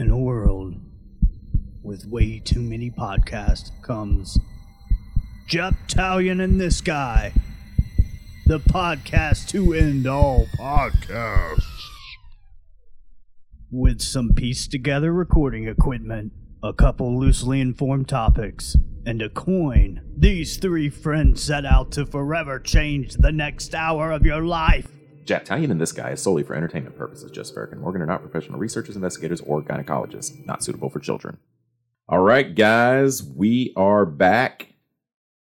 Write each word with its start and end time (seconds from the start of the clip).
In 0.00 0.10
a 0.10 0.16
world 0.16 0.80
with 1.82 2.06
way 2.06 2.38
too 2.38 2.62
many 2.62 2.90
podcasts 2.90 3.70
comes 3.82 4.38
Japtalion 5.46 6.42
and 6.42 6.58
this 6.58 6.80
guy, 6.80 7.34
the 8.46 8.60
podcast 8.60 9.48
to 9.48 9.74
end 9.74 10.06
all 10.06 10.46
podcasts. 10.58 11.66
With 13.70 14.00
some 14.00 14.32
pieced 14.32 14.70
together 14.70 15.12
recording 15.12 15.68
equipment, 15.68 16.32
a 16.62 16.72
couple 16.72 17.20
loosely 17.20 17.60
informed 17.60 18.08
topics, 18.08 18.78
and 19.04 19.20
a 19.20 19.28
coin, 19.28 20.00
these 20.16 20.56
three 20.56 20.88
friends 20.88 21.42
set 21.42 21.66
out 21.66 21.92
to 21.92 22.06
forever 22.06 22.58
change 22.58 23.16
the 23.16 23.32
next 23.32 23.74
hour 23.74 24.12
of 24.12 24.24
your 24.24 24.46
life. 24.46 24.88
Japtalion 25.24 25.70
and 25.70 25.80
this 25.80 25.92
guy 25.92 26.10
is 26.10 26.22
solely 26.22 26.42
for 26.42 26.54
entertainment 26.54 26.96
purposes. 26.96 27.30
Just 27.30 27.54
Ferrick 27.54 27.72
and 27.72 27.80
Morgan 27.80 28.02
are 28.02 28.06
not 28.06 28.22
professional 28.22 28.58
researchers, 28.58 28.96
investigators, 28.96 29.40
or 29.42 29.62
gynecologists. 29.62 30.44
Not 30.46 30.64
suitable 30.64 30.90
for 30.90 30.98
children. 30.98 31.38
All 32.08 32.20
right, 32.20 32.54
guys, 32.54 33.22
we 33.22 33.72
are 33.76 34.04
back 34.04 34.74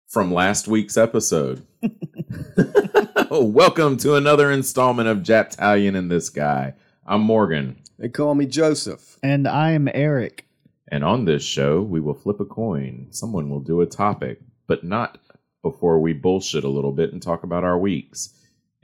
from 0.07 0.33
last 0.33 0.69
week's 0.69 0.97
episode. 0.97 1.67
Welcome 3.31 3.97
to 3.99 4.15
another 4.15 4.51
installment 4.51 5.09
of 5.09 5.19
Japtalion 5.19 5.97
and 5.97 6.11
this 6.11 6.29
guy. 6.29 6.75
I'm 7.07 7.23
Morgan, 7.23 7.81
They 7.99 8.09
call 8.09 8.35
me 8.35 8.47
Joseph. 8.47 9.19
And 9.23 9.49
I 9.49 9.73
am 9.73 9.89
Eric. 9.93 10.47
and 10.89 11.03
on 11.03 11.25
this 11.25 11.43
show, 11.43 11.81
we 11.83 12.01
will 12.01 12.15
flip 12.15 12.39
a 12.41 12.45
coin. 12.45 13.09
Someone 13.11 13.49
will 13.51 13.61
do 13.61 13.81
a 13.81 13.87
topic, 13.87 14.41
but 14.67 14.85
not 14.85 15.19
before 15.63 15.99
we 15.99 16.13
bullshit 16.13 16.63
a 16.65 16.69
little 16.69 16.93
bit 16.93 17.13
and 17.13 17.21
talk 17.23 17.43
about 17.43 17.65
our 17.65 17.79
weeks. 17.79 18.35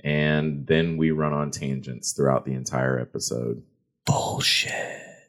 And 0.04 0.66
then 0.66 0.96
we 0.96 1.10
run 1.10 1.32
on 1.32 1.50
tangents 1.50 2.12
throughout 2.12 2.44
the 2.44 2.54
entire 2.54 2.98
episode. 2.98 3.62
Bullshit. 4.06 4.72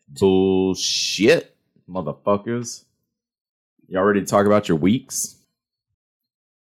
Bullshit, 0.07 1.55
motherfuckers. 1.89 2.83
Y'all 3.87 4.03
ready 4.03 4.19
to 4.19 4.25
talk 4.25 4.45
about 4.45 4.67
your 4.67 4.77
weeks? 4.77 5.35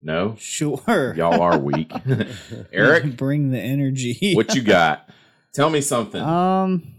No? 0.02 0.36
Sure. 0.38 1.14
Y'all 1.16 1.40
are 1.40 1.58
weak. 1.58 1.92
Eric, 2.72 3.16
bring 3.16 3.50
the 3.50 3.60
energy. 3.60 4.34
what 4.34 4.54
you 4.54 4.62
got? 4.62 5.08
Tell 5.52 5.70
me 5.70 5.80
something. 5.80 6.22
Um, 6.22 6.94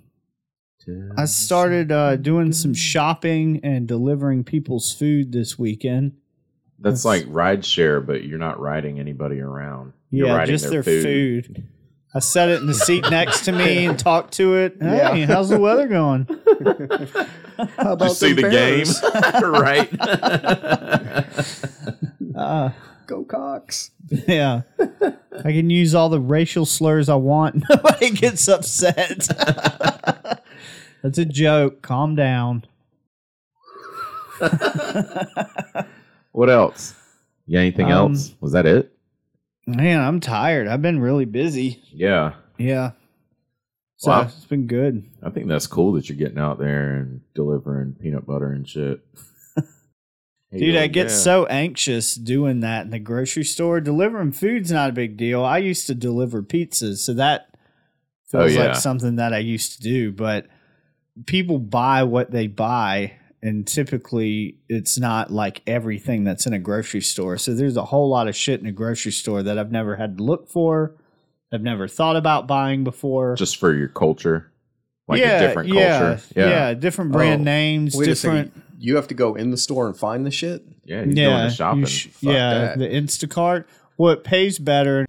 I 1.17 1.25
started 1.25 1.91
uh, 1.91 2.15
doing 2.15 2.51
some 2.51 2.73
shopping 2.73 3.59
and 3.63 3.87
delivering 3.87 4.43
people's 4.43 4.93
food 4.93 5.31
this 5.31 5.57
weekend. 5.57 6.17
That's 6.79 7.05
like 7.05 7.25
ride 7.27 7.65
share, 7.65 8.01
but 8.01 8.23
you're 8.23 8.39
not 8.39 8.59
riding 8.59 8.99
anybody 8.99 9.39
around. 9.39 9.93
You're 10.11 10.27
yeah, 10.27 10.45
just 10.45 10.69
their 10.69 10.83
food. 10.83 11.67
I 12.13 12.19
set 12.19 12.49
it 12.49 12.59
in 12.61 12.65
the 12.67 12.73
seat 12.73 13.05
next 13.11 13.45
to 13.45 13.51
me 13.51 13.85
and 13.87 13.97
talked 13.99 14.33
to 14.33 14.55
it. 14.57 14.77
Hey, 14.81 15.19
Yeah. 15.19 15.25
how's 15.27 15.49
the 15.49 15.59
weather 15.59 15.87
going? 15.87 16.25
How 17.77 17.93
Did 17.95 18.07
you 18.07 18.13
see 18.15 18.33
the 18.33 18.43
them 18.43 18.51
game? 18.51 18.85
Right? 19.51 19.89
Uh, 22.35 22.69
Go 23.05 23.23
Cox. 23.25 23.91
yeah, 24.27 24.61
I 24.79 25.51
can 25.51 25.69
use 25.69 25.93
all 25.93 26.09
the 26.09 26.19
racial 26.21 26.65
slurs 26.65 27.09
I 27.09 27.15
want. 27.15 27.63
Nobody 27.69 28.11
gets 28.11 28.47
upset. 28.47 29.27
That's 31.03 31.17
a 31.17 31.25
joke. 31.25 31.81
Calm 31.81 32.15
down. 32.15 32.65
what 36.31 36.49
else? 36.49 36.93
You 37.45 37.57
got 37.57 37.61
anything 37.61 37.85
Um, 37.91 38.11
else? 38.13 38.33
Was 38.39 38.51
that 38.53 38.65
it? 38.65 38.91
Man, 39.75 39.99
I'm 40.01 40.19
tired. 40.19 40.67
I've 40.67 40.81
been 40.81 40.99
really 40.99 41.25
busy. 41.25 41.81
Yeah. 41.91 42.33
Yeah. 42.57 42.91
So 43.97 44.11
Wow. 44.11 44.21
it's 44.23 44.45
been 44.45 44.67
good. 44.67 45.03
I 45.21 45.29
think 45.29 45.47
that's 45.47 45.67
cool 45.67 45.93
that 45.93 46.07
you're 46.09 46.17
getting 46.17 46.37
out 46.39 46.57
there 46.59 46.95
and 46.95 47.21
delivering 47.35 47.93
peanut 47.99 48.25
butter 48.25 48.51
and 48.51 48.67
shit. 48.67 49.01
Hey, 50.51 50.57
Dude, 50.59 50.77
I 50.77 50.87
get 50.87 51.07
yeah. 51.09 51.15
so 51.15 51.45
anxious 51.47 52.15
doing 52.15 52.61
that 52.61 52.85
in 52.85 52.91
the 52.91 52.99
grocery 52.99 53.43
store. 53.43 53.81
Delivering 53.81 54.31
food's 54.31 54.71
not 54.71 54.89
a 54.89 54.93
big 54.93 55.17
deal. 55.17 55.43
I 55.43 55.57
used 55.57 55.85
to 55.87 55.95
deliver 55.95 56.41
pizzas, 56.41 56.97
so 56.99 57.13
that 57.15 57.45
Oh, 58.31 58.41
feels 58.43 58.53
yeah. 58.55 58.65
like 58.67 58.75
something 58.75 59.15
that 59.15 59.33
I 59.33 59.39
used 59.39 59.73
to 59.77 59.81
do. 59.81 60.11
But 60.11 60.45
people 61.25 61.57
buy 61.59 62.03
what 62.03 62.29
they 62.31 62.45
buy, 62.47 63.13
and 63.41 63.65
typically 63.65 64.57
it's 64.67 64.97
not 64.99 65.31
like 65.31 65.61
everything 65.65 66.23
that's 66.23 66.45
in 66.45 66.53
a 66.53 66.59
grocery 66.59 67.01
store. 67.01 67.37
So 67.37 67.53
there's 67.53 67.77
a 67.77 67.85
whole 67.85 68.09
lot 68.09 68.27
of 68.27 68.35
shit 68.35 68.59
in 68.59 68.65
a 68.65 68.71
grocery 68.71 69.11
store 69.11 69.43
that 69.43 69.57
I've 69.57 69.71
never 69.71 69.95
had 69.95 70.17
to 70.17 70.23
look 70.23 70.49
for. 70.49 70.95
I've 71.51 71.61
never 71.61 71.87
thought 71.87 72.15
about 72.15 72.47
buying 72.47 72.83
before. 72.83 73.35
just 73.35 73.57
for 73.57 73.73
your 73.73 73.87
culture, 73.87 74.51
like 75.07 75.21
a 75.21 75.39
different 75.39 75.69
yeah, 75.69 75.99
culture. 75.99 76.23
Yeah, 76.35 76.73
different 76.75 77.11
brand 77.11 77.41
Oh, 77.41 77.43
names, 77.45 77.95
Wait 77.95 78.07
a 78.07 78.11
different. 78.13 78.53
second. 78.53 78.63
You 78.77 78.95
have 78.97 79.07
to 79.07 79.13
go 79.15 79.35
in 79.35 79.51
the 79.51 79.57
store 79.57 79.87
and 79.87 79.97
find 79.97 80.25
the 80.25 80.31
shit? 80.31 80.63
yeah, 80.85 81.03
he's 81.05 81.15
yeah, 81.17 81.25
doing 81.25 81.37
the 81.37 81.43
you 81.45 81.49
shopping. 81.51 81.85
sh- 81.85 82.07
yeah, 82.21 82.49
that. 82.53 82.79
the 82.79 82.87
Instacart. 82.87 83.65
Well, 83.97 84.13
it 84.13 84.23
pays 84.23 84.59
better, 84.59 85.05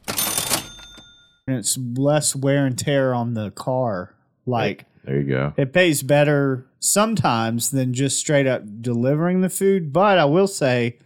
and 1.47 1.57
it's 1.57 1.77
less 1.79 2.35
wear 2.35 2.67
and 2.67 2.79
tear 2.79 3.13
on 3.15 3.35
the 3.35 3.51
car. 3.51 4.15
Like 4.47 4.87
there 5.05 5.21
you 5.21 5.29
go. 5.29 5.53
it 5.57 5.73
pays 5.73 6.03
better 6.03 6.67
sometimes 6.81 7.71
than 7.71 7.95
just 7.95 8.19
straight 8.19 8.47
up 8.47 8.63
delivering 8.81 9.41
the 9.41 9.49
food. 9.49 9.93
But 9.93 10.19
I 10.19 10.25
will 10.25 10.49
say, 10.49 10.99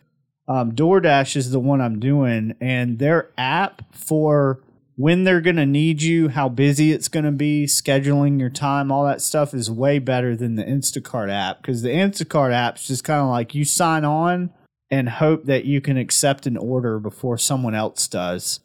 um, 0.49 0.73
DoorDash 0.73 1.37
is 1.37 1.51
the 1.51 1.61
one 1.61 1.81
I'm 1.81 2.01
doing, 2.01 2.55
and 2.61 2.99
their 2.99 3.31
app 3.37 3.83
for 3.95 4.61
when 4.97 5.25
they're 5.25 5.41
going 5.41 5.57
to 5.57 5.67
need 5.67 6.03
you, 6.03 6.29
how 6.29 6.49
busy 6.49 6.93
it's 6.93 7.09
going 7.09 7.25
to 7.25 7.33
be, 7.33 7.67
scheduling 7.67 8.39
your 8.39 8.51
time, 8.51 8.93
all 8.93 9.05
that 9.05 9.21
stuff 9.21 9.53
is 9.53 9.71
way 9.71 9.99
better 9.99 10.37
than 10.37 10.55
the 10.55 10.63
Instacart 10.63 11.31
app 11.31 11.61
because 11.61 11.83
the 11.83 11.89
Instacart 11.89 12.53
app's 12.53 12.87
just 12.87 13.03
kind 13.03 13.21
of 13.21 13.29
like 13.29 13.55
you 13.55 13.65
sign 13.65 14.05
on 14.05 14.51
and 14.91 15.09
hope 15.09 15.45
that 15.47 15.65
you 15.65 15.81
can 15.81 15.97
accept 15.97 16.47
an 16.47 16.57
order 16.57 17.01
before 17.01 17.37
someone 17.37 17.75
else 17.75 18.07
does. 18.07 18.61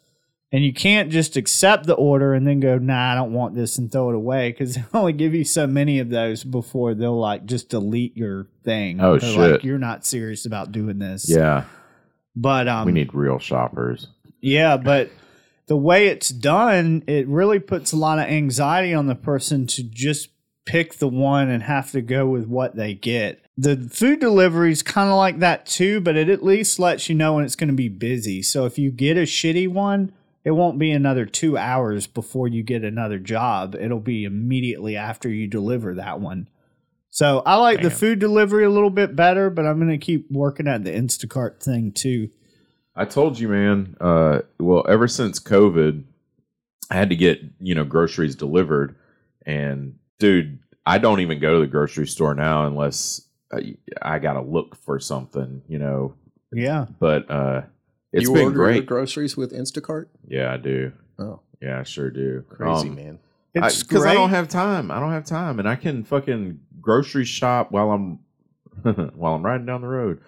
And 0.51 0.63
you 0.63 0.73
can't 0.73 1.11
just 1.11 1.37
accept 1.37 1.85
the 1.85 1.93
order 1.93 2.33
and 2.33 2.47
then 2.47 2.59
go, 2.59 2.79
nah, 2.79 3.11
I 3.11 3.15
don't 3.15 3.33
want 3.33 3.53
this 3.53 3.77
and 3.77 3.91
throw 3.91 4.09
it 4.09 4.15
away 4.15 4.49
because 4.51 4.73
they 4.75 4.83
only 4.93 5.13
give 5.13 5.35
you 5.35 5.43
so 5.43 5.67
many 5.67 5.99
of 5.99 6.09
those 6.09 6.43
before 6.43 6.95
they'll 6.95 7.19
like 7.19 7.45
just 7.45 7.69
delete 7.69 8.17
your 8.17 8.47
thing. 8.63 8.99
Oh, 8.99 9.19
They're 9.19 9.29
shit. 9.29 9.51
Like, 9.51 9.63
You're 9.63 9.77
not 9.77 10.05
serious 10.07 10.45
about 10.47 10.71
doing 10.71 10.97
this. 10.97 11.29
Yeah, 11.29 11.65
But 12.35 12.67
um, 12.67 12.85
we 12.87 12.91
need 12.93 13.13
real 13.13 13.37
shoppers. 13.37 14.07
yeah, 14.41 14.75
but 14.77 15.11
the 15.67 15.77
way 15.77 16.07
it's 16.07 16.29
done, 16.29 17.03
it 17.05 17.27
really 17.27 17.59
puts 17.59 17.91
a 17.91 17.95
lot 17.97 18.17
of 18.17 18.25
anxiety 18.25 18.91
on 18.91 19.05
the 19.05 19.13
person 19.13 19.67
to 19.67 19.83
just 19.83 20.29
pick 20.65 20.95
the 20.95 21.07
one 21.07 21.47
and 21.49 21.61
have 21.61 21.91
to 21.91 22.01
go 22.01 22.25
with 22.25 22.47
what 22.47 22.75
they 22.75 22.95
get. 22.95 23.39
The 23.55 23.75
food 23.91 24.19
delivery 24.19 24.71
is 24.71 24.81
kind 24.81 25.09
of 25.11 25.15
like 25.15 25.39
that 25.39 25.67
too, 25.67 26.01
but 26.01 26.15
it 26.15 26.27
at 26.27 26.43
least 26.43 26.79
lets 26.79 27.07
you 27.07 27.13
know 27.13 27.33
when 27.35 27.45
it's 27.45 27.55
going 27.55 27.67
to 27.69 27.75
be 27.75 27.89
busy. 27.89 28.41
So 28.41 28.65
if 28.65 28.79
you 28.79 28.89
get 28.89 29.15
a 29.15 29.21
shitty 29.23 29.67
one, 29.67 30.11
it 30.49 30.55
won't 30.55 30.79
be 30.79 30.89
another 30.89 31.27
two 31.27 31.59
hours 31.59 32.07
before 32.07 32.47
you 32.47 32.63
get 32.63 32.83
another 32.83 33.19
job. 33.19 33.75
It'll 33.75 33.99
be 33.99 34.23
immediately 34.23 34.97
after 34.97 35.29
you 35.29 35.45
deliver 35.45 35.93
that 35.93 36.19
one. 36.19 36.49
So 37.11 37.43
I 37.45 37.57
like 37.57 37.83
the 37.83 37.91
food 37.91 38.17
delivery 38.17 38.65
a 38.65 38.69
little 38.71 38.89
bit 38.89 39.15
better, 39.15 39.51
but 39.51 39.67
I'm 39.67 39.77
going 39.77 39.91
to 39.91 40.03
keep 40.03 40.25
working 40.31 40.67
at 40.67 40.83
the 40.83 40.89
Instacart 40.89 41.61
thing 41.61 41.91
too. 41.91 42.31
I 42.95 43.05
told 43.05 43.37
you, 43.37 43.47
man. 43.47 43.95
Uh, 44.01 44.39
well, 44.59 44.83
ever 44.89 45.07
since 45.07 45.39
COVID, 45.39 46.03
I 46.89 46.95
had 46.95 47.09
to 47.09 47.15
get 47.15 47.41
you 47.59 47.75
know 47.75 47.83
groceries 47.83 48.35
delivered, 48.35 48.95
and 49.45 49.99
dude, 50.17 50.57
I 50.83 50.97
don't 50.97 51.19
even 51.19 51.39
go 51.39 51.53
to 51.53 51.59
the 51.59 51.67
grocery 51.67 52.07
store 52.07 52.33
now 52.33 52.65
unless 52.65 53.21
I, 53.53 53.75
I 54.01 54.17
got 54.17 54.33
to 54.33 54.41
look 54.41 54.75
for 54.77 54.99
something, 54.99 55.61
you 55.67 55.77
know. 55.77 56.15
Yeah. 56.51 56.87
But 56.99 57.29
uh, 57.29 57.61
it's 58.11 58.27
you 58.27 58.33
been 58.33 58.53
great. 58.53 58.85
groceries 58.85 59.35
with 59.37 59.51
Instacart? 59.51 60.07
yeah, 60.27 60.53
I 60.53 60.57
do. 60.57 60.91
Oh, 61.17 61.41
Yeah, 61.61 61.79
I 61.79 61.83
sure 61.83 62.09
do. 62.09 62.43
crazy, 62.49 62.89
Um, 62.89 62.95
man. 62.95 63.19
It's 63.53 63.83
because 63.83 64.03
I, 64.05 64.09
great. 64.09 64.13
don't 64.15 64.29
have 64.29 64.47
time. 64.47 64.91
I 64.91 64.99
don't 64.99 65.11
have 65.11 65.25
time, 65.25 65.59
and 65.59 65.67
I 65.67 65.75
can 65.75 66.03
fucking 66.03 66.59
grocery 66.79 67.25
shop 67.25 67.71
while 67.71 67.91
I'm 67.91 68.19
while 69.15 69.33
I'm 69.33 69.43
riding 69.45 69.65
down 69.65 69.81
the 69.81 69.87
road. 69.87 70.21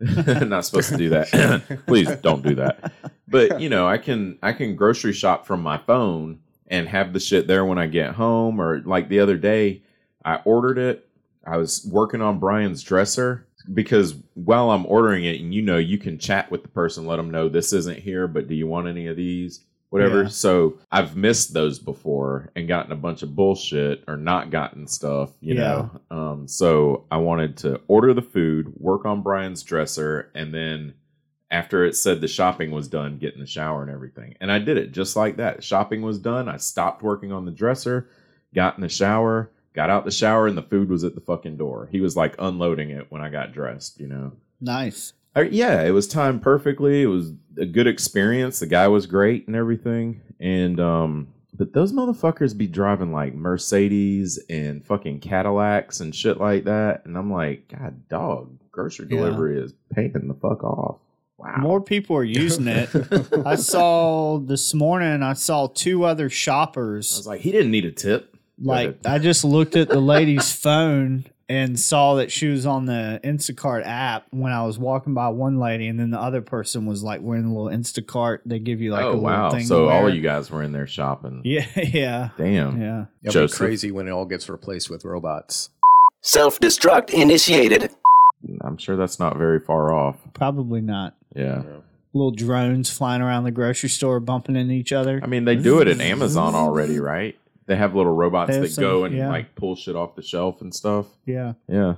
Not 0.48 0.64
supposed 0.64 0.90
to 0.90 0.96
do 0.96 1.08
that. 1.10 1.82
Please 1.86 2.10
don't 2.16 2.42
do 2.42 2.54
that. 2.56 2.92
But 3.28 3.60
you 3.60 3.68
know, 3.68 3.86
I 3.86 3.98
can 3.98 4.38
I 4.42 4.52
can 4.52 4.76
grocery 4.76 5.12
shop 5.12 5.46
from 5.46 5.62
my 5.62 5.78
phone 5.78 6.40
and 6.66 6.88
have 6.88 7.12
the 7.12 7.20
shit 7.20 7.46
there 7.46 7.64
when 7.64 7.78
I 7.78 7.86
get 7.86 8.12
home. 8.14 8.60
Or 8.60 8.80
like 8.80 9.08
the 9.08 9.20
other 9.20 9.36
day, 9.36 9.82
I 10.24 10.36
ordered 10.44 10.78
it. 10.78 11.08
I 11.46 11.56
was 11.56 11.86
working 11.90 12.20
on 12.20 12.38
Brian's 12.38 12.82
dresser 12.82 13.45
because 13.72 14.14
while 14.34 14.70
I'm 14.70 14.86
ordering 14.86 15.24
it, 15.24 15.40
and 15.40 15.54
you 15.54 15.62
know, 15.62 15.78
you 15.78 15.98
can 15.98 16.18
chat 16.18 16.50
with 16.50 16.62
the 16.62 16.68
person, 16.68 17.06
let 17.06 17.16
them 17.16 17.30
know 17.30 17.48
this 17.48 17.72
isn't 17.72 17.98
here, 17.98 18.26
but 18.26 18.48
do 18.48 18.54
you 18.54 18.66
want 18.66 18.88
any 18.88 19.06
of 19.06 19.16
these? 19.16 19.60
Whatever. 19.90 20.24
Yeah. 20.24 20.28
So 20.28 20.78
I've 20.90 21.16
missed 21.16 21.54
those 21.54 21.78
before 21.78 22.50
and 22.56 22.66
gotten 22.66 22.92
a 22.92 22.96
bunch 22.96 23.22
of 23.22 23.36
bullshit 23.36 24.02
or 24.08 24.16
not 24.16 24.50
gotten 24.50 24.86
stuff, 24.86 25.30
you 25.40 25.54
know. 25.54 25.90
Um, 26.10 26.48
so 26.48 27.06
I 27.10 27.18
wanted 27.18 27.56
to 27.58 27.80
order 27.86 28.12
the 28.12 28.22
food, 28.22 28.72
work 28.78 29.04
on 29.04 29.22
Brian's 29.22 29.62
dresser, 29.62 30.30
and 30.34 30.52
then 30.52 30.94
after 31.50 31.84
it 31.84 31.94
said 31.94 32.20
the 32.20 32.28
shopping 32.28 32.72
was 32.72 32.88
done, 32.88 33.18
get 33.18 33.34
in 33.34 33.40
the 33.40 33.46
shower 33.46 33.82
and 33.82 33.90
everything. 33.90 34.36
And 34.40 34.50
I 34.50 34.58
did 34.58 34.76
it 34.76 34.92
just 34.92 35.14
like 35.14 35.36
that. 35.36 35.62
Shopping 35.62 36.02
was 36.02 36.18
done. 36.18 36.48
I 36.48 36.56
stopped 36.56 37.02
working 37.02 37.32
on 37.32 37.44
the 37.44 37.52
dresser, 37.52 38.08
got 38.54 38.76
in 38.76 38.82
the 38.82 38.88
shower, 38.88 39.52
got 39.76 39.90
out 39.90 40.04
the 40.04 40.10
shower, 40.10 40.48
and 40.48 40.58
the 40.58 40.62
food 40.62 40.88
was 40.88 41.04
at 41.04 41.14
the 41.14 41.20
fucking 41.20 41.56
door. 41.56 41.88
He 41.92 42.00
was 42.00 42.16
like 42.16 42.34
unloading 42.40 42.90
it 42.90 43.06
when 43.10 43.22
I 43.22 43.28
got 43.28 43.52
dressed. 43.52 44.00
You 44.00 44.08
know. 44.08 44.32
Nice. 44.60 45.12
Uh, 45.36 45.42
yeah, 45.50 45.82
it 45.82 45.90
was 45.90 46.08
timed 46.08 46.40
perfectly. 46.42 47.02
It 47.02 47.06
was 47.08 47.32
a 47.58 47.66
good 47.66 47.86
experience. 47.86 48.58
The 48.58 48.66
guy 48.66 48.88
was 48.88 49.06
great 49.06 49.46
and 49.46 49.54
everything. 49.54 50.22
And 50.40 50.80
um, 50.80 51.28
but 51.52 51.74
those 51.74 51.92
motherfuckers 51.92 52.56
be 52.56 52.66
driving 52.66 53.12
like 53.12 53.34
Mercedes 53.34 54.38
and 54.48 54.84
fucking 54.84 55.20
Cadillacs 55.20 56.00
and 56.00 56.14
shit 56.14 56.38
like 56.38 56.64
that. 56.64 57.04
And 57.04 57.16
I'm 57.18 57.30
like, 57.30 57.68
God, 57.68 58.08
dog, 58.08 58.58
grocery 58.72 59.06
Yeah. 59.10 59.18
delivery 59.18 59.60
is 59.60 59.74
paying 59.94 60.12
the 60.12 60.34
fuck 60.34 60.64
off. 60.64 60.98
Wow. 61.38 61.56
More 61.58 61.80
people 61.82 62.16
are 62.16 62.24
using 62.24 62.66
it. 62.66 62.88
I 63.44 63.54
saw 63.56 64.38
this 64.38 64.72
morning. 64.72 65.22
I 65.22 65.34
saw 65.34 65.66
two 65.66 66.04
other 66.04 66.30
shoppers. 66.30 67.12
I 67.14 67.18
was 67.18 67.26
like, 67.26 67.40
he 67.42 67.52
didn't 67.52 67.70
need 67.72 67.84
a 67.84 67.92
tip. 67.92 68.35
Go 68.62 68.70
Like. 68.70 69.06
I 69.06 69.18
just 69.18 69.44
looked 69.44 69.76
at 69.76 69.88
the 69.88 70.00
lady's 70.00 70.52
phone 70.52 71.24
and 71.48 71.78
saw 71.78 72.16
that 72.16 72.32
she 72.32 72.48
was 72.48 72.66
on 72.66 72.86
the 72.86 73.20
Instacart 73.22 73.86
app 73.86 74.26
when 74.30 74.52
I 74.52 74.64
was 74.64 74.78
walking 74.78 75.14
by 75.14 75.28
one 75.28 75.58
lady, 75.58 75.86
and 75.86 75.98
then 75.98 76.10
the 76.10 76.20
other 76.20 76.40
person 76.42 76.86
was 76.86 77.02
like 77.02 77.20
wearing 77.20 77.44
a 77.44 77.54
little 77.54 77.70
Instacart. 77.70 78.40
They 78.44 78.58
give 78.58 78.80
you 78.80 78.92
like 78.92 79.02
a 79.02 79.06
oh 79.06 79.10
little 79.10 79.22
wow! 79.24 79.50
thing. 79.50 79.60
to 79.60 79.66
So 79.66 79.88
all 79.88 80.08
of 80.08 80.14
you 80.14 80.22
guys 80.22 80.50
were 80.50 80.62
in 80.62 80.72
there 80.72 80.86
shopping. 80.86 81.42
Yeah, 81.44 81.66
yeah, 81.76 82.30
Damn. 82.36 82.80
yeah. 82.80 83.04
It'll 83.22 83.46
be 83.46 83.52
crazy 83.52 83.90
when 83.90 84.08
it 84.08 84.10
all 84.10 84.26
gets 84.26 84.48
replaced 84.48 84.90
with 84.90 85.04
robots. 85.04 85.70
Self 86.22 86.58
destruct 86.58 87.10
initiated. 87.10 87.90
I'm 88.60 88.76
sure 88.76 88.96
that's 88.96 89.18
not 89.18 89.36
very 89.36 89.60
far 89.60 89.92
off. 89.92 90.16
Probably 90.34 90.80
not. 90.80 91.14
Yeah. 91.34 91.62
Little 92.12 92.32
drones 92.32 92.90
flying 92.90 93.20
around 93.22 93.44
the 93.44 93.50
grocery 93.50 93.88
store, 93.88 94.20
bumping 94.20 94.56
into 94.56 94.72
each 94.74 94.92
other. 94.92 95.20
I 95.22 95.26
mean, 95.26 95.44
they 95.44 95.56
do 95.56 95.80
it 95.80 95.88
at 95.88 96.00
Amazon 96.00 96.54
already, 96.56 96.98
right? 96.98 97.36
They 97.66 97.76
have 97.76 97.94
little 97.94 98.12
robots 98.12 98.52
have 98.52 98.62
that 98.62 98.70
some- 98.70 98.82
go 98.84 99.04
and 99.04 99.16
yeah. 99.16 99.28
like 99.28 99.54
pull 99.54 99.74
shit 99.76 99.96
off 99.96 100.14
the 100.14 100.22
shelf 100.22 100.60
and 100.60 100.74
stuff. 100.74 101.06
yeah, 101.24 101.54
Yeah. 101.68 101.94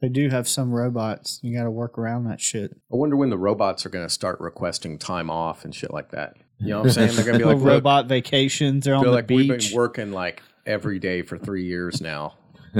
they 0.00 0.08
do 0.08 0.28
have 0.28 0.46
some 0.48 0.70
robots. 0.72 1.38
You 1.42 1.56
got 1.56 1.64
to 1.64 1.70
work 1.70 1.98
around 1.98 2.24
that 2.24 2.40
shit. 2.40 2.72
I 2.92 2.96
wonder 2.96 3.16
when 3.16 3.30
the 3.30 3.38
robots 3.38 3.86
are 3.86 3.90
going 3.90 4.06
to 4.06 4.12
start 4.12 4.40
requesting 4.40 4.98
time 4.98 5.30
off 5.30 5.64
and 5.64 5.74
shit 5.74 5.92
like 5.92 6.10
that. 6.10 6.36
You 6.58 6.68
know 6.70 6.78
what 6.80 6.86
I'm 6.88 6.92
saying? 6.92 7.16
They're 7.16 7.24
going 7.24 7.38
to 7.38 7.46
be 7.46 7.52
like, 7.54 7.64
robot 7.64 8.06
vacations. 8.06 8.84
They're 8.84 8.94
on 8.94 9.04
the 9.04 9.10
like 9.10 9.28
we've 9.30 9.48
been 9.48 9.60
working 9.74 10.12
like 10.12 10.42
every 10.66 10.98
day 10.98 11.22
for 11.22 11.38
three 11.38 11.64
years 11.64 12.00
now. 12.02 12.34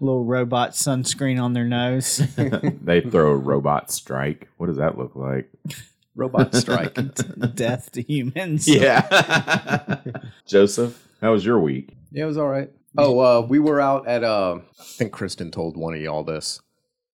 Little 0.00 0.24
robot 0.24 0.70
sunscreen 0.72 1.42
on 1.42 1.54
their 1.54 1.64
nose. 1.64 2.18
they 2.36 3.00
throw 3.00 3.32
a 3.32 3.36
robot 3.36 3.90
strike. 3.90 4.48
What 4.56 4.68
does 4.68 4.76
that 4.76 4.96
look 4.96 5.16
like? 5.16 5.50
Robot 6.14 6.54
strike. 6.54 6.94
Death 7.56 7.90
to 7.92 8.02
humans. 8.02 8.68
Yeah. 8.68 9.98
Joseph, 10.46 11.07
how 11.20 11.32
was 11.32 11.44
your 11.44 11.58
week? 11.60 11.96
yeah, 12.10 12.24
it 12.24 12.26
was 12.26 12.38
all 12.38 12.48
right. 12.48 12.70
Oh, 12.96 13.18
uh, 13.20 13.40
we 13.42 13.58
were 13.58 13.80
out 13.80 14.08
at 14.08 14.24
uh, 14.24 14.58
I 14.80 14.82
think 14.82 15.12
Kristen 15.12 15.50
told 15.50 15.76
one 15.76 15.94
of 15.94 16.00
y'all 16.00 16.24
this. 16.24 16.60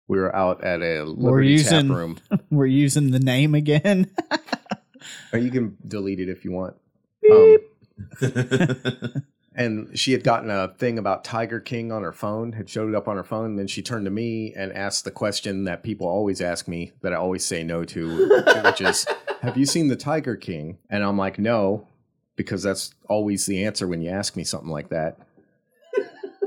We 0.08 0.18
were 0.18 0.34
out 0.34 0.62
at 0.64 0.80
a 0.82 1.02
Liberty 1.04 1.48
using- 1.48 1.88
tap 1.88 1.96
room. 1.96 2.18
We're 2.50 2.66
using 2.66 3.10
the 3.10 3.20
name 3.20 3.54
again. 3.54 4.10
Or 5.34 5.38
you 5.38 5.50
can 5.50 5.76
delete 5.86 6.18
it 6.20 6.30
if 6.30 6.44
you 6.46 6.52
want. 6.52 6.76
Um, 7.30 7.56
and 9.54 9.98
she 9.98 10.12
had 10.12 10.24
gotten 10.24 10.50
a 10.50 10.68
thing 10.78 10.98
about 10.98 11.24
Tiger 11.24 11.60
King 11.60 11.92
on 11.92 12.02
her 12.02 12.12
phone, 12.12 12.52
had 12.52 12.70
showed 12.70 12.88
it 12.88 12.94
up 12.94 13.06
on 13.08 13.16
her 13.16 13.24
phone, 13.24 13.46
and 13.46 13.58
then 13.58 13.66
she 13.66 13.82
turned 13.82 14.04
to 14.06 14.10
me 14.10 14.52
and 14.56 14.72
asked 14.72 15.04
the 15.04 15.10
question 15.10 15.64
that 15.64 15.82
people 15.82 16.06
always 16.06 16.40
ask 16.40 16.68
me 16.68 16.92
that 17.02 17.12
I 17.12 17.16
always 17.16 17.44
say 17.44 17.62
no 17.62 17.84
to, 17.84 18.42
which 18.64 18.80
is, 18.80 19.06
"Have 19.42 19.56
you 19.58 19.66
seen 19.66 19.88
the 19.88 19.96
Tiger 19.96 20.36
King?" 20.36 20.78
And 20.88 21.04
I'm 21.04 21.18
like, 21.18 21.38
"No," 21.38 21.86
because 22.36 22.62
that's 22.62 22.94
always 23.08 23.46
the 23.46 23.64
answer 23.64 23.86
when 23.86 24.02
you 24.02 24.10
ask 24.10 24.36
me 24.36 24.44
something 24.44 24.70
like 24.70 24.88
that. 24.90 25.18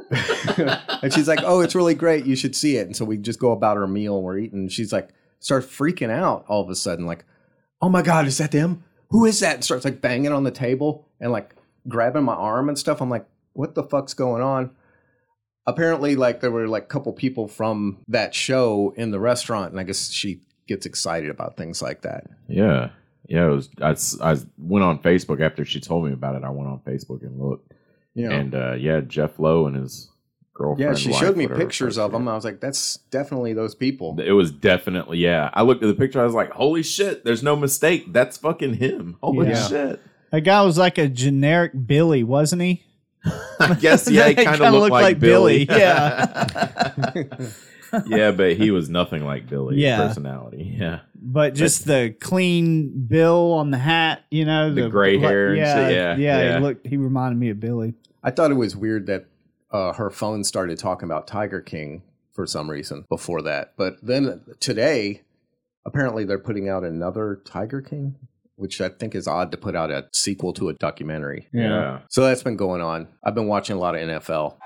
and 1.01 1.13
she's 1.13 1.27
like, 1.27 1.39
"Oh, 1.43 1.61
it's 1.61 1.75
really 1.75 1.95
great. 1.95 2.25
You 2.25 2.35
should 2.35 2.55
see 2.55 2.77
it." 2.77 2.87
And 2.87 2.95
so 2.95 3.05
we 3.05 3.17
just 3.17 3.39
go 3.39 3.51
about 3.51 3.77
our 3.77 3.87
meal 3.87 4.15
and 4.15 4.23
we're 4.23 4.37
eating. 4.37 4.59
And 4.59 4.71
she's 4.71 4.93
like, 4.93 5.09
starts 5.39 5.67
freaking 5.67 6.09
out 6.11 6.45
all 6.47 6.61
of 6.61 6.69
a 6.69 6.75
sudden, 6.75 7.05
like, 7.05 7.25
"Oh 7.81 7.89
my 7.89 8.01
god, 8.01 8.25
is 8.25 8.37
that 8.37 8.51
them? 8.51 8.83
Who 9.09 9.25
is 9.25 9.39
that?" 9.41 9.55
And 9.55 9.63
starts 9.63 9.85
like 9.85 10.01
banging 10.01 10.31
on 10.31 10.43
the 10.43 10.51
table 10.51 11.07
and 11.19 11.31
like 11.31 11.55
grabbing 11.87 12.23
my 12.23 12.33
arm 12.33 12.69
and 12.69 12.79
stuff. 12.79 13.01
I'm 13.01 13.09
like, 13.09 13.25
"What 13.53 13.75
the 13.75 13.83
fuck's 13.83 14.13
going 14.13 14.41
on?" 14.41 14.71
Apparently, 15.65 16.15
like 16.15 16.39
there 16.39 16.51
were 16.51 16.67
like 16.67 16.83
a 16.83 16.87
couple 16.87 17.11
people 17.11 17.47
from 17.47 17.97
that 18.07 18.33
show 18.33 18.93
in 18.95 19.11
the 19.11 19.19
restaurant, 19.19 19.71
and 19.71 19.79
I 19.79 19.83
guess 19.83 20.09
she 20.09 20.41
gets 20.67 20.85
excited 20.85 21.29
about 21.29 21.57
things 21.57 21.81
like 21.81 22.01
that. 22.01 22.27
yeah. 22.47 22.89
Yeah, 23.27 23.47
it 23.47 23.51
was. 23.51 23.69
I, 23.81 23.91
s- 23.91 24.17
I 24.21 24.37
went 24.57 24.83
on 24.85 24.99
Facebook 24.99 25.41
after 25.41 25.65
she 25.65 25.79
told 25.79 26.05
me 26.05 26.13
about 26.13 26.35
it. 26.35 26.43
I 26.43 26.49
went 26.49 26.69
on 26.69 26.79
Facebook 26.79 27.21
and 27.23 27.39
looked, 27.39 27.73
Yeah. 28.15 28.31
and 28.31 28.55
uh, 28.55 28.73
yeah, 28.73 29.01
Jeff 29.01 29.37
Lowe 29.39 29.67
and 29.67 29.75
his 29.75 30.09
girlfriend. 30.53 30.91
yeah, 30.91 30.95
she 30.95 31.09
wife, 31.11 31.19
showed 31.19 31.37
me 31.37 31.47
pictures 31.47 31.97
of 31.97 32.11
them. 32.13 32.27
I 32.27 32.35
was 32.35 32.45
like, 32.45 32.59
"That's 32.61 32.97
definitely 33.11 33.53
those 33.53 33.75
people." 33.75 34.17
It 34.19 34.31
was 34.31 34.51
definitely 34.51 35.17
yeah. 35.19 35.49
I 35.53 35.63
looked 35.63 35.83
at 35.83 35.87
the 35.87 35.93
picture. 35.93 36.21
I 36.21 36.25
was 36.25 36.33
like, 36.33 36.51
"Holy 36.51 36.83
shit!" 36.83 37.25
There's 37.25 37.43
no 37.43 37.55
mistake. 37.55 38.11
That's 38.13 38.37
fucking 38.37 38.75
him. 38.75 39.17
Holy 39.21 39.49
Yeah. 39.49 39.67
shit! 39.67 40.01
That 40.31 40.41
guy 40.41 40.61
was 40.63 40.77
like 40.77 40.97
a 40.97 41.07
generic 41.07 41.71
Billy, 41.85 42.23
wasn't 42.23 42.61
he? 42.61 42.83
I 43.59 43.73
guess 43.73 44.09
yeah, 44.09 44.23
he 44.29 44.35
He 44.35 44.35
kind 44.45 44.47
of 44.49 44.53
kinda 44.61 44.71
looked, 44.71 44.81
looked 44.83 44.91
like, 44.91 45.03
like 45.03 45.19
Billy. 45.19 45.65
Billy, 45.65 45.79
yeah. 45.81 47.03
yeah, 48.07 48.31
but 48.31 48.55
he 48.57 48.71
was 48.71 48.89
nothing 48.89 49.25
like 49.25 49.47
Billy. 49.47 49.77
Yeah. 49.77 50.07
personality. 50.07 50.75
Yeah, 50.77 50.99
But 51.21 51.55
just 51.55 51.85
the 51.85 52.15
clean 52.19 53.05
bill 53.07 53.53
on 53.53 53.71
the 53.71 53.77
hat, 53.77 54.23
you 54.29 54.45
know, 54.45 54.73
The 54.73 54.89
gray 54.89 55.17
hair 55.17 55.49
and 55.49 55.57
yeah, 55.57 55.75
shit, 55.75 55.95
yeah, 55.95 56.15
yeah, 56.15 56.41
yeah. 56.41 56.57
He 56.57 56.63
looked. 56.63 56.87
He 56.87 56.97
reminded 56.97 57.39
me 57.39 57.49
of 57.49 57.59
Billy. 57.59 57.93
I 58.23 58.31
thought 58.31 58.51
it 58.51 58.55
was 58.55 58.75
weird 58.75 59.07
that 59.07 59.25
uh, 59.71 59.93
her 59.93 60.09
phone 60.09 60.43
started 60.43 60.77
talking 60.77 61.07
about 61.07 61.27
Tiger 61.27 61.61
King 61.61 62.03
for 62.33 62.45
some 62.45 62.69
reason 62.69 63.05
before 63.09 63.41
that. 63.41 63.73
But 63.77 63.97
then 64.01 64.41
today, 64.59 65.21
apparently 65.85 66.23
they're 66.23 66.39
putting 66.39 66.69
out 66.69 66.83
another 66.83 67.41
Tiger 67.45 67.81
King, 67.81 68.15
which 68.55 68.79
I 68.81 68.89
think 68.89 69.15
is 69.15 69.27
odd 69.27 69.51
to 69.51 69.57
put 69.57 69.75
out 69.75 69.91
a 69.91 70.07
sequel 70.13 70.53
to 70.53 70.69
a 70.69 70.73
documentary. 70.73 71.47
yeah. 71.51 71.99
So 72.09 72.21
that's 72.23 72.43
been 72.43 72.57
going 72.57 72.81
on. 72.81 73.07
I've 73.23 73.35
been 73.35 73.47
watching 73.47 73.75
a 73.75 73.79
lot 73.79 73.95
of 73.95 74.01
NFL. 74.01 74.57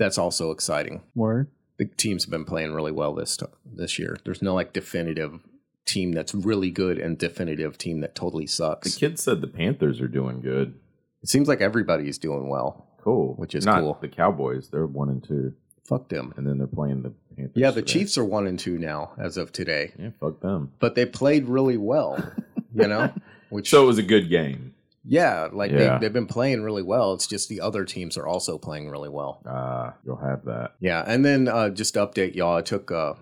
That's 0.00 0.18
also 0.18 0.50
exciting. 0.50 1.02
Word. 1.14 1.46
The 1.78 1.84
teams 1.84 2.24
have 2.24 2.30
been 2.30 2.44
playing 2.44 2.72
really 2.74 2.90
well 2.92 3.14
this 3.14 3.38
this 3.64 3.98
year. 3.98 4.16
There's 4.24 4.42
no 4.42 4.54
like 4.54 4.72
definitive 4.72 5.40
team 5.86 6.12
that's 6.12 6.34
really 6.34 6.70
good 6.70 6.98
and 6.98 7.16
definitive 7.18 7.78
team 7.78 8.00
that 8.00 8.14
totally 8.14 8.46
sucks. 8.46 8.84
The 8.84 8.90
sucks. 8.90 8.98
kid 9.00 9.18
said 9.20 9.40
the 9.40 9.46
Panthers 9.46 10.00
are 10.00 10.08
doing 10.08 10.40
good. 10.40 10.74
It 11.22 11.28
seems 11.28 11.46
like 11.48 11.60
everybody's 11.60 12.18
doing 12.18 12.48
well. 12.48 12.86
Cool, 13.02 13.34
Which 13.36 13.54
is 13.54 13.64
not 13.64 13.80
cool. 13.80 13.98
The 14.00 14.08
Cowboys, 14.08 14.68
they're 14.70 14.86
one 14.86 15.08
and 15.08 15.22
two, 15.22 15.54
Fuck 15.84 16.08
them. 16.10 16.34
and 16.36 16.46
then 16.46 16.58
they're 16.58 16.66
playing 16.66 17.02
the 17.02 17.12
Panthers. 17.36 17.52
Yeah, 17.56 17.70
the 17.70 17.80
today. 17.82 17.92
Chiefs 18.00 18.18
are 18.18 18.24
one 18.24 18.46
and 18.46 18.58
two 18.58 18.78
now 18.78 19.12
as 19.18 19.36
of 19.38 19.52
today, 19.52 19.92
Yeah, 19.98 20.10
fuck 20.20 20.40
them. 20.40 20.72
but 20.80 20.94
they 20.96 21.06
played 21.06 21.46
really 21.46 21.76
well. 21.76 22.16
You 22.72 22.86
know, 22.86 23.12
which 23.48 23.68
So 23.70 23.82
it 23.82 23.86
was 23.86 23.98
a 23.98 24.02
good 24.04 24.28
game. 24.30 24.74
Yeah, 25.04 25.48
like 25.52 25.70
Yeah. 25.70 25.78
They, 25.78 25.98
they've 26.00 26.12
been 26.12 26.26
playing 26.26 26.62
really 26.62 26.82
well. 26.82 27.14
It's 27.14 27.26
just 27.26 27.48
the 27.48 27.60
other 27.60 27.84
teams 27.84 28.16
are 28.16 28.26
also 28.26 28.58
playing 28.58 28.90
really 28.90 29.08
well. 29.08 29.42
Uh, 29.46 29.92
you'll 30.04 30.16
have 30.16 30.44
that. 30.44 30.74
Yeah, 30.80 31.02
and 31.06 31.24
then 31.24 31.48
uh, 31.48 31.70
just 31.70 31.94
to 31.94 32.06
update 32.06 32.34
y'all, 32.34 32.56
I 32.56 32.62
took 32.62 32.90
uh, 32.90 33.14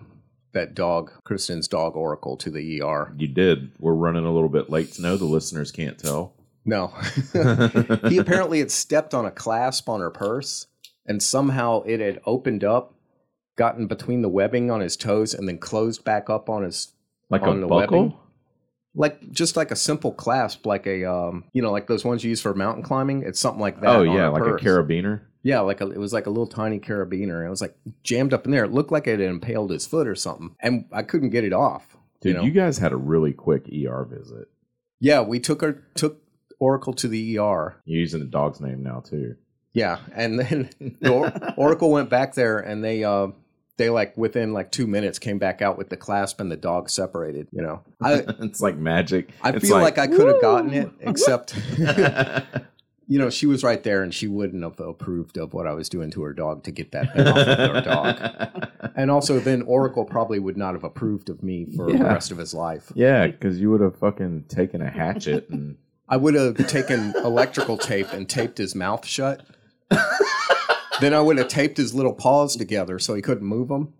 that 0.53 0.75
dog, 0.75 1.11
Kristen's 1.23 1.67
dog 1.67 1.95
Oracle, 1.95 2.35
to 2.37 2.49
the 2.49 2.81
ER. 2.81 3.13
You 3.17 3.27
did. 3.27 3.71
We're 3.79 3.93
running 3.93 4.25
a 4.25 4.33
little 4.33 4.49
bit 4.49 4.69
late 4.69 4.93
to 4.93 5.01
know. 5.01 5.17
The 5.17 5.25
listeners 5.25 5.71
can't 5.71 5.97
tell. 5.97 6.33
No, 6.65 6.87
he 8.09 8.17
apparently 8.17 8.59
had 8.59 8.69
stepped 8.69 9.13
on 9.13 9.25
a 9.25 9.31
clasp 9.31 9.87
on 9.87 10.01
her 10.01 10.11
purse, 10.11 10.67
and 11.05 11.23
somehow 11.23 11.81
it 11.83 11.99
had 11.99 12.19
opened 12.25 12.63
up, 12.63 12.93
gotten 13.55 13.87
between 13.87 14.21
the 14.21 14.29
webbing 14.29 14.69
on 14.69 14.81
his 14.81 14.97
toes, 14.97 15.33
and 15.33 15.47
then 15.47 15.57
closed 15.57 16.03
back 16.03 16.29
up 16.29 16.49
on 16.49 16.63
his 16.63 16.93
like 17.29 17.43
on 17.43 17.57
a 17.57 17.61
the 17.61 17.67
buckle. 17.67 18.03
webbing. 18.03 18.17
Like 18.95 19.31
just 19.31 19.55
like 19.55 19.71
a 19.71 19.75
simple 19.75 20.11
clasp, 20.11 20.65
like 20.65 20.87
a 20.87 21.05
um, 21.05 21.45
you 21.53 21.61
know, 21.61 21.71
like 21.71 21.87
those 21.87 22.03
ones 22.03 22.23
you 22.23 22.29
use 22.29 22.41
for 22.41 22.53
mountain 22.53 22.83
climbing. 22.83 23.23
It's 23.23 23.39
something 23.39 23.61
like 23.61 23.81
that. 23.81 23.95
Oh 23.95 24.03
yeah, 24.03 24.25
her 24.25 24.31
like 24.31 24.43
purse. 24.43 24.61
a 24.61 24.65
carabiner. 24.65 25.21
Yeah, 25.41 25.61
like 25.61 25.79
a, 25.79 25.89
it 25.89 25.97
was 25.97 26.11
like 26.11 26.25
a 26.25 26.29
little 26.29 26.47
tiny 26.47 26.79
carabiner. 26.79 27.45
It 27.45 27.49
was 27.49 27.61
like 27.61 27.75
jammed 28.03 28.33
up 28.33 28.45
in 28.45 28.51
there. 28.51 28.65
It 28.65 28.73
looked 28.73 28.91
like 28.91 29.07
it 29.07 29.19
had 29.19 29.29
impaled 29.29 29.71
his 29.71 29.87
foot 29.87 30.07
or 30.07 30.15
something, 30.15 30.55
and 30.59 30.85
I 30.91 31.03
couldn't 31.03 31.29
get 31.29 31.43
it 31.43 31.53
off. 31.53 31.95
Dude, 32.21 32.35
you 32.37 32.43
you, 32.43 32.51
guys 32.51 32.77
had 32.77 32.91
a 32.91 32.97
really 32.97 33.31
quick 33.31 33.67
ER 33.67 34.05
visit. 34.05 34.49
Yeah, 34.99 35.21
we 35.21 35.39
took 35.39 35.61
her 35.61 35.83
took 35.95 36.21
Oracle 36.59 36.93
to 36.93 37.07
the 37.07 37.37
ER. 37.37 37.81
You're 37.85 37.99
using 37.99 38.19
the 38.19 38.25
dog's 38.25 38.59
name 38.59 38.83
now 38.83 38.99
too. 38.99 39.35
Yeah, 39.73 39.99
and 40.13 40.39
then 40.39 40.69
the 40.99 41.13
or- 41.13 41.53
Oracle 41.55 41.91
went 41.91 42.09
back 42.09 42.33
there, 42.33 42.59
and 42.59 42.83
they 42.83 43.03
uh, 43.03 43.27
they 43.79 43.89
like 43.89 44.15
within 44.17 44.51
like 44.53 44.71
two 44.71 44.85
minutes 44.85 45.17
came 45.17 45.39
back 45.39 45.61
out 45.61 45.77
with 45.77 45.89
the 45.89 45.95
clasp 45.97 46.41
and 46.41 46.51
the 46.51 46.57
dog 46.57 46.89
separated. 46.89 47.47
You 47.51 47.61
know, 47.61 47.81
I 48.01 48.13
it's 48.41 48.61
like 48.61 48.75
magic. 48.75 49.31
I 49.41 49.51
It's 49.51 49.67
feel 49.67 49.79
like, 49.79 49.97
I 49.97 50.05
could 50.05 50.27
have 50.27 50.41
gotten 50.41 50.73
it, 50.73 50.91
except 50.99 51.55
you 53.07 53.17
know, 53.17 53.29
she 53.29 53.45
was 53.47 53.63
right 53.63 53.81
there 53.81 54.03
and 54.03 54.13
she 54.13 54.27
wouldn't 54.27 54.63
have 54.63 54.79
approved 54.81 55.37
of 55.37 55.53
what 55.53 55.65
I 55.65 55.73
was 55.73 55.87
doing 55.87 56.11
to 56.11 56.21
her 56.23 56.33
dog 56.33 56.63
to 56.65 56.71
get 56.71 56.91
that 56.91 57.15
thing 57.15 57.25
off 57.25 57.37
of 57.37 57.75
her 57.75 57.81
dog. 57.81 58.91
And 58.95 59.09
also, 59.09 59.39
then 59.39 59.61
Oracle 59.61 60.03
probably 60.03 60.39
would 60.39 60.57
not 60.57 60.73
have 60.73 60.83
approved 60.83 61.29
of 61.29 61.41
me 61.41 61.65
for 61.77 61.89
the 61.91 62.03
rest 62.03 62.31
of 62.31 62.37
his 62.37 62.53
life. 62.53 62.91
Yeah, 62.95 63.27
because 63.27 63.61
you 63.61 63.71
would 63.71 63.81
have 63.81 63.95
fucking 63.95 64.43
taken 64.49 64.81
a 64.81 64.89
hatchet 64.91 65.49
and 65.49 65.77
I 66.09 66.17
would 66.17 66.35
have 66.35 66.67
taken 66.67 67.13
electrical 67.23 67.77
tape 67.77 68.11
and 68.11 68.27
taped 68.27 68.57
his 68.57 68.75
mouth 68.75 69.05
shut. 69.05 69.45
Then 71.01 71.13
I 71.13 71.21
would 71.21 71.37
have 71.37 71.47
taped 71.47 71.77
his 71.77 71.93
little 71.93 72.13
paws 72.13 72.55
together 72.55 72.99
so 72.99 73.13
he 73.15 73.21
couldn't 73.21 73.45
move 73.47 73.67
them. 73.69 73.93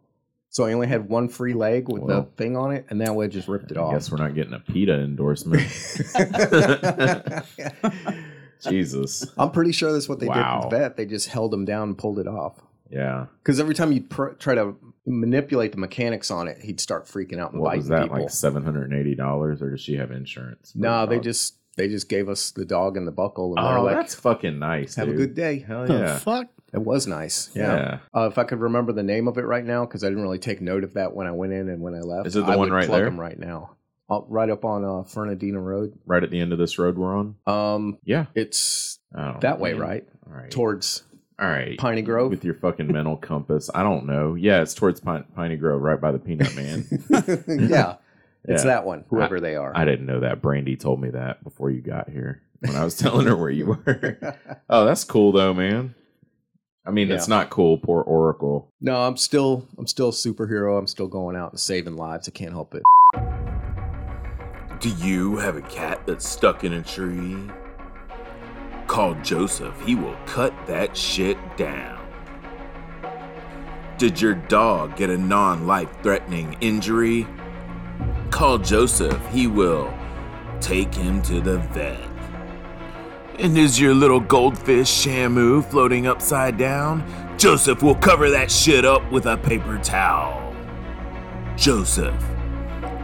So 0.52 0.66
he 0.66 0.74
only 0.74 0.88
had 0.88 1.08
one 1.10 1.30
free 1.30 1.54
leg 1.54 1.88
with 1.90 2.08
the 2.08 2.24
thing 2.36 2.58
on 2.58 2.72
it, 2.72 2.86
and 2.90 3.00
then 3.00 3.08
I 3.10 3.12
would 3.12 3.30
just 3.32 3.48
ripped 3.48 3.70
it 3.72 3.78
I 3.78 3.82
off. 3.82 3.94
guess 3.94 4.12
we're 4.12 4.18
not 4.18 4.34
getting 4.34 4.54
a 4.54 4.60
PETA 4.60 4.94
endorsement. 4.94 5.62
Jesus. 8.68 9.26
I'm 9.38 9.52
pretty 9.52 9.72
sure 9.72 9.92
that's 9.94 10.10
what 10.10 10.20
they 10.20 10.26
did 10.26 10.36
Wow. 10.36 10.62
with 10.64 10.72
the 10.72 10.78
vet. 10.80 10.98
They 10.98 11.06
just 11.06 11.28
held 11.30 11.54
him 11.54 11.66
down 11.66 11.90
and 11.90 11.98
pulled 11.98 12.20
it 12.20 12.28
off. 12.28 12.60
Yeah. 12.90 13.28
Because 13.44 13.60
every 13.60 13.76
time 13.76 13.92
you 13.92 14.02
pr- 14.02 14.30
try 14.40 14.56
to 14.56 14.76
manipulate 15.06 15.72
the 15.72 15.78
mechanics 15.78 16.30
on 16.32 16.48
it, 21.80 21.88
he'd 21.88 21.88
start 21.88 21.88
freaking 21.88 21.88
out 21.88 21.88
and 21.88 21.88
What 21.88 21.88
biting 21.88 21.88
was 21.88 21.88
that, 21.88 21.88
people. 21.88 21.88
like 21.88 21.88
seven 21.88 21.88
hundred 21.88 21.88
and 21.88 21.88
eighty 21.88 21.88
dollars, 21.88 21.88
or 21.88 21.88
does 21.88 21.88
she 21.88 21.88
have 21.88 21.88
insurance? 21.88 21.88
for 21.88 21.88
no, 21.88 21.88
the 21.88 21.88
they 21.88 21.88
just 21.88 22.10
gave 22.10 22.30
us 22.30 22.52
the 22.52 22.66
dog 22.66 22.98
and 22.98 23.08
the 23.08 23.12
buckle, 23.12 23.56
and 23.56 23.66
they're 23.66 23.78
Oh, 23.78 23.84
like, 23.84 23.96
that's 23.96 24.16
fucking 24.16 24.60
nice. 24.60 24.96
"Have 24.96 25.08
dude. 25.08 25.16
a 25.16 25.18
good 25.18 25.36
day." 25.36 25.60
Hell 25.60 25.86
The 25.88 25.94
yeah. 25.94 26.18
fuck? 26.20 26.48
It 26.72 26.82
was 26.84 27.08
nice. 27.08 27.50
Yeah. 27.56 28.00
Uh, 28.16 28.28
if 28.28 28.38
I 28.38 28.44
could 28.44 28.60
remember 28.60 28.94
the 28.94 29.04
name 29.04 29.28
of 29.28 29.38
it 29.38 29.46
right 29.46 29.66
now, 29.66 29.86
because 29.86 30.04
I 30.04 30.10
didn't 30.10 30.22
really 30.24 30.38
take 30.38 30.62
note 30.62 30.84
of 30.84 30.94
that 30.94 31.16
when 31.16 31.26
I 31.26 31.32
went 31.32 31.52
in 31.54 31.68
and 31.68 31.82
when 31.82 31.96
I 31.96 32.02
left. 32.02 32.28
Is 32.28 32.36
it 32.36 32.46
the 32.46 32.52
I 32.52 32.56
one 32.58 32.70
right 32.70 32.88
there? 32.88 33.06
them 33.06 33.20
right 33.20 33.40
now, 33.40 33.72
uh, 34.08 34.22
right 34.28 34.50
up 34.52 34.64
on 34.66 34.86
uh, 34.86 35.02
Fernandina 35.04 35.60
Road. 35.60 35.94
Right 36.06 36.24
at 36.24 36.30
the 36.30 36.40
end 36.40 36.54
of 36.54 36.60
this 36.60 36.78
road 36.78 36.96
we're 36.98 37.16
on. 37.18 37.36
Um, 37.48 37.98
Yeah. 38.04 38.26
it's 38.36 39.00
Oh, 39.18 39.38
that 39.42 39.60
way, 39.60 39.72
man. 39.74 39.82
right? 39.82 40.08
All 40.28 40.34
right. 40.36 40.52
Towards 40.52 41.02
All 41.40 41.48
right. 41.48 41.76
Piney 41.80 42.04
Grove. 42.04 42.30
With 42.30 42.46
your 42.46 42.54
fucking 42.54 42.86
mental 42.92 43.18
compass. 43.18 43.72
I 43.74 43.82
don't 43.82 44.06
know. 44.06 44.36
Yeah, 44.36 44.62
it's 44.62 44.76
towards 44.76 45.00
Pine, 45.00 45.26
Piney 45.36 45.56
Grove, 45.56 45.82
right 45.82 46.00
by 46.00 46.12
the 46.12 46.20
Peanut 46.20 46.56
Man. 46.56 46.86
yeah, 47.70 47.96
it's 48.46 48.64
Yeah. 48.64 48.72
that 48.72 48.86
one. 48.86 49.06
Whoever 49.10 49.40
they 49.40 49.56
are. 49.56 49.72
I 49.76 49.86
didn't 49.86 50.06
know 50.06 50.20
that. 50.22 50.42
Brandy 50.42 50.76
told 50.76 51.02
me 51.02 51.10
that 51.12 51.44
before 51.44 51.70
you 51.72 51.82
got 51.82 52.10
here 52.10 52.42
when 52.60 52.76
I 52.76 52.84
was 52.84 52.98
telling 53.00 53.28
her 53.28 53.36
where 53.36 53.50
you 53.50 53.66
were. 53.68 54.38
oh, 54.70 54.86
that's 54.86 55.04
cool 55.04 55.32
though, 55.32 55.54
man. 55.54 55.96
I 56.86 56.92
mean, 56.92 57.12
it's 57.12 57.28
not 57.28 57.50
cool. 57.52 57.78
Poor 57.78 58.02
Oracle. 58.02 58.72
no, 58.82 58.96
I'm 59.02 59.16
still 59.18 59.68
I'm 59.78 59.86
still 59.86 60.10
a 60.10 60.12
superhero. 60.14 60.78
I'm 60.80 60.88
still 60.88 61.08
going 61.08 61.36
out 61.36 61.52
and 61.52 61.60
saving 61.60 61.96
lives. 61.98 62.28
I 62.28 62.32
can't 62.32 62.52
help 62.54 62.74
it. 62.74 62.82
Do 64.80 64.90
you 64.90 65.38
have 65.38 65.56
a 65.58 65.62
cat 65.64 66.02
that's 66.08 66.28
stuck 66.28 66.64
in 66.64 66.74
a 66.74 66.82
tree? 66.82 67.38
Call 68.88 69.14
Joseph, 69.16 69.76
he 69.86 69.94
will 69.94 70.16
cut 70.26 70.54
that 70.66 70.98
shit 70.98 71.38
down. 71.58 71.98
Did 74.00 74.20
your 74.20 74.34
dog 74.34 74.96
get 74.96 75.10
a 75.10 75.18
non 75.18 75.68
life 75.68 75.90
threatening 76.02 76.56
injury? 76.62 77.28
Call 78.32 78.58
Joseph, 78.60 79.20
he 79.32 79.48
will 79.48 79.94
take 80.62 80.94
him 80.94 81.22
to 81.24 81.42
the 81.42 81.58
vet. 81.74 82.00
And 83.40 83.58
is 83.58 83.80
your 83.80 83.94
little 83.94 84.20
goldfish 84.20 84.88
Shamu 85.06 85.64
floating 85.66 86.08
upside 86.08 86.58
down? 86.58 87.04
Joseph 87.38 87.82
will 87.82 87.96
cover 87.96 88.30
that 88.30 88.52
shit 88.52 88.86
up 88.86 89.10
with 89.12 89.26
a 89.26 89.38
paper 89.38 89.78
towel. 89.82 90.54
Joseph, 91.58 92.14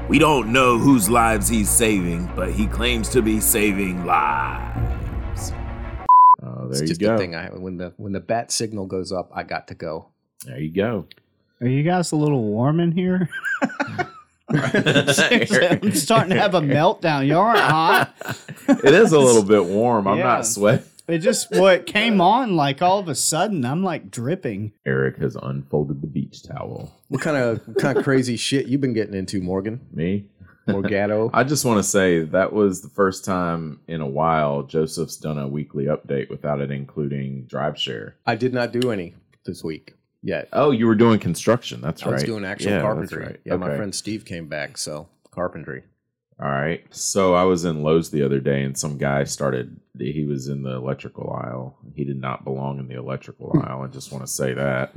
we 0.09 0.19
don't 0.19 0.51
know 0.51 0.77
whose 0.77 1.09
lives 1.09 1.47
he's 1.47 1.69
saving, 1.69 2.29
but 2.35 2.51
he 2.51 2.67
claims 2.67 3.09
to 3.09 3.21
be 3.21 3.39
saving 3.39 4.05
lives. 4.05 5.53
Oh, 6.43 6.67
It's 6.67 6.79
there 6.79 6.81
you 6.83 6.87
just 6.89 7.01
go. 7.01 7.15
a 7.15 7.17
thing. 7.17 7.33
I 7.35 7.47
when 7.49 7.77
the 7.77 7.93
when 7.97 8.11
the 8.11 8.19
bat 8.19 8.51
signal 8.51 8.85
goes 8.85 9.11
up, 9.11 9.31
I 9.33 9.43
got 9.43 9.67
to 9.69 9.73
go. 9.73 10.07
There 10.45 10.59
you 10.59 10.69
go. 10.69 11.07
Are 11.61 11.67
you 11.67 11.83
guys 11.83 12.11
a 12.11 12.15
little 12.17 12.43
warm 12.43 12.79
in 12.81 12.91
here? 12.91 13.29
I'm 14.49 15.91
starting 15.93 16.29
to 16.29 16.39
have 16.39 16.53
a 16.53 16.61
meltdown. 16.61 17.25
You 17.27 17.37
aren't 17.37 17.59
hot. 17.59 18.13
it 18.67 18.93
is 18.93 19.11
a 19.11 19.19
little 19.19 19.43
bit 19.43 19.65
warm. 19.65 20.07
I'm 20.07 20.17
Yeah. 20.17 20.23
not 20.23 20.45
sweating. 20.45 20.85
It 21.07 21.19
just 21.19 21.51
well, 21.51 21.67
it 21.67 21.85
came 21.85 22.19
on 22.19 22.55
like 22.55 22.81
all 22.81 22.97
of 22.99 23.07
a 23.07 23.15
sudden. 23.15 23.63
I'm 23.63 23.83
like 23.83 24.09
dripping. 24.09 24.73
Eric 24.87 25.17
has 25.17 25.35
unfolded 25.35 26.01
the 26.01 26.07
beach 26.07 26.41
towel. 26.43 26.91
What 27.09 27.21
kind 27.21 27.37
of 27.37 27.67
what 27.67 27.77
kind 27.77 27.97
of 27.97 28.03
crazy 28.03 28.37
shit 28.37 28.65
you've 28.67 28.81
been 28.81 28.93
getting 28.93 29.13
into, 29.13 29.39
Morgan? 29.41 29.81
Me? 29.93 30.25
Morgado. 30.67 31.29
I 31.33 31.43
just 31.43 31.63
want 31.63 31.77
to 31.77 31.83
say 31.83 32.21
that 32.21 32.53
was 32.53 32.81
the 32.81 32.89
first 32.89 33.23
time 33.23 33.81
in 33.87 34.01
a 34.01 34.07
while 34.07 34.63
Joseph's 34.63 35.17
done 35.17 35.37
a 35.37 35.47
weekly 35.47 35.85
update 35.85 36.29
without 36.31 36.59
it 36.59 36.71
including 36.71 37.43
drive 37.45 37.79
share. 37.79 38.15
I 38.25 38.35
did 38.35 38.53
not 38.53 38.71
do 38.71 38.89
any 38.91 39.13
this 39.45 39.63
week 39.63 39.93
yet. 40.25 40.49
Oh, 40.51 40.71
you 40.71 40.87
were 40.87 40.95
doing 40.95 41.19
construction. 41.19 41.79
That's 41.81 42.01
right. 42.03 42.09
I 42.09 42.11
right. 42.11 42.21
was 42.21 42.23
doing 42.23 42.43
actual 42.45 42.71
Yeah, 42.71 42.77
that's 42.79 42.83
carpentry. 42.85 43.25
right. 43.25 43.39
Yeah, 43.45 43.55
my 43.57 43.67
Okay. 43.67 43.77
friend 43.77 43.95
Steve 43.95 44.25
came 44.25 44.47
back, 44.47 44.77
so 44.77 45.07
carpentry. 45.31 45.83
All 46.37 46.49
right. 46.49 46.83
So 46.93 47.33
I 47.33 47.43
was 47.43 47.63
in 47.63 47.81
Lowe's 47.81 48.09
the 48.09 48.21
other 48.21 48.41
day 48.41 48.63
and 48.63 48.77
some 48.77 48.97
guy 48.97 49.23
started, 49.23 49.79
he 49.97 50.25
was 50.25 50.49
in 50.49 50.63
the 50.63 50.71
electrical 50.75 51.31
aisle. 51.31 51.77
He 51.93 52.03
did 52.03 52.19
not 52.19 52.43
belong 52.43 52.77
in 52.79 52.89
the 52.89 52.95
electrical 52.97 53.55
aisle. 53.63 53.83
I 53.83 53.87
just 53.87 54.11
want 54.11 54.25
to 54.25 54.31
say 54.31 54.53
that. 54.53 54.91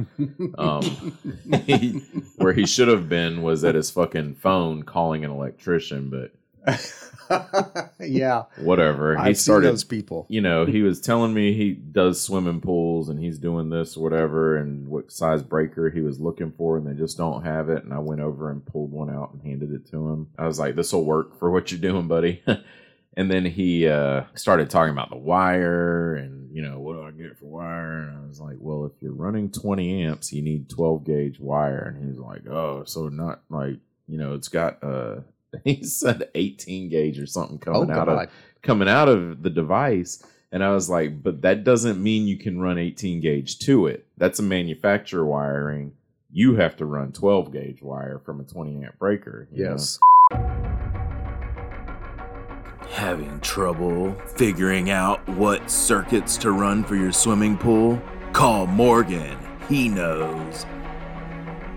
Um, 0.58 0.82
he- 1.66 2.00
where 2.38 2.52
he 2.54 2.66
should 2.66 2.88
have 2.88 3.08
been 3.08 3.42
was 3.42 3.62
at 3.64 3.76
his 3.76 3.88
fucking 3.88 4.34
phone 4.34 4.82
calling 4.82 5.24
an 5.24 5.30
electrician, 5.30 6.10
but 6.10 6.32
yeah, 8.00 8.44
whatever. 8.58 9.16
He 9.16 9.22
I've 9.22 9.38
started, 9.38 9.68
those 9.68 9.84
people. 9.84 10.26
you 10.28 10.40
know, 10.40 10.64
he 10.64 10.82
was 10.82 11.00
telling 11.00 11.34
me 11.34 11.52
he 11.52 11.72
does 11.72 12.20
swimming 12.20 12.60
pools 12.60 13.08
and 13.08 13.18
he's 13.18 13.38
doing 13.38 13.70
this 13.70 13.96
or 13.96 14.02
whatever 14.02 14.56
and 14.56 14.88
what 14.88 15.12
size 15.12 15.42
breaker 15.42 15.90
he 15.90 16.00
was 16.00 16.20
looking 16.20 16.52
for 16.52 16.76
and 16.76 16.86
they 16.86 16.94
just 16.94 17.16
don't 17.16 17.44
have 17.44 17.68
it. 17.68 17.84
And 17.84 17.92
I 17.92 17.98
went 17.98 18.20
over 18.20 18.50
and 18.50 18.64
pulled 18.64 18.92
one 18.92 19.10
out 19.10 19.32
and 19.32 19.42
handed 19.42 19.72
it 19.72 19.86
to 19.90 20.08
him. 20.08 20.28
I 20.38 20.46
was 20.46 20.58
like, 20.58 20.74
this 20.74 20.92
will 20.92 21.04
work 21.04 21.38
for 21.38 21.50
what 21.50 21.70
you're 21.70 21.80
doing, 21.80 22.08
buddy. 22.08 22.42
and 23.16 23.30
then 23.30 23.44
he 23.44 23.86
uh, 23.88 24.24
started 24.34 24.70
talking 24.70 24.92
about 24.92 25.10
the 25.10 25.16
wire 25.16 26.14
and, 26.16 26.54
you 26.54 26.62
know, 26.62 26.78
what 26.78 26.94
do 26.94 27.02
I 27.02 27.10
get 27.10 27.38
for 27.38 27.46
wire? 27.46 28.08
And 28.08 28.18
I 28.18 28.26
was 28.26 28.40
like, 28.40 28.56
well, 28.58 28.86
if 28.86 28.92
you're 29.02 29.12
running 29.12 29.50
20 29.50 30.04
amps, 30.04 30.32
you 30.32 30.42
need 30.42 30.70
12 30.70 31.04
gauge 31.04 31.40
wire. 31.40 31.94
And 31.96 32.08
he's 32.08 32.18
like, 32.18 32.46
oh, 32.48 32.84
so 32.86 33.08
not 33.08 33.42
like, 33.50 33.76
you 34.06 34.16
know, 34.18 34.34
it's 34.34 34.48
got, 34.48 34.82
uh, 34.82 35.16
he 35.64 35.82
said 35.82 36.28
18 36.34 36.88
gauge 36.88 37.18
or 37.18 37.26
something 37.26 37.58
Oh 37.66 37.86
coming 37.86 37.90
out 37.90 38.08
of 38.08 38.30
coming 38.62 38.88
out 38.88 39.08
of 39.08 39.42
the 39.42 39.50
device. 39.50 40.22
And 40.50 40.64
I 40.64 40.70
was 40.70 40.88
like, 40.88 41.22
but 41.22 41.42
that 41.42 41.62
doesn't 41.62 42.02
mean 42.02 42.26
you 42.26 42.38
can 42.38 42.58
run 42.60 42.78
18 42.78 43.20
gauge 43.20 43.58
to 43.60 43.86
it. 43.86 44.06
That's 44.16 44.38
a 44.38 44.42
manufacturer 44.42 45.24
wiring. 45.24 45.92
You 46.32 46.56
have 46.56 46.76
to 46.76 46.86
run 46.86 47.12
12 47.12 47.52
gauge 47.52 47.82
wire 47.82 48.18
from 48.24 48.40
a 48.40 48.44
20 48.44 48.84
amp 48.84 48.98
breaker. 48.98 49.48
you 49.52 49.64
know? 49.64 49.70
yes. 49.72 49.98
Having 52.90 53.40
trouble 53.40 54.14
figuring 54.36 54.90
out 54.90 55.26
what 55.28 55.70
circuits 55.70 56.38
to 56.38 56.52
run 56.52 56.82
for 56.82 56.96
your 56.96 57.12
swimming 57.12 57.56
pool? 57.56 58.00
Call 58.32 58.66
Morgan, 58.66 59.38
he 59.68 59.88
knows. 59.88 60.64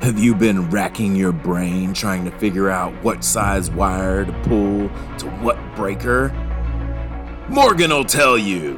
Have 0.02 0.18
you 0.18 0.34
been 0.34 0.68
racking 0.72 1.16
your 1.16 1.32
brain 1.32 1.94
trying 1.94 2.26
to 2.26 2.32
figure 2.40 2.72
out 2.72 2.92
what 3.04 3.24
size 3.24 3.70
wire 3.70 4.26
to 4.26 4.32
pull 4.42 4.90
to 5.20 5.30
what 5.42 5.60
breaker? 5.76 6.30
Morgan 7.48 7.92
will 7.92 8.04
tell 8.04 8.36
you. 8.36 8.78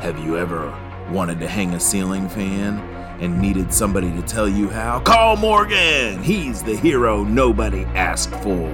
Have 0.00 0.18
you 0.18 0.36
ever 0.36 0.76
wanted 1.12 1.38
to 1.38 1.46
hang 1.46 1.74
a 1.74 1.80
ceiling 1.80 2.28
fan 2.28 2.80
and 3.20 3.40
needed 3.40 3.72
somebody 3.72 4.10
to 4.10 4.22
tell 4.22 4.48
you 4.48 4.68
how? 4.68 4.98
Call 4.98 5.36
Morgan! 5.36 6.20
He's 6.24 6.60
the 6.60 6.74
hero 6.74 7.22
nobody 7.22 7.84
asked 7.94 8.34
for. 8.42 8.68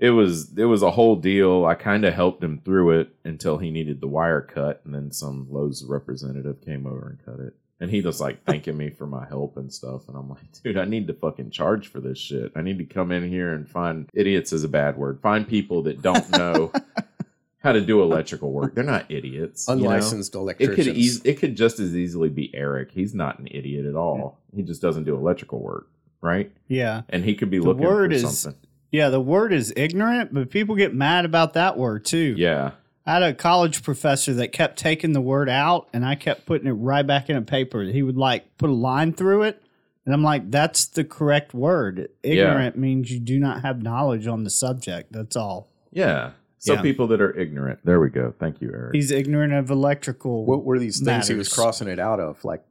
It 0.00 0.10
was 0.10 0.52
it 0.58 0.64
was 0.64 0.82
a 0.82 0.90
whole 0.90 1.14
deal. 1.14 1.64
I 1.64 1.76
kind 1.76 2.04
of 2.04 2.12
helped 2.12 2.42
him 2.42 2.60
through 2.64 2.98
it 2.98 3.10
until 3.22 3.58
he 3.58 3.70
needed 3.70 4.00
the 4.00 4.08
wire 4.08 4.40
cut, 4.40 4.80
and 4.84 4.92
then 4.92 5.12
some 5.12 5.46
Lowe's 5.48 5.84
representative 5.84 6.60
came 6.64 6.88
over 6.88 7.08
and 7.08 7.24
cut 7.24 7.38
it. 7.38 7.54
And 7.82 7.90
he 7.90 8.00
was 8.00 8.20
like 8.20 8.44
thanking 8.44 8.76
me 8.76 8.90
for 8.90 9.06
my 9.08 9.26
help 9.26 9.56
and 9.56 9.72
stuff. 9.72 10.06
And 10.06 10.16
I'm 10.16 10.28
like, 10.30 10.40
dude, 10.62 10.78
I 10.78 10.84
need 10.84 11.08
to 11.08 11.14
fucking 11.14 11.50
charge 11.50 11.88
for 11.88 11.98
this 12.00 12.16
shit. 12.16 12.52
I 12.54 12.62
need 12.62 12.78
to 12.78 12.84
come 12.84 13.10
in 13.10 13.28
here 13.28 13.52
and 13.52 13.68
find 13.68 14.08
idiots 14.14 14.52
is 14.52 14.62
a 14.62 14.68
bad 14.68 14.96
word. 14.96 15.20
Find 15.20 15.46
people 15.48 15.82
that 15.82 16.00
don't 16.00 16.30
know 16.30 16.72
how 17.58 17.72
to 17.72 17.80
do 17.80 18.00
electrical 18.02 18.52
work. 18.52 18.74
They're 18.76 18.84
not 18.84 19.10
idiots. 19.10 19.66
you 19.68 19.74
know? 19.76 19.82
Unlicensed 19.82 20.34
It 20.34 20.38
electricians. 20.38 20.86
could 20.86 20.96
eas- 20.96 21.22
it 21.24 21.38
could 21.40 21.56
just 21.56 21.80
as 21.80 21.96
easily 21.96 22.28
be 22.28 22.54
Eric. 22.54 22.92
He's 22.92 23.14
not 23.14 23.38
an 23.40 23.48
idiot 23.50 23.84
at 23.86 23.96
all. 23.96 24.38
He 24.54 24.62
just 24.62 24.80
doesn't 24.80 25.02
do 25.04 25.16
electrical 25.16 25.60
work, 25.60 25.88
right? 26.20 26.52
Yeah. 26.68 27.02
And 27.08 27.24
he 27.24 27.34
could 27.34 27.50
be 27.50 27.58
The 27.58 27.64
looking 27.64 27.84
word 27.84 28.10
for 28.12 28.16
is- 28.16 28.38
something. 28.38 28.60
Yeah, 28.92 29.08
the 29.08 29.20
word 29.20 29.52
is 29.54 29.72
ignorant, 29.74 30.34
but 30.34 30.50
people 30.50 30.76
get 30.76 30.94
mad 30.94 31.24
about 31.24 31.54
that 31.54 31.78
word 31.78 32.04
too. 32.04 32.34
Yeah. 32.36 32.72
I 33.06 33.14
had 33.14 33.22
a 33.22 33.34
college 33.34 33.82
professor 33.82 34.32
that 34.34 34.52
kept 34.52 34.78
taking 34.78 35.12
the 35.12 35.20
word 35.20 35.48
out 35.48 35.88
and 35.92 36.04
I 36.06 36.14
kept 36.14 36.46
putting 36.46 36.68
it 36.68 36.72
right 36.72 37.06
back 37.06 37.28
in 37.28 37.36
a 37.36 37.42
paper. 37.42 37.82
He 37.82 38.02
would 38.02 38.16
like 38.16 38.56
put 38.58 38.70
a 38.70 38.74
line 38.74 39.12
through 39.12 39.42
it. 39.42 39.62
And 40.04 40.14
I'm 40.14 40.22
like, 40.22 40.50
that's 40.50 40.86
the 40.86 41.04
correct 41.04 41.54
word. 41.54 42.08
Ignorant 42.22 42.76
means 42.76 43.10
you 43.10 43.20
do 43.20 43.38
not 43.38 43.62
have 43.62 43.82
knowledge 43.82 44.26
on 44.26 44.44
the 44.44 44.50
subject. 44.50 45.12
That's 45.12 45.36
all. 45.36 45.68
Yeah. 45.92 46.32
So 46.58 46.74
Yeah. 46.74 46.82
people 46.82 47.06
that 47.08 47.20
are 47.20 47.36
ignorant. 47.36 47.80
There 47.84 48.00
we 48.00 48.08
go. 48.10 48.34
Thank 48.38 48.60
you, 48.60 48.70
Eric. 48.72 48.94
He's 48.94 49.10
ignorant 49.10 49.52
of 49.52 49.70
electrical. 49.70 50.44
What 50.44 50.64
were 50.64 50.78
these 50.78 51.00
things 51.00 51.26
he 51.28 51.34
was 51.34 51.48
crossing 51.52 51.88
it 51.88 51.98
out 51.98 52.20
of? 52.20 52.44
Like 52.44 52.62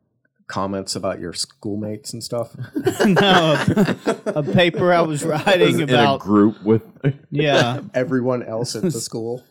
comments 0.48 0.96
about 0.98 1.20
your 1.20 1.32
schoolmates 1.34 2.12
and 2.14 2.22
stuff? 2.24 2.54
no, 3.06 3.56
a, 3.68 4.24
a 4.36 4.44
paper 4.44 4.92
I 4.94 5.02
was 5.02 5.24
was 5.24 5.26
writing 5.26 5.80
in 5.80 5.90
a 5.90 5.94
about. 5.94 6.20
group 6.20 6.62
with 6.64 6.84
Yeah, 7.30 7.82
Everyone 7.94 8.44
else 8.44 8.76
at 8.76 8.82
the 8.84 8.92
school? 8.92 9.44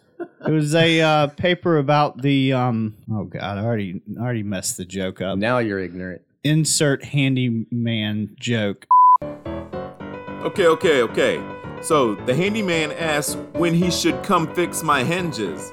It 0.46 0.50
was 0.50 0.74
a 0.74 1.00
uh, 1.00 1.26
paper 1.28 1.78
about 1.78 2.22
the. 2.22 2.52
Um, 2.52 2.96
oh 3.12 3.24
God, 3.24 3.58
I 3.58 3.64
already 3.64 4.00
I 4.18 4.22
already 4.22 4.42
messed 4.42 4.76
the 4.76 4.84
joke 4.84 5.20
up. 5.20 5.38
Now 5.38 5.58
you're 5.58 5.80
ignorant. 5.80 6.22
Insert 6.44 7.04
handyman 7.04 8.36
joke. 8.38 8.86
Okay, 9.22 10.66
okay, 10.66 11.02
okay. 11.02 11.42
So 11.82 12.14
the 12.14 12.34
handyman 12.34 12.92
asked 12.92 13.36
when 13.52 13.74
he 13.74 13.90
should 13.90 14.22
come 14.22 14.52
fix 14.54 14.82
my 14.82 15.04
hinges. 15.04 15.70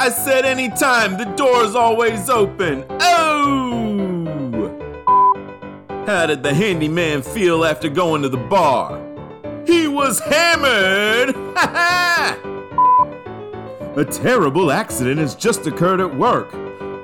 I 0.00 0.08
said 0.08 0.44
anytime, 0.44 1.16
the 1.16 1.26
door's 1.36 1.76
always 1.76 2.28
open. 2.28 2.84
Oh! 3.00 4.12
How 6.06 6.26
did 6.26 6.42
the 6.42 6.52
handyman 6.52 7.22
feel 7.22 7.64
after 7.64 7.88
going 7.88 8.22
to 8.22 8.28
the 8.28 8.36
bar? 8.36 9.00
He 9.66 9.86
was 9.86 10.18
hammered! 10.18 11.36
Ha 11.54 11.68
ha! 11.68 12.61
A 13.94 14.06
terrible 14.06 14.72
accident 14.72 15.18
has 15.18 15.34
just 15.34 15.66
occurred 15.66 16.00
at 16.00 16.16
work. 16.16 16.54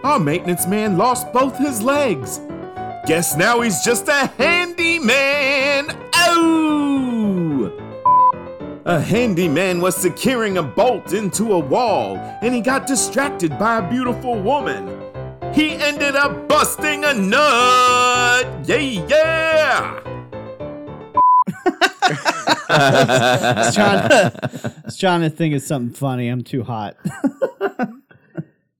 Our 0.04 0.18
maintenance 0.18 0.66
man 0.66 0.96
lost 0.96 1.30
both 1.34 1.58
his 1.58 1.82
legs. 1.82 2.40
Guess 3.06 3.36
now 3.36 3.60
he's 3.60 3.84
just 3.84 4.08
a 4.08 4.26
handyman. 4.38 5.94
Oh! 6.14 7.70
A 8.86 8.98
handyman 8.98 9.82
was 9.82 9.96
securing 9.96 10.56
a 10.56 10.62
bolt 10.62 11.12
into 11.12 11.52
a 11.52 11.58
wall 11.58 12.16
and 12.40 12.54
he 12.54 12.62
got 12.62 12.86
distracted 12.86 13.58
by 13.58 13.78
a 13.78 13.90
beautiful 13.90 14.40
woman. 14.40 14.88
He 15.52 15.72
ended 15.72 16.16
up 16.16 16.48
busting 16.48 17.04
a 17.04 17.12
nut. 17.12 18.66
Yeah, 18.66 18.76
yeah. 18.76 20.17
I 22.70 23.54
was 23.56 23.74
trying 23.74 24.08
to, 24.08 24.40
I 24.64 24.80
was 24.84 24.98
trying 24.98 25.20
to 25.22 25.30
think 25.30 25.54
of 25.54 25.62
something 25.62 25.94
funny. 25.94 26.28
I'm 26.28 26.42
too 26.42 26.62
hot. 26.62 26.96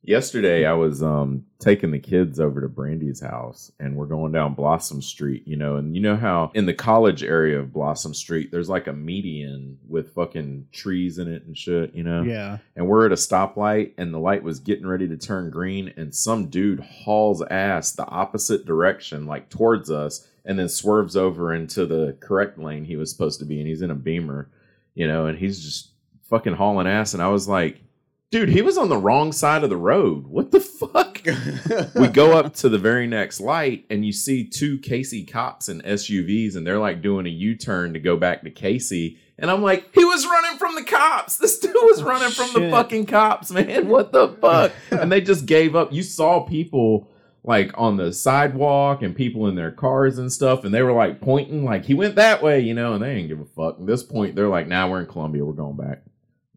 Yesterday, 0.02 0.64
I 0.64 0.73
was 0.73 1.02
um, 1.02 1.45
taking 1.59 1.90
the 1.90 1.99
kids 1.99 2.40
over 2.40 2.62
to 2.62 2.68
Brandy's 2.68 3.21
house, 3.21 3.71
and 3.78 3.95
we're 3.95 4.07
going 4.07 4.33
down 4.33 4.54
Blossom 4.54 5.02
Street, 5.02 5.47
you 5.47 5.57
know. 5.57 5.76
And 5.76 5.95
you 5.95 6.00
know 6.00 6.16
how 6.16 6.50
in 6.54 6.64
the 6.64 6.73
college 6.73 7.23
area 7.23 7.59
of 7.61 7.75
Blossom 7.75 8.14
Street, 8.14 8.50
there's 8.50 8.71
like 8.71 8.87
a 8.87 8.92
median 8.95 9.78
with 9.87 10.14
fucking 10.14 10.68
trees 10.73 11.18
in 11.18 11.28
it 11.30 11.45
and 11.45 11.54
shit, 11.57 11.95
you 11.95 12.04
know. 12.04 12.23
yeah. 12.23 12.57
And 12.75 12.87
we're 12.87 13.04
at 13.04 13.12
a 13.12 13.16
stoplight, 13.16 13.92
and 13.99 14.14
the 14.14 14.18
light 14.18 14.42
was 14.42 14.61
getting 14.61 14.87
ready 14.87 15.09
to 15.09 15.16
turn 15.18 15.50
green, 15.50 15.92
and 15.99 16.14
some 16.14 16.47
dude 16.47 16.80
hauls 16.80 17.42
ass 17.50 17.92
the 17.92 18.07
opposite 18.07 18.64
direction, 18.64 19.26
like 19.26 19.50
towards 19.50 19.90
us, 19.90 20.27
and 20.49 20.59
then 20.59 20.69
swerves 20.69 21.14
over 21.14 21.55
into 21.55 21.87
the 21.87 22.17
correct 22.21 22.59
lane 22.59 22.85
he 22.85 22.97
was 22.97 23.12
supposed 23.12 23.38
to 23.38 23.47
be, 23.47 23.61
and 23.61 23.69
he's 23.69 23.83
in 23.83 23.90
a 23.90 23.95
Beamer, 23.95 24.50
you 24.95 25.07
know, 25.07 25.26
and 25.26 25.38
he's 25.38 25.62
just 25.62 25.90
fucking 26.23 26.55
hauling 26.55 26.88
ass, 26.88 27.14
and 27.14 27.23
I 27.23 27.28
was 27.28 27.47
like. 27.47 27.83
Dude, 28.31 28.50
he 28.50 28.61
was 28.61 28.76
on 28.76 28.90
the 28.90 28.97
wrong 28.99 29.33
side 29.33 29.64
of 29.64 29.71
the 29.71 29.76
road. 29.78 30.26
What 30.26 30.50
the 30.50 30.61
fuck? 30.61 31.23
we 31.95 32.09
go 32.09 32.37
up 32.37 32.52
to 32.57 32.69
the 32.69 32.76
very 32.76 33.07
next 33.07 33.40
light 33.40 33.87
and 33.88 34.05
you 34.05 34.12
see 34.12 34.45
two 34.45 34.76
Cayce 34.81 35.14
cops 35.26 35.71
in 35.71 35.81
SUVs 35.81 36.55
and 36.55 36.67
they're 36.67 36.78
like 36.78 37.00
doing 37.00 37.25
a 37.25 37.31
U-turn 37.31 37.95
to 37.95 37.99
go 37.99 38.19
back 38.19 38.43
to 38.43 38.50
Cayce. 38.50 39.17
And 39.38 39.50
I'm 39.50 39.62
like, 39.62 39.95
he 39.95 40.05
was 40.05 40.26
running 40.26 40.59
from 40.59 40.75
the 40.75 40.83
cops. 40.83 41.38
This 41.38 41.59
dude 41.61 41.73
was 41.75 42.02
oh, 42.02 42.05
running 42.05 42.28
from 42.28 42.52
the 42.52 42.69
fucking 42.71 43.07
cops, 43.07 43.50
man. 43.50 43.88
What 43.88 44.12
the 44.12 44.28
fuck? 44.28 44.73
and 44.90 45.11
they 45.11 45.23
just 45.23 45.47
gave 45.47 45.75
up. 45.75 45.90
You 45.90 46.02
saw 46.02 46.40
people 46.40 47.09
like 47.49 47.71
on 47.78 47.97
the 47.97 48.12
sidewalk 48.12 49.00
and 49.00 49.17
people 49.17 49.47
in 49.49 49.55
their 49.55 49.71
cars 49.73 50.19
and 50.19 50.31
stuff, 50.31 50.64
and 50.64 50.75
they 50.75 50.83
were 50.83 50.93
like 50.93 51.23
pointing, 51.23 51.64
like 51.64 51.87
he 51.87 51.95
went 51.95 52.14
that 52.17 52.43
way, 52.43 52.61
you 52.61 52.75
know, 52.75 52.93
and 52.93 53.02
they 53.02 53.14
didn't 53.14 53.28
give 53.28 53.40
a 53.40 53.45
fuck. 53.47 53.81
At 53.81 53.87
this 53.87 54.02
point, 54.02 54.37
they're 54.37 54.49
like, 54.49 54.69
now 54.69 54.87
nah, 54.87 54.93
we're 54.93 55.00
in 55.00 55.06
Columbia, 55.06 55.45
we're 55.47 55.54
going 55.54 55.76
back. 55.76 56.02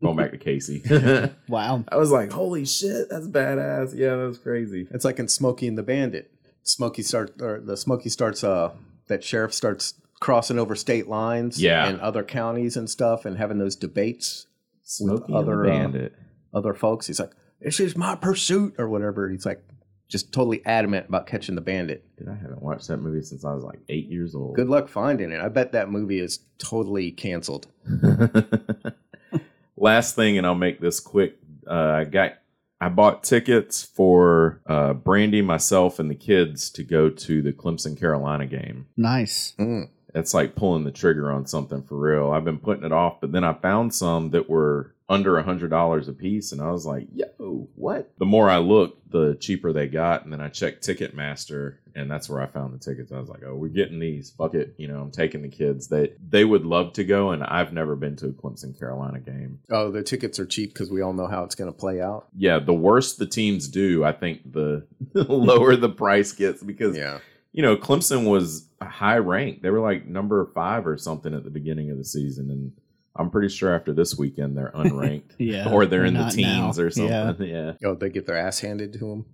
Going 0.03 0.17
back 0.17 0.31
to 0.31 0.37
Cayce. 0.37 0.69
Wow. 1.47 1.85
I 1.89 1.95
was 1.95 2.11
like, 2.11 2.31
holy 2.33 2.65
shit, 2.65 3.07
that's 3.09 3.27
badass. 3.27 3.95
Yeah, 3.95 4.17
that 4.17 4.27
was 4.27 4.37
crazy. 4.39 4.87
It's 4.91 5.05
like 5.05 5.17
in 5.19 5.29
Smokey 5.29 5.67
and 5.67 5.77
the 5.77 5.83
Bandit. 5.83 6.29
Smokey 6.63 7.03
start 7.03 7.41
or 7.41 7.61
the 7.61 7.77
Smokey 7.77 8.09
starts 8.09 8.43
uh 8.43 8.71
that 9.07 9.23
sheriff 9.23 9.53
starts 9.53 9.93
crossing 10.19 10.59
over 10.59 10.75
state 10.75 11.07
lines 11.07 11.61
Yeah. 11.61 11.87
and 11.87 12.01
other 12.01 12.23
counties 12.23 12.75
and 12.75 12.89
stuff 12.89 13.23
and 13.25 13.37
having 13.37 13.59
those 13.59 13.75
debates 13.77 14.47
Smokey 14.83 15.33
other, 15.33 15.63
and 15.63 15.69
the 15.69 15.71
uh, 15.71 15.79
Bandit. 15.83 16.13
other 16.53 16.73
folks. 16.73 17.07
He's 17.07 17.19
like, 17.19 17.31
This 17.61 17.79
is 17.79 17.95
my 17.95 18.15
pursuit 18.15 18.75
or 18.77 18.89
whatever. 18.89 19.29
He's 19.29 19.45
like 19.45 19.63
just 20.11 20.33
totally 20.33 20.63
adamant 20.65 21.07
about 21.07 21.25
catching 21.25 21.55
the 21.55 21.61
bandit. 21.61 22.05
Dude, 22.17 22.27
I 22.27 22.35
haven't 22.35 22.61
watched 22.61 22.89
that 22.89 22.97
movie 22.97 23.23
since 23.23 23.45
I 23.45 23.53
was 23.53 23.63
like 23.63 23.79
eight 23.87 24.07
years 24.07 24.35
old. 24.35 24.55
Good 24.55 24.67
luck 24.67 24.89
finding 24.89 25.31
it. 25.31 25.39
I 25.39 25.47
bet 25.47 25.71
that 25.71 25.89
movie 25.89 26.19
is 26.19 26.39
totally 26.57 27.11
canceled. 27.11 27.67
Last 29.77 30.15
thing, 30.15 30.37
and 30.37 30.45
I'll 30.45 30.53
make 30.53 30.81
this 30.81 30.99
quick. 30.99 31.37
Uh, 31.65 31.73
I 31.73 32.03
got, 32.03 32.33
I 32.81 32.89
bought 32.89 33.23
tickets 33.23 33.83
for 33.83 34.61
uh, 34.67 34.93
Brandy, 34.93 35.41
myself, 35.41 35.97
and 35.97 36.11
the 36.11 36.15
kids 36.15 36.69
to 36.71 36.83
go 36.83 37.09
to 37.09 37.41
the 37.41 37.53
Clemson 37.53 37.97
Carolina 37.97 38.45
game. 38.45 38.87
Nice. 38.97 39.53
Mm. 39.57 39.89
It's 40.13 40.33
like 40.33 40.55
pulling 40.55 40.83
the 40.83 40.91
trigger 40.91 41.31
on 41.31 41.45
something 41.47 41.83
for 41.83 41.97
real. 41.97 42.31
I've 42.31 42.45
been 42.45 42.59
putting 42.59 42.83
it 42.85 42.91
off, 42.91 43.21
but 43.21 43.31
then 43.31 43.43
I 43.43 43.53
found 43.53 43.93
some 43.93 44.31
that 44.31 44.49
were 44.49 44.93
under 45.09 45.37
a 45.37 45.43
hundred 45.43 45.69
dollars 45.69 46.07
a 46.07 46.13
piece, 46.13 46.51
and 46.53 46.61
I 46.61 46.71
was 46.71 46.85
like, 46.85 47.07
"Yo, 47.13 47.67
what?" 47.75 48.11
The 48.17 48.25
more 48.25 48.49
I 48.49 48.59
looked, 48.59 49.11
the 49.11 49.35
cheaper 49.35 49.73
they 49.73 49.87
got, 49.87 50.23
and 50.23 50.31
then 50.31 50.39
I 50.39 50.47
checked 50.47 50.87
Ticketmaster, 50.87 51.75
and 51.93 52.09
that's 52.09 52.29
where 52.29 52.41
I 52.41 52.45
found 52.45 52.73
the 52.73 52.77
tickets. 52.77 53.11
I 53.11 53.19
was 53.19 53.27
like, 53.27 53.41
"Oh, 53.45 53.55
we're 53.55 53.67
getting 53.67 53.99
these. 53.99 54.29
Fuck 54.31 54.53
it, 54.53 54.73
you 54.77 54.87
know, 54.87 55.01
I'm 55.01 55.11
taking 55.11 55.41
the 55.41 55.49
kids. 55.49 55.87
They 55.87 56.13
they 56.29 56.45
would 56.45 56.65
love 56.65 56.93
to 56.93 57.03
go, 57.03 57.31
and 57.31 57.43
I've 57.43 57.73
never 57.73 57.97
been 57.97 58.15
to 58.17 58.27
a 58.27 58.31
Clemson 58.31 58.77
Carolina 58.77 59.19
game. 59.19 59.59
Oh, 59.69 59.91
the 59.91 60.01
tickets 60.03 60.39
are 60.39 60.45
cheap 60.45 60.73
because 60.73 60.89
we 60.89 61.01
all 61.01 61.13
know 61.13 61.27
how 61.27 61.43
it's 61.43 61.55
going 61.55 61.71
to 61.71 61.77
play 61.77 62.01
out. 62.01 62.27
Yeah, 62.35 62.59
the 62.59 62.73
worse 62.73 63.15
the 63.15 63.27
teams 63.27 63.67
do, 63.67 64.05
I 64.05 64.13
think 64.13 64.49
the 64.49 64.85
lower 65.13 65.75
the 65.75 65.89
price 65.89 66.31
gets 66.31 66.63
because 66.63 66.95
Yeah. 66.95 67.19
You 67.53 67.61
know, 67.61 67.75
Clemson 67.75 68.29
was 68.29 68.67
high 68.81 69.17
ranked. 69.17 69.61
They 69.61 69.69
were 69.69 69.79
like 69.81 70.05
number 70.07 70.45
five 70.53 70.87
or 70.87 70.97
something 70.97 71.33
at 71.33 71.43
the 71.43 71.49
beginning 71.49 71.91
of 71.91 71.97
the 71.97 72.05
season, 72.05 72.49
and 72.49 72.71
I'm 73.15 73.29
pretty 73.29 73.49
sure 73.49 73.75
after 73.75 73.93
this 73.93 74.17
weekend 74.17 74.57
they're 74.57 74.71
unranked. 74.73 75.31
Yeah. 75.37 75.71
or 75.71 75.85
they're 75.85 76.05
in 76.05 76.13
the 76.13 76.29
teens 76.29 76.77
now. 76.77 76.83
or 76.83 76.89
something. 76.89 77.47
Yeah. 77.47 77.73
Yeah. 77.81 77.89
Oh, 77.89 77.95
they 77.95 78.09
get 78.09 78.25
their 78.25 78.37
ass 78.37 78.59
handed 78.59 78.93
to 78.93 78.99
them. 78.99 79.25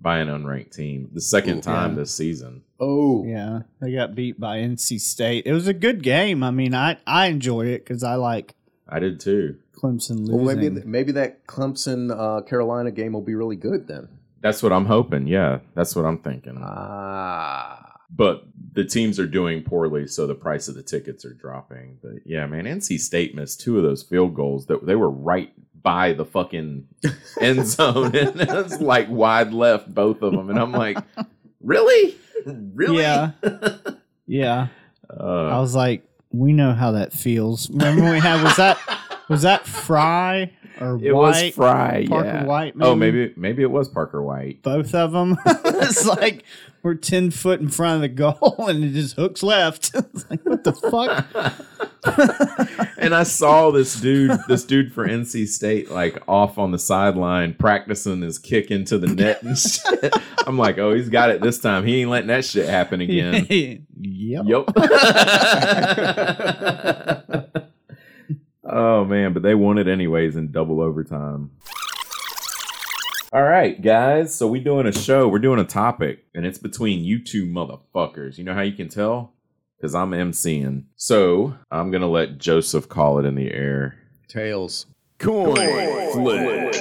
by 0.00 0.18
an 0.18 0.28
unranked 0.28 0.74
team. 0.74 1.10
The 1.12 1.20
second 1.20 1.58
Ooh, 1.58 1.62
time 1.62 1.90
yeah. 1.90 1.96
this 1.96 2.14
season. 2.14 2.62
Oh, 2.80 3.24
Yeah, 3.26 3.60
they 3.80 3.92
got 3.92 4.14
beat 4.14 4.38
by 4.40 4.58
NC 4.58 5.00
State. 5.00 5.46
It 5.46 5.52
was 5.52 5.66
a 5.68 5.74
good 5.74 6.02
game. 6.02 6.42
I 6.42 6.50
mean, 6.50 6.74
I 6.74 6.98
I 7.06 7.26
enjoyed 7.26 7.66
it 7.68 7.84
because 7.84 8.02
I 8.02 8.14
like 8.14 8.54
I 8.88 8.98
did 9.00 9.20
too. 9.20 9.56
Clemson 9.74 10.20
losing. 10.20 10.44
well, 10.44 10.56
maybe 10.56 10.70
maybe 10.86 11.12
that 11.12 11.46
Clemson 11.46 12.10
uh, 12.10 12.40
Carolina 12.42 12.90
game 12.90 13.12
will 13.12 13.20
be 13.22 13.34
really 13.34 13.56
good 13.56 13.86
then. 13.88 14.08
That's 14.40 14.62
what 14.62 14.72
I'm 14.72 14.86
hoping. 14.86 15.26
Yeah, 15.26 15.60
that's 15.74 15.96
what 15.96 16.04
I'm 16.04 16.18
thinking. 16.18 16.58
Ah, 16.62 17.94
but 18.10 18.44
the 18.72 18.84
teams 18.84 19.18
are 19.18 19.26
doing 19.26 19.62
poorly, 19.62 20.06
so 20.06 20.26
the 20.26 20.34
price 20.34 20.68
of 20.68 20.74
the 20.74 20.82
tickets 20.82 21.24
are 21.24 21.32
dropping. 21.34 21.98
But 22.02 22.12
yeah, 22.24 22.46
man, 22.46 22.64
NC 22.64 23.00
State 23.00 23.34
missed 23.34 23.60
two 23.60 23.76
of 23.76 23.82
those 23.82 24.02
field 24.02 24.34
goals 24.34 24.66
that 24.66 24.86
they 24.86 24.94
were 24.94 25.10
right 25.10 25.52
by 25.82 26.12
the 26.12 26.24
fucking 26.24 26.86
end 27.40 27.66
zone, 27.66 28.14
and 28.16 28.40
it's 28.40 28.80
like 28.80 29.08
wide 29.08 29.52
left, 29.52 29.92
both 29.92 30.22
of 30.22 30.32
them. 30.32 30.50
And 30.50 30.58
I'm 30.58 30.72
like, 30.72 30.98
really, 31.60 32.16
really? 32.46 32.98
Yeah. 33.02 33.32
yeah. 34.26 34.68
I 35.10 35.14
Uh, 35.14 35.60
was 35.60 35.74
like, 35.74 36.04
we 36.32 36.52
know 36.52 36.72
how 36.72 36.92
that 36.92 37.12
feels. 37.12 37.70
Remember 37.70 38.02
when 38.02 38.12
we 38.14 38.18
had 38.20 38.42
was 38.42 38.56
that 38.56 38.78
was 39.28 39.42
that 39.42 39.66
Fry 39.66 40.52
or 40.80 40.98
it 41.02 41.12
White? 41.12 41.44
was 41.46 41.54
Fry. 41.54 42.06
Parker 42.08 42.26
yeah. 42.28 42.44
White, 42.44 42.74
Oh, 42.80 42.94
maybe? 42.94 43.18
maybe 43.18 43.34
maybe 43.36 43.62
it 43.62 43.70
was 43.70 43.88
Parker 43.88 44.22
White. 44.22 44.62
both 44.62 44.94
of 44.94 45.12
them. 45.12 45.36
it's 45.46 46.06
like 46.06 46.44
we're 46.82 46.94
ten 46.94 47.30
foot 47.30 47.60
in 47.60 47.68
front 47.68 47.96
of 47.96 48.00
the 48.02 48.08
goal 48.08 48.66
and 48.68 48.84
it 48.84 48.90
just 48.92 49.16
hooks 49.16 49.42
left. 49.42 49.90
it's 49.94 50.28
like 50.30 50.44
what 50.44 50.62
the 50.64 50.72
fuck? 50.72 51.26
and 52.98 53.12
I 53.14 53.24
saw 53.24 53.70
this 53.72 53.98
dude, 54.00 54.38
this 54.46 54.64
dude 54.64 54.92
for 54.92 55.08
NC 55.08 55.48
State, 55.48 55.90
like 55.90 56.22
off 56.28 56.56
on 56.58 56.70
the 56.70 56.78
sideline 56.78 57.54
practicing 57.54 58.20
his 58.22 58.38
kick 58.38 58.70
into 58.70 58.96
the 58.98 59.08
net 59.08 59.42
and 59.42 59.58
shit. 59.58 60.14
I'm 60.46 60.56
like, 60.56 60.78
oh, 60.78 60.94
he's 60.94 61.08
got 61.08 61.30
it 61.30 61.40
this 61.40 61.58
time. 61.58 61.84
He 61.84 62.00
ain't 62.02 62.10
letting 62.10 62.28
that 62.28 62.44
shit 62.44 62.68
happen 62.68 63.00
again. 63.00 63.46
yep. 63.98 64.44
Yep. 64.46 64.66
Oh 68.68 69.04
man, 69.04 69.32
but 69.32 69.42
they 69.42 69.54
won 69.54 69.78
it 69.78 69.88
anyways 69.88 70.36
in 70.36 70.50
double 70.52 70.80
overtime. 70.80 71.50
All 73.32 73.42
right, 73.42 73.80
guys. 73.80 74.34
So 74.34 74.46
we're 74.46 74.62
doing 74.62 74.86
a 74.86 74.92
show. 74.92 75.28
We're 75.28 75.40
doing 75.40 75.58
a 75.60 75.64
topic, 75.64 76.24
and 76.34 76.46
it's 76.46 76.58
between 76.58 77.04
you 77.04 77.22
two 77.22 77.44
motherfuckers. 77.44 78.38
You 78.38 78.44
know 78.44 78.54
how 78.54 78.62
you 78.62 78.72
can 78.72 78.88
tell? 78.88 79.32
Because 79.76 79.94
I'm 79.94 80.12
emceeing. 80.12 80.84
So 80.94 81.54
I'm 81.70 81.90
gonna 81.90 82.08
let 82.08 82.38
Joseph 82.38 82.88
call 82.88 83.18
it 83.18 83.24
in 83.26 83.34
the 83.34 83.52
air. 83.52 83.98
tails. 84.28 84.86
Coin 85.18 85.56
flip. 86.12 86.72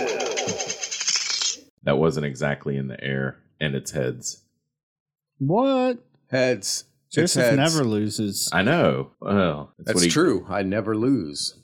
That 1.83 1.97
wasn't 1.97 2.25
exactly 2.25 2.77
in 2.77 2.87
the 2.87 3.01
air, 3.03 3.37
and 3.59 3.75
it's 3.75 3.91
heads. 3.91 4.43
What? 5.39 5.99
Heads. 6.31 6.85
It's 7.07 7.15
Joseph 7.15 7.43
heads. 7.43 7.57
never 7.57 7.83
loses. 7.83 8.49
I 8.51 8.61
know. 8.63 9.11
Well, 9.19 9.73
that's, 9.77 9.87
That's 9.87 9.95
what 9.95 10.03
he, 10.05 10.09
true. 10.09 10.45
I 10.49 10.63
never 10.63 10.95
lose. 10.97 11.55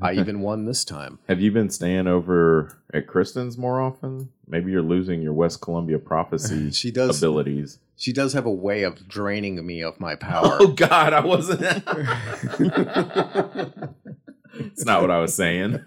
I 0.00 0.12
even 0.12 0.40
won 0.40 0.66
this 0.66 0.84
time. 0.84 1.18
Have 1.28 1.40
you 1.40 1.50
been 1.50 1.70
staying 1.70 2.06
over 2.06 2.78
at 2.92 3.06
Kristen's 3.06 3.56
more 3.56 3.80
often? 3.80 4.30
Maybe 4.46 4.70
you're 4.70 4.82
losing 4.82 5.22
your 5.22 5.32
West 5.32 5.62
Columbia 5.62 5.98
prophecy 5.98 6.70
She 6.72 6.90
does. 6.90 7.18
abilities. 7.18 7.78
She 7.96 8.12
does 8.12 8.34
have 8.34 8.44
a 8.44 8.52
way 8.52 8.82
of 8.82 9.08
draining 9.08 9.64
me 9.66 9.82
of 9.82 9.98
my 9.98 10.14
power. 10.16 10.58
Oh 10.60 10.68
God, 10.68 11.12
I 11.12 11.20
wasn't. 11.20 11.62
It's 14.58 14.86
not 14.86 15.02
what 15.02 15.10
I 15.10 15.20
was 15.20 15.34
saying. 15.34 15.84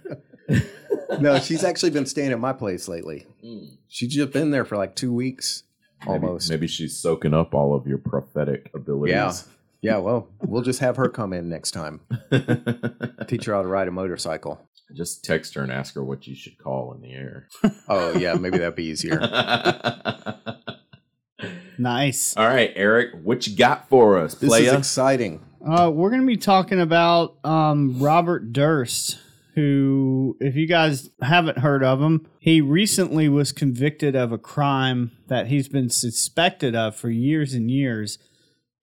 no, 1.20 1.40
she's 1.40 1.64
actually 1.64 1.90
been 1.90 2.06
staying 2.06 2.32
at 2.32 2.40
my 2.40 2.54
place 2.54 2.88
lately. 2.88 3.26
Hmm. 3.42 3.66
She's 3.88 4.14
just 4.14 4.32
been 4.32 4.52
there 4.52 4.64
for 4.66 4.78
like 4.78 4.96
two 4.96 5.12
weeks, 5.12 5.64
almost. 6.06 6.50
Maybe, 6.50 6.60
maybe 6.60 6.68
she's 6.68 6.96
soaking 6.96 7.34
up 7.34 7.56
all 7.56 7.74
of 7.76 7.88
your 7.88 7.98
prophetic 7.98 8.70
abilities. 8.76 9.14
Yeah. 9.14 9.34
Yeah, 9.82 9.98
well, 9.98 10.30
we'll 10.42 10.62
just 10.62 10.80
have 10.80 10.98
her 10.98 11.08
come 11.10 11.32
in 11.32 11.48
next 11.50 11.72
time. 11.72 12.02
Teach 13.28 13.46
her 13.46 13.54
how 13.54 13.62
to 13.62 13.68
ride 13.68 13.88
a 13.88 13.92
motorcycle. 13.92 14.68
Just 14.94 15.24
text 15.24 15.54
her 15.54 15.62
and 15.62 15.72
ask 15.72 15.94
her 15.96 16.04
what 16.04 16.28
you 16.28 16.36
should 16.36 16.58
call 16.58 16.94
in 16.94 17.02
the 17.02 17.14
air. 17.14 17.48
Oh, 17.88 18.18
yeah, 18.18 18.34
maybe 18.34 18.58
that'd 18.58 18.76
be 18.76 18.86
easier. 18.86 19.20
Nice. 21.80 22.36
All 22.36 22.46
right, 22.46 22.74
Eric, 22.76 23.12
what 23.24 23.48
you 23.48 23.56
got 23.56 23.88
for 23.88 24.20
us, 24.20 24.36
This 24.36 24.54
is 24.54 24.74
exciting. 24.74 25.42
Uh, 25.66 25.90
we're 25.90 26.10
going 26.10 26.22
to 26.22 26.28
be 26.28 26.36
talking 26.36 26.80
about 26.80 27.38
um, 27.46 27.98
Robert 28.00 28.52
Durst, 28.52 29.18
who, 29.56 30.36
if 30.42 30.56
you 30.56 30.68
guys 30.68 31.10
haven't 31.22 31.60
heard 31.60 31.84
of 31.84 32.02
him, 32.02 32.28
he 32.40 32.60
recently 32.60 33.30
was 33.30 33.54
convicted 33.54 34.14
of 34.16 34.34
a 34.34 34.38
crime 34.38 35.12
that 35.28 35.48
he's 35.48 35.70
been 35.70 35.90
suspected 35.90 36.76
of 36.76 36.98
for 36.98 37.10
years 37.10 37.54
and 37.54 37.72
years. 37.72 38.20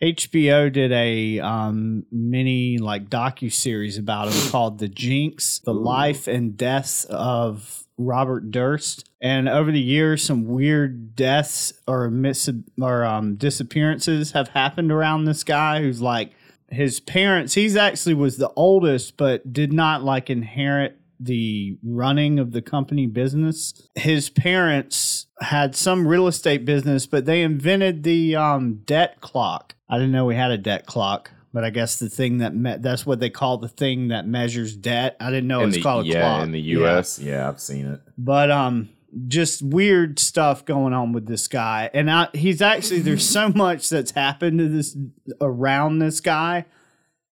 HBO 0.02 0.70
did 0.70 0.92
a 0.92 1.40
um, 1.40 2.04
mini 2.12 2.78
like 2.78 3.08
docu 3.08 3.50
series 3.50 3.96
about 3.96 4.28
him 4.28 4.50
called 4.50 4.78
"The 4.78 4.88
Jinx: 4.88 5.60
The 5.60 5.72
Life 5.72 6.26
and 6.26 6.56
Deaths 6.56 7.04
of 7.06 7.86
Robert 7.96 8.50
Durst." 8.50 9.08
And 9.22 9.48
over 9.48 9.72
the 9.72 9.80
years, 9.80 10.22
some 10.22 10.46
weird 10.46 11.16
deaths 11.16 11.72
or 11.88 12.10
mis 12.10 12.50
or 12.80 13.04
um, 13.04 13.36
disappearances 13.36 14.32
have 14.32 14.48
happened 14.48 14.92
around 14.92 15.24
this 15.24 15.42
guy, 15.42 15.80
who's 15.80 16.02
like 16.02 16.32
his 16.70 17.00
parents. 17.00 17.54
He's 17.54 17.76
actually 17.76 18.14
was 18.14 18.36
the 18.36 18.52
oldest, 18.54 19.16
but 19.16 19.50
did 19.52 19.72
not 19.72 20.02
like 20.02 20.28
inherit 20.28 21.00
the 21.18 21.78
running 21.82 22.38
of 22.38 22.52
the 22.52 22.62
company 22.62 23.06
business. 23.06 23.88
His 23.94 24.28
parents 24.30 25.26
had 25.40 25.74
some 25.74 26.06
real 26.06 26.26
estate 26.26 26.64
business, 26.64 27.06
but 27.06 27.24
they 27.26 27.42
invented 27.42 28.02
the 28.02 28.36
um, 28.36 28.82
debt 28.84 29.20
clock. 29.20 29.74
I 29.88 29.96
didn't 29.98 30.12
know 30.12 30.24
we 30.24 30.34
had 30.36 30.50
a 30.50 30.58
debt 30.58 30.86
clock, 30.86 31.30
but 31.52 31.64
I 31.64 31.70
guess 31.70 31.98
the 31.98 32.08
thing 32.08 32.38
that 32.38 32.54
me- 32.54 32.76
that's 32.78 33.06
what 33.06 33.20
they 33.20 33.30
call 33.30 33.58
the 33.58 33.68
thing 33.68 34.08
that 34.08 34.26
measures 34.26 34.76
debt. 34.76 35.16
I 35.20 35.30
didn't 35.30 35.46
know 35.48 35.60
in 35.60 35.68
it's 35.68 35.76
the, 35.78 35.82
called 35.82 36.06
a 36.06 36.08
yeah, 36.08 36.20
clock 36.20 36.42
in 36.44 36.52
the 36.52 36.60
Yeah. 36.60 36.78
U.S. 36.78 37.18
Yeah. 37.18 37.48
I've 37.48 37.60
seen 37.60 37.86
it. 37.86 38.00
But 38.18 38.50
um, 38.50 38.88
just 39.28 39.62
weird 39.62 40.18
stuff 40.18 40.64
going 40.64 40.92
on 40.92 41.12
with 41.12 41.26
this 41.26 41.48
guy, 41.48 41.88
and 41.94 42.10
I, 42.10 42.28
he's 42.34 42.60
actually 42.60 43.00
there's 43.00 43.28
so 43.28 43.48
much 43.54 43.88
that's 43.88 44.10
happened 44.10 44.58
to 44.58 44.68
this 44.68 44.96
around 45.40 45.98
this 46.00 46.20
guy 46.20 46.66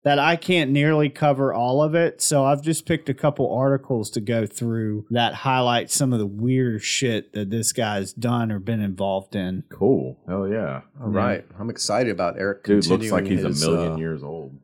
that 0.09 0.18
I 0.18 0.37
can't 0.37 0.71
nearly 0.71 1.11
cover 1.11 1.53
all 1.53 1.83
of 1.83 1.94
it. 1.94 2.23
So 2.23 2.42
I've 2.42 2.62
just 2.62 2.87
picked 2.87 3.11
a 3.11 3.14
couple 3.14 3.55
articles 3.55 4.09
to 4.12 4.23
go 4.23 4.47
through 4.47 5.05
that 5.11 5.35
highlight 5.35 5.90
some 5.90 6.14
of 6.14 6.18
the 6.18 6.25
weird 6.25 6.83
shit 6.83 7.35
that 7.35 7.51
this 7.51 7.75
guy's 7.75 8.14
done 8.14 8.51
or 8.51 8.59
been 8.59 8.81
involved 8.81 9.37
in. 9.37 9.64
Cool. 9.68 10.18
Hell 10.27 10.49
yeah. 10.49 10.81
All 10.99 11.09
right. 11.09 11.44
I'm 11.59 11.68
excited 11.68 12.11
about 12.11 12.38
Eric. 12.38 12.64
Dude 12.64 12.87
looks 12.87 13.11
like 13.11 13.27
he's 13.27 13.42
his, 13.42 13.62
a 13.62 13.71
million 13.71 13.92
uh, 13.92 13.97
years 13.97 14.23
old. 14.23 14.59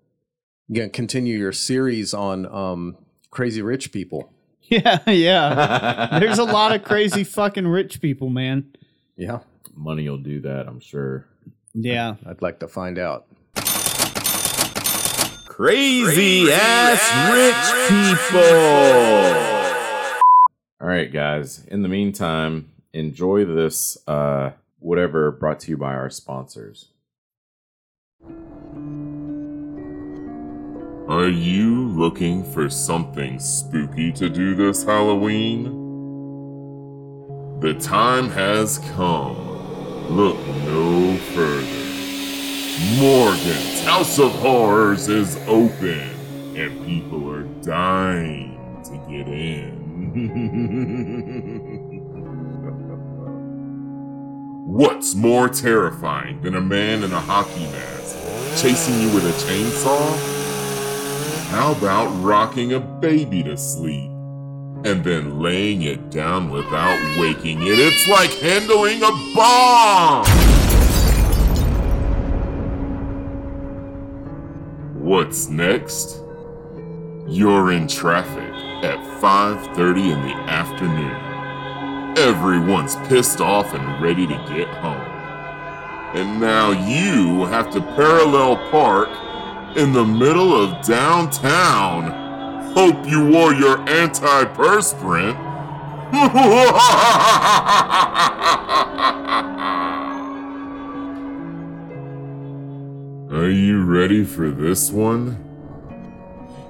Gonna 0.73 0.89
continue 0.89 1.37
your 1.37 1.53
series 1.53 2.15
on 2.15 2.47
um, 2.47 2.97
crazy 3.31 3.61
rich 3.61 3.93
people. 3.93 4.31
Yeah, 4.67 4.99
yeah. 5.07 6.19
There's 6.21 6.39
a 6.39 6.45
lot 6.45 6.75
of 6.75 6.85
crazy 6.85 7.23
fucking 7.23 7.69
rich 7.69 8.01
people, 8.01 8.31
man. 8.31 8.75
Yeah, 9.15 9.41
Money 9.77 10.09
will 10.09 10.17
do 10.17 10.41
that, 10.41 10.67
I'm 10.67 10.81
sure. 10.81 11.27
Yeah. 11.75 12.15
I'd 12.27 12.41
like 12.41 12.61
to 12.61 12.67
find 12.67 12.99
out. 12.99 13.27
Crazy 15.57 16.51
ass 16.51 17.31
rich 17.31 17.65
people. 17.89 18.41
All 20.81 20.89
right, 20.89 21.13
guys. 21.13 21.65
In 21.67 21.83
the 21.83 21.89
meantime, 21.89 22.73
enjoy 22.93 23.45
this 23.45 23.97
uh 24.09 24.51
whatever 24.81 25.31
brought 25.31 25.61
to 25.61 25.71
you 25.71 25.77
by 25.77 25.95
our 25.95 26.11
sponsors. 26.11 26.89
Are 31.07 31.29
you 31.29 31.87
looking 31.87 32.43
for 32.53 32.69
something 32.69 33.39
spooky 33.39 34.11
to 34.11 34.29
do 34.29 34.57
this 34.57 34.83
Halloween? 34.83 35.67
The 37.61 37.75
time 37.75 38.29
has 38.31 38.79
come. 38.97 39.37
Look 40.11 40.37
no 40.67 41.17
further. 41.17 41.94
Morgan's 42.77 43.85
House 43.85 44.19
of 44.19 44.33
Horrors 44.33 45.07
is 45.07 45.37
open, 45.47 46.11
and 46.57 46.85
people 46.85 47.31
are 47.31 47.45
dying 47.63 48.59
to 48.83 48.91
get 49.09 49.29
in. 49.29 49.85
What's 54.67 55.15
more 55.15 55.49
terrifying 55.49 56.43
than 56.43 56.57
a 56.57 56.61
man 56.61 57.05
in 57.05 57.13
a 57.13 57.21
hockey 57.21 57.65
mask 57.67 58.17
chasing 58.61 59.01
you 59.03 59.15
with 59.15 59.25
a 59.25 59.33
chainsaw? 59.47 60.17
How 61.51 61.71
about 61.73 62.09
rocking 62.25 62.73
a 62.73 62.81
baby 62.81 63.45
to 63.45 63.57
sleep 63.57 64.11
and 64.85 65.05
then 65.05 65.39
laying 65.39 65.83
it 65.83 66.11
down 66.11 66.51
without 66.51 66.99
waking 67.21 67.63
it? 67.63 67.79
It's 67.79 68.09
like 68.09 68.33
handling 68.41 69.01
a 69.01 69.13
bomb! 69.37 70.54
What's 75.15 75.49
next? 75.49 76.21
You're 77.29 77.71
in 77.71 77.87
traffic 77.87 78.53
at 78.83 78.99
5:30 79.21 80.11
in 80.11 80.21
the 80.23 80.35
afternoon. 80.51 82.19
Everyone's 82.19 82.97
pissed 83.07 83.41
off 83.41 83.75
and 83.75 84.03
ready 84.03 84.27
to 84.27 84.35
get 84.53 84.67
home. 84.67 85.07
And 86.17 86.41
now 86.41 86.73
you 86.73 87.45
have 87.45 87.71
to 87.75 87.81
parallel 87.81 88.57
park 88.73 89.09
in 89.77 89.93
the 89.93 90.05
middle 90.05 90.53
of 90.53 90.85
downtown. 90.85 92.11
Hope 92.75 93.07
you 93.07 93.25
wore 93.25 93.55
your 93.55 93.89
anti-perspirant. 93.89 95.39
Are 103.31 103.49
you 103.49 103.83
ready 103.83 104.23
for 104.23 104.51
this 104.51 104.91
one? 104.91 105.39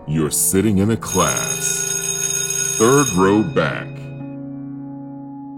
You're 0.06 0.30
sitting 0.30 0.78
in 0.78 0.92
a 0.92 0.96
class, 0.96 2.76
third 2.78 3.08
row 3.16 3.42
back. 3.42 3.88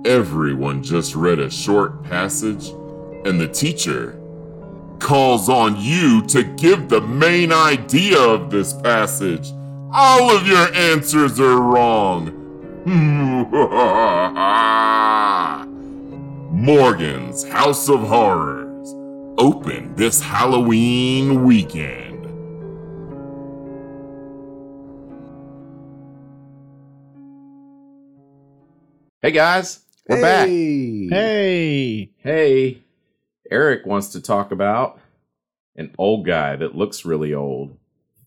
Everyone 0.06 0.82
just 0.82 1.14
read 1.14 1.38
a 1.38 1.50
short 1.50 2.02
passage, 2.02 2.70
and 3.26 3.38
the 3.38 3.46
teacher 3.46 4.18
calls 4.98 5.50
on 5.50 5.76
you 5.78 6.22
to 6.28 6.42
give 6.42 6.88
the 6.88 7.02
main 7.02 7.52
idea 7.52 8.18
of 8.18 8.50
this 8.50 8.72
passage. 8.72 9.52
All 9.92 10.34
of 10.34 10.46
your 10.46 10.74
answers 10.74 11.38
are 11.38 11.60
wrong. 11.60 12.32
Morgan's 16.52 17.44
House 17.44 17.90
of 17.90 18.00
Horrors. 18.00 18.65
Open 19.38 19.94
this 19.96 20.18
Halloween 20.22 21.44
weekend. 21.44 22.24
Hey 29.20 29.32
guys, 29.32 29.80
we're 30.08 30.22
back. 30.22 30.48
Hey. 30.48 31.08
Hey. 31.08 32.10
Hey, 32.16 32.78
Eric 33.50 33.84
wants 33.84 34.08
to 34.12 34.22
talk 34.22 34.52
about 34.52 34.98
an 35.74 35.94
old 35.98 36.24
guy 36.24 36.56
that 36.56 36.74
looks 36.74 37.04
really 37.04 37.34
old. 37.34 37.76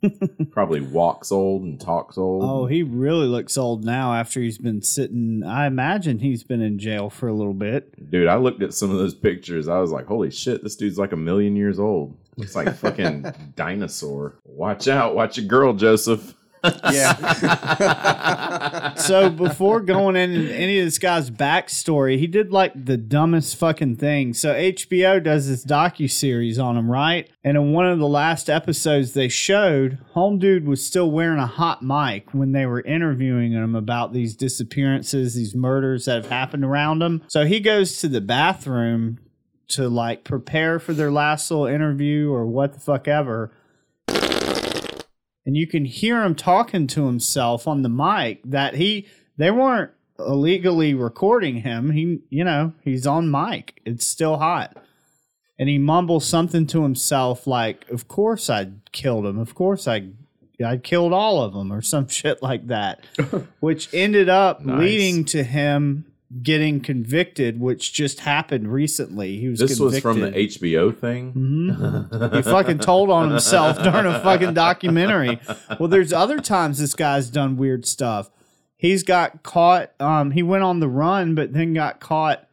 Probably 0.52 0.82
walks 0.82 1.32
old 1.32 1.64
and 1.64 1.80
talks 1.80 2.18
old. 2.18 2.44
Oh, 2.44 2.66
he 2.66 2.84
really 2.84 3.28
looks 3.28 3.58
old 3.58 3.84
now 3.84 4.14
after 4.14 4.40
he's 4.42 4.58
been 4.58 4.82
sitting. 4.82 5.44
I 5.44 5.66
imagine 5.68 6.20
he's 6.20 6.44
been 6.44 6.62
in 6.62 6.80
jail 6.80 7.10
for 7.10 7.28
a 7.28 7.34
little 7.34 7.54
bit. 7.54 8.10
Dude, 8.10 8.28
I 8.28 8.36
looked 8.38 8.64
at 8.64 8.74
some 8.74 8.92
of 8.92 8.98
those 8.98 9.14
pictures. 9.14 9.68
I 9.68 9.80
was 9.80 9.92
like, 9.92 10.06
holy 10.08 10.32
shit, 10.32 10.64
this 10.64 10.76
dude's 10.76 10.98
like 10.98 11.12
a 11.12 11.18
million 11.18 11.56
years 11.56 11.80
old. 11.80 12.18
Looks 12.38 12.56
like 12.56 12.68
a 12.68 12.74
fucking 12.74 13.26
dinosaur. 13.56 14.40
Watch 14.46 14.88
out. 14.88 15.16
Watch 15.16 15.38
your 15.38 15.48
girl, 15.48 15.74
Joseph. 15.74 16.34
Yeah. 16.64 18.94
so 18.96 19.30
before 19.30 19.82
going 19.82 20.16
into 20.16 20.54
any 20.54 20.80
of 20.80 20.86
this 20.86 21.00
guy's 21.00 21.32
backstory, 21.32 22.18
he 22.18 22.28
did 22.28 22.52
like 22.52 22.86
the 22.86 22.98
dumbest 22.98 23.58
fucking 23.58 23.98
thing. 23.98 24.34
So 24.34 24.54
HBO 24.54 25.24
does 25.24 25.48
this 25.48 25.66
docu 25.66 26.10
series 26.10 26.60
on 26.60 26.78
him, 26.78 26.90
right? 26.90 27.30
And 27.44 27.58
in 27.58 27.74
one 27.74 27.88
of 27.88 28.00
the 28.00 28.08
last 28.08 28.50
episodes 28.50 29.14
they 29.14 29.30
showed, 29.30 30.00
Home 30.14 30.40
Dude 30.40 30.68
was 30.68 30.86
still 30.86 31.12
wearing 31.12 31.40
a 31.40 31.48
hot 31.48 31.82
mic 31.82 32.34
when 32.34 32.52
they 32.52 32.66
were 32.66 32.82
interviewing 32.82 33.54
him 33.54 33.76
about 33.76 34.14
these 34.14 34.36
disappearances, 34.36 35.36
these 35.36 35.56
murders 35.56 36.06
that 36.06 36.16
have 36.16 36.30
happened 36.30 36.66
around 36.66 37.02
him. 37.02 37.24
So 37.28 37.46
he 37.46 37.60
goes 37.60 37.98
to 38.00 38.08
the 38.08 38.22
bathroom 38.22 39.20
to 39.70 39.88
like 39.88 40.24
prepare 40.24 40.80
for 40.80 40.94
their 40.94 41.12
last 41.12 41.50
little 41.50 41.68
interview 41.68 42.32
or 42.32 42.46
what 42.46 42.74
the 42.74 42.80
fuck 42.80 43.08
ever 43.08 43.52
and 45.46 45.56
you 45.58 45.66
can 45.68 45.86
hear 45.86 46.24
him 46.24 46.36
talking 46.36 46.88
to 46.88 47.06
himself 47.08 47.68
on 47.68 47.82
the 47.82 47.90
mic 47.90 48.42
that 48.44 48.76
he 48.76 49.08
they 49.38 49.52
weren't 49.52 49.92
illegally 50.20 50.94
recording 50.94 51.58
him. 51.62 51.92
He 51.92 52.20
you 52.30 52.44
know 52.44 52.74
he's 52.84 53.08
on 53.08 53.32
mic. 53.32 53.82
It's 53.86 54.06
still 54.06 54.38
hot. 54.38 54.76
And 55.58 55.68
he 55.68 55.78
mumbles 55.78 56.26
something 56.26 56.68
to 56.68 56.84
himself 56.84 57.46
like 57.48 57.90
of 57.90 58.08
course 58.08 58.50
i 58.50 58.70
killed 58.92 59.26
him. 59.26 59.40
Of 59.40 59.56
course 59.56 59.88
i 59.88 60.08
i 60.64 60.76
killed 60.78 61.14
all 61.14 61.42
of 61.42 61.54
them 61.54 61.72
or 61.72 61.82
some 61.82 62.08
shit 62.20 62.42
like 62.44 62.68
that 62.68 63.04
which 63.62 63.94
ended 63.94 64.28
up 64.30 64.60
Nice. 64.66 64.80
leading 64.80 65.26
to 65.26 65.44
him 65.44 66.06
getting 66.44 66.80
convicted 66.80 67.60
which 67.60 67.92
just 67.92 68.20
happened 68.20 68.72
recently 68.72 69.40
he 69.40 69.48
was 69.50 69.60
This 69.60 69.80
was 69.80 70.00
convicted. 70.00 70.02
from 70.04 70.20
the 70.22 70.32
HBO 70.38 70.92
thing. 70.96 71.34
Mhm. 71.34 72.36
he 72.36 72.42
fucking 72.44 72.78
told 72.80 73.10
on 73.10 73.32
himself 73.32 73.78
during 73.84 74.06
a 74.06 74.20
fucking 74.20 74.54
documentary. 74.54 75.40
Well, 75.80 75.90
there's 75.90 76.14
other 76.14 76.38
times 76.40 76.78
this 76.78 76.94
guy's 76.94 77.32
done 77.32 77.58
weird 77.58 77.86
stuff. 77.88 78.30
He's 78.78 79.02
got 79.04 79.42
caught. 79.42 79.92
Um, 80.00 80.32
he 80.32 80.44
went 80.44 80.64
on 80.64 80.80
the 80.80 80.88
run, 80.88 81.34
but 81.34 81.52
then 81.54 81.74
got 81.74 82.00
caught 82.00 82.48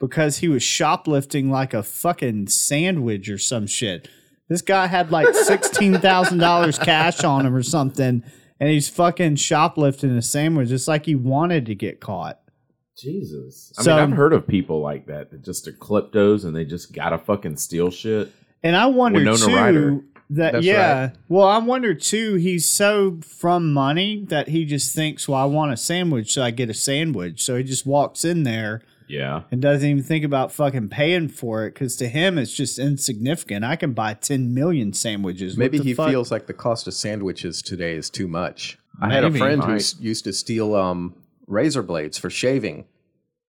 because 0.00 0.38
he 0.38 0.48
was 0.48 0.62
shoplifting 0.62 1.50
like 1.50 1.74
a 1.74 1.82
fucking 1.82 2.46
sandwich 2.46 3.28
or 3.28 3.36
some 3.38 3.66
shit. 3.66 4.08
This 4.48 4.62
guy 4.62 4.86
had 4.86 5.10
like 5.12 5.34
sixteen 5.34 5.98
thousand 5.98 6.38
dollars 6.38 6.78
cash 6.78 7.22
on 7.22 7.44
him 7.44 7.54
or 7.54 7.62
something, 7.62 8.24
and 8.58 8.70
he's 8.70 8.88
fucking 8.88 9.36
shoplifting 9.36 10.12
a 10.16 10.22
sandwich. 10.22 10.70
It's 10.70 10.88
like 10.88 11.04
he 11.04 11.14
wanted 11.14 11.66
to 11.66 11.74
get 11.74 12.00
caught. 12.00 12.40
Jesus. 12.98 13.72
I 13.78 13.82
So- 13.82 13.90
mean, 13.96 14.00
I've 14.00 14.16
heard 14.16 14.32
of 14.32 14.46
people 14.46 14.80
like 14.80 15.06
that 15.06 15.30
that 15.30 15.42
just 15.44 15.66
are 15.68 15.72
kleptos 15.72 16.44
and 16.44 16.54
they 16.54 16.64
just 16.64 16.92
gotta 16.92 17.18
fucking 17.18 17.56
steal 17.56 17.90
shit. 17.90 18.32
And 18.62 18.74
I 18.76 18.86
wonder 18.86 19.20
Winona 19.20 19.36
too 19.38 19.54
Ryder. 19.54 20.00
that 20.30 20.52
That's 20.54 20.64
yeah. 20.66 21.00
right. 21.02 21.12
Well, 21.28 21.46
I 21.46 21.58
wonder 21.58 21.94
too. 21.94 22.34
He's 22.34 22.68
so 22.68 23.18
from 23.24 23.72
money 23.72 24.24
that 24.28 24.48
he 24.48 24.64
just 24.64 24.94
thinks, 24.94 25.28
"Well, 25.28 25.40
I 25.40 25.44
want 25.44 25.72
a 25.72 25.76
sandwich, 25.76 26.32
so 26.32 26.42
I 26.42 26.50
get 26.50 26.68
a 26.68 26.74
sandwich." 26.74 27.42
So 27.42 27.56
he 27.56 27.62
just 27.62 27.86
walks 27.86 28.24
in 28.24 28.42
there 28.42 28.82
Yeah. 29.06 29.42
and 29.52 29.62
doesn't 29.62 29.88
even 29.88 30.02
think 30.02 30.24
about 30.24 30.50
fucking 30.52 30.88
paying 30.88 31.28
for 31.28 31.64
it 31.66 31.74
because 31.74 31.94
to 31.96 32.08
him 32.08 32.36
it's 32.36 32.52
just 32.52 32.78
insignificant. 32.80 33.64
I 33.64 33.76
can 33.76 33.92
buy 33.92 34.14
ten 34.14 34.52
million 34.52 34.92
sandwiches. 34.92 35.56
Maybe 35.56 35.78
he 35.78 35.94
fuck? 35.94 36.10
feels 36.10 36.30
like 36.32 36.46
the 36.48 36.52
cost 36.52 36.86
of 36.88 36.94
sandwiches 36.94 37.62
today 37.62 37.94
is 37.94 38.10
too 38.10 38.26
much. 38.28 38.76
I 39.00 39.12
had 39.14 39.22
a 39.24 39.30
friend 39.30 39.62
who 39.62 39.74
used 40.00 40.24
to 40.24 40.32
steal 40.32 40.74
um, 40.74 41.14
razor 41.48 41.82
blades 41.82 42.18
for 42.18 42.30
shaving. 42.30 42.84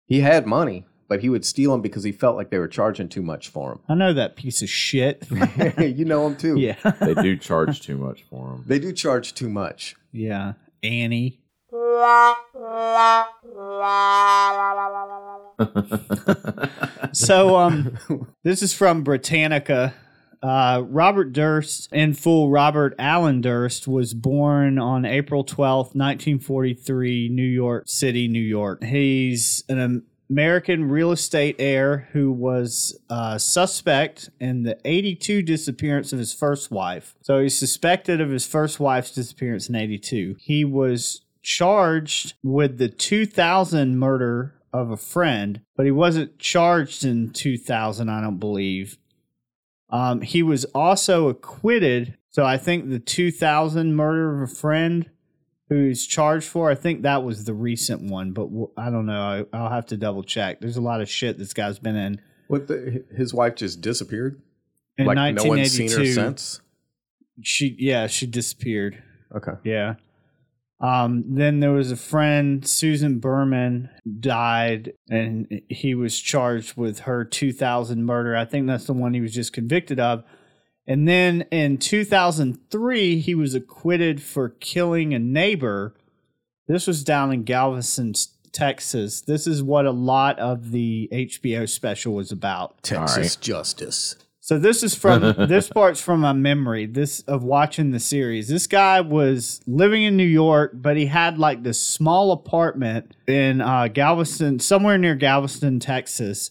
He 0.05 0.21
had 0.21 0.47
money, 0.47 0.85
but 1.07 1.21
he 1.21 1.29
would 1.29 1.45
steal 1.45 1.71
them 1.71 1.81
because 1.81 2.03
he 2.03 2.11
felt 2.11 2.35
like 2.35 2.49
they 2.49 2.57
were 2.57 2.67
charging 2.67 3.09
too 3.09 3.21
much 3.21 3.49
for 3.49 3.69
them. 3.73 3.79
I 3.87 3.95
know 3.95 4.13
that 4.13 4.35
piece 4.35 4.61
of 4.61 4.69
shit. 4.69 5.27
you 5.79 6.05
know 6.05 6.25
him 6.27 6.35
too. 6.35 6.57
yeah, 6.57 6.75
They 7.01 7.13
do 7.13 7.37
charge 7.37 7.81
too 7.81 7.97
much 7.97 8.23
for 8.29 8.49
them. 8.51 8.63
They 8.67 8.79
do 8.79 8.91
charge 8.93 9.33
too 9.33 9.49
much. 9.49 9.95
yeah. 10.11 10.53
Annie. 10.81 11.41
so 17.11 17.57
um 17.57 17.97
this 18.43 18.61
is 18.61 18.73
from 18.73 19.03
britannica 19.03 19.93
uh, 20.41 20.83
Robert 20.87 21.33
Durst, 21.33 21.91
in 21.91 22.13
full 22.13 22.49
Robert 22.49 22.95
Alan 22.97 23.41
Durst, 23.41 23.87
was 23.87 24.13
born 24.13 24.79
on 24.79 25.05
April 25.05 25.43
twelfth, 25.43 25.95
1943, 25.95 27.29
New 27.29 27.41
York 27.41 27.83
City, 27.87 28.27
New 28.27 28.39
York. 28.39 28.83
He's 28.83 29.63
an 29.67 30.03
American 30.29 30.89
real 30.89 31.11
estate 31.11 31.55
heir 31.59 32.07
who 32.11 32.31
was 32.31 32.97
uh, 33.09 33.37
suspect 33.37 34.29
in 34.39 34.63
the 34.63 34.77
82 34.85 35.41
disappearance 35.41 36.13
of 36.13 36.19
his 36.19 36.33
first 36.33 36.69
wife. 36.69 37.15
So 37.21 37.41
he's 37.41 37.57
suspected 37.57 38.21
of 38.21 38.29
his 38.29 38.45
first 38.45 38.79
wife's 38.79 39.11
disappearance 39.11 39.69
in 39.69 39.75
82. 39.75 40.37
He 40.39 40.63
was 40.63 41.21
charged 41.41 42.35
with 42.43 42.77
the 42.77 42.89
2000 42.89 43.97
murder 43.97 44.53
of 44.71 44.91
a 44.91 44.97
friend, 44.97 45.61
but 45.75 45.85
he 45.85 45.91
wasn't 45.91 46.37
charged 46.37 47.03
in 47.03 47.31
2000, 47.31 48.07
I 48.07 48.21
don't 48.21 48.39
believe. 48.39 48.97
Um, 49.89 50.21
he 50.21 50.43
was 50.43 50.65
also 50.65 51.29
acquitted. 51.29 52.17
So 52.29 52.45
I 52.45 52.57
think 52.57 52.89
the 52.89 52.99
2000 52.99 53.95
murder 53.95 54.43
of 54.43 54.49
a 54.49 54.53
friend 54.53 55.09
who 55.69 55.87
he's 55.87 56.05
charged 56.05 56.47
for, 56.47 56.69
I 56.69 56.75
think 56.75 57.03
that 57.03 57.23
was 57.23 57.45
the 57.45 57.53
recent 57.53 58.01
one, 58.01 58.31
but 58.31 58.45
w- 58.45 58.71
I 58.77 58.89
don't 58.89 59.05
know. 59.05 59.45
I, 59.53 59.57
I'll 59.57 59.69
have 59.69 59.85
to 59.87 59.97
double 59.97 60.23
check. 60.23 60.61
There's 60.61 60.77
a 60.77 60.81
lot 60.81 61.01
of 61.01 61.09
shit 61.09 61.37
this 61.37 61.53
guy's 61.53 61.79
been 61.79 61.95
in. 61.95 62.21
What 62.47 62.67
the, 62.67 63.05
his 63.15 63.33
wife 63.33 63.55
just 63.55 63.81
disappeared? 63.81 64.41
In 64.97 65.05
like 65.05 65.15
no 65.35 65.43
one's 65.45 65.71
seen 65.71 65.89
her 65.91 66.05
since? 66.13 66.61
She, 67.41 67.75
yeah, 67.79 68.07
she 68.07 68.25
disappeared. 68.25 69.01
Okay. 69.35 69.53
Yeah. 69.63 69.95
Um, 70.81 71.25
then 71.27 71.59
there 71.59 71.71
was 71.71 71.91
a 71.91 71.97
friend, 71.97 72.65
Susan 72.65 73.19
Berman, 73.19 73.89
died, 74.19 74.93
and 75.09 75.61
he 75.69 75.93
was 75.93 76.17
charged 76.19 76.77
with 76.77 76.99
her 76.99 77.25
2000 77.25 78.05
murder. 78.05 78.35
I 78.35 78.45
think 78.45 78.67
that's 78.67 78.85
the 78.85 78.93
one 78.93 79.13
he 79.13 79.21
was 79.21 79.33
just 79.33 79.51
convicted 79.51 79.99
of. 79.99 80.23
And 80.87 81.07
then 81.07 81.41
in 81.51 81.77
2003, 81.77 83.19
he 83.19 83.35
was 83.35 83.53
acquitted 83.53 84.23
for 84.23 84.49
killing 84.49 85.13
a 85.13 85.19
neighbor. 85.19 85.95
This 86.67 86.87
was 86.87 87.03
down 87.03 87.33
in 87.33 87.43
Galveston, 87.43 88.13
Texas. 88.51 89.21
This 89.21 89.47
is 89.47 89.61
what 89.61 89.85
a 89.85 89.91
lot 89.91 90.39
of 90.39 90.71
the 90.71 91.09
HBO 91.11 91.69
special 91.69 92.13
was 92.13 92.31
about. 92.31 92.81
Texas 92.83 93.35
justice. 93.35 94.15
So 94.49 94.57
this 94.57 94.81
is 94.81 94.95
from 94.95 95.21
this 95.47 95.69
part's 95.69 96.01
from 96.01 96.21
my 96.21 96.33
memory. 96.33 96.87
This 96.87 97.19
of 97.27 97.43
watching 97.43 97.91
the 97.91 97.99
series. 97.99 98.47
This 98.47 98.65
guy 98.65 98.99
was 98.99 99.61
living 99.67 100.01
in 100.01 100.17
New 100.17 100.23
York, 100.23 100.71
but 100.73 100.97
he 100.97 101.05
had 101.05 101.37
like 101.37 101.61
this 101.61 101.79
small 101.79 102.31
apartment 102.31 103.15
in 103.27 103.61
uh, 103.61 103.89
Galveston, 103.89 104.57
somewhere 104.57 104.97
near 104.97 105.13
Galveston, 105.13 105.79
Texas. 105.79 106.49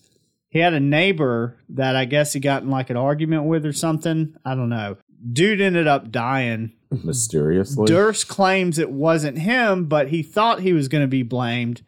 He 0.48 0.60
had 0.60 0.74
a 0.74 0.78
neighbor 0.78 1.56
that 1.70 1.96
I 1.96 2.04
guess 2.04 2.34
he 2.34 2.38
got 2.38 2.62
in 2.62 2.70
like 2.70 2.88
an 2.88 2.96
argument 2.96 3.46
with 3.46 3.66
or 3.66 3.72
something. 3.72 4.36
I 4.44 4.54
don't 4.54 4.68
know. 4.68 4.98
Dude 5.32 5.60
ended 5.60 5.88
up 5.88 6.12
dying. 6.12 6.74
Mysteriously. 7.02 7.86
Durst 7.86 8.28
claims 8.28 8.78
it 8.78 8.92
wasn't 8.92 9.38
him, 9.38 9.86
but 9.86 10.10
he 10.10 10.22
thought 10.22 10.60
he 10.60 10.72
was 10.72 10.86
going 10.86 11.02
to 11.02 11.08
be 11.08 11.24
blamed. 11.24 11.82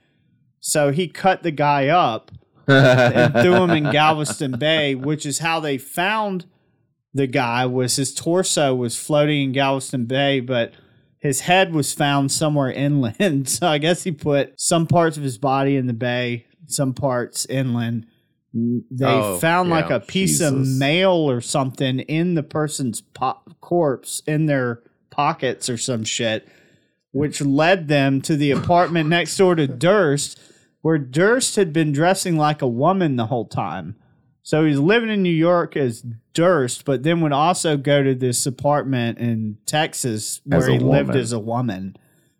So 0.58 0.90
he 0.90 1.06
cut 1.06 1.44
the 1.44 1.52
guy 1.52 1.86
up 1.86 2.32
and 2.70 3.34
threw 3.34 3.54
him 3.62 3.70
in 3.70 3.84
Galveston 3.92 4.52
Bay, 4.52 4.94
which 4.94 5.26
is 5.26 5.38
how 5.38 5.60
they 5.60 5.78
found 5.78 6.46
the 7.14 7.26
guy. 7.26 7.66
Was 7.66 7.96
his 7.96 8.14
torso 8.14 8.74
was 8.74 8.98
floating 8.98 9.42
in 9.42 9.52
Galveston 9.52 10.04
Bay, 10.06 10.40
but 10.40 10.72
his 11.18 11.40
head 11.40 11.72
was 11.74 11.92
found 11.92 12.32
somewhere 12.32 12.70
inland. 12.72 13.48
So 13.48 13.66
I 13.66 13.78
guess 13.78 14.04
he 14.04 14.12
put 14.12 14.58
some 14.60 14.86
parts 14.86 15.16
of 15.16 15.22
his 15.22 15.36
body 15.38 15.76
in 15.76 15.86
the 15.86 15.92
bay, 15.92 16.46
some 16.66 16.94
parts 16.94 17.44
inland. 17.46 18.06
They 18.52 19.04
Oh, 19.06 19.38
found 19.38 19.70
like 19.70 19.90
a 19.90 20.00
piece 20.00 20.40
of 20.40 20.54
mail 20.66 21.12
or 21.30 21.40
something 21.40 22.00
in 22.00 22.34
the 22.34 22.42
person's 22.42 23.00
po- 23.00 23.38
corpse 23.60 24.22
in 24.26 24.46
their 24.46 24.82
pockets 25.10 25.68
or 25.68 25.76
some 25.76 26.02
shit, 26.04 26.48
which 27.12 27.40
led 27.40 27.86
them 27.88 28.20
to 28.22 28.34
the 28.36 28.50
apartment 28.52 29.08
next 29.08 29.36
door 29.36 29.54
to 29.54 29.68
Durst, 29.68 30.40
where 30.82 30.98
Durst 30.98 31.56
had 31.56 31.72
been 31.72 31.92
dressing 31.92 32.36
like 32.36 32.62
a 32.62 32.68
woman 32.68 33.16
the 33.16 33.26
whole 33.26 33.46
time. 33.46 33.96
So 34.42 34.64
he's 34.64 34.78
living 34.78 35.10
in 35.10 35.22
New 35.22 35.28
York 35.28 35.76
as 35.76 36.04
Durst, 36.32 36.84
but 36.84 37.02
then 37.02 37.20
would 37.20 37.32
also 37.32 37.76
go 37.76 38.02
to 38.02 38.14
this 38.14 38.46
apartment 38.46 39.18
in 39.18 39.58
Texas 39.66 40.40
where 40.44 40.68
he 40.68 40.78
lived 40.78 41.14
as 41.14 41.32
a 41.32 41.38
woman. 41.38 41.96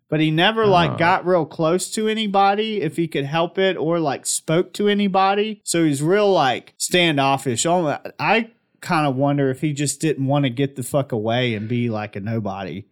But 0.09 0.19
he 0.19 0.29
never 0.29 0.65
like 0.65 0.97
got 0.97 1.25
real 1.25 1.45
close 1.45 1.89
to 1.91 2.09
anybody 2.09 2.81
if 2.81 2.97
he 2.97 3.07
could 3.07 3.25
help 3.25 3.57
it 3.57 3.77
or 3.77 3.99
like 3.99 4.25
spoke 4.25 4.73
to 4.73 4.89
anybody. 4.89 5.61
So 5.63 5.85
he's 5.85 6.01
real 6.01 6.31
like 6.33 6.73
standoffish. 6.77 7.65
I 7.65 8.49
kind 8.81 9.07
of 9.07 9.15
wonder 9.15 9.49
if 9.49 9.61
he 9.61 9.71
just 9.71 10.01
didn't 10.01 10.25
want 10.25 10.43
to 10.43 10.49
get 10.49 10.75
the 10.75 10.83
fuck 10.83 11.11
away 11.13 11.53
and 11.53 11.69
be 11.69 11.89
like 11.89 12.15
a 12.17 12.19
nobody. 12.19 12.85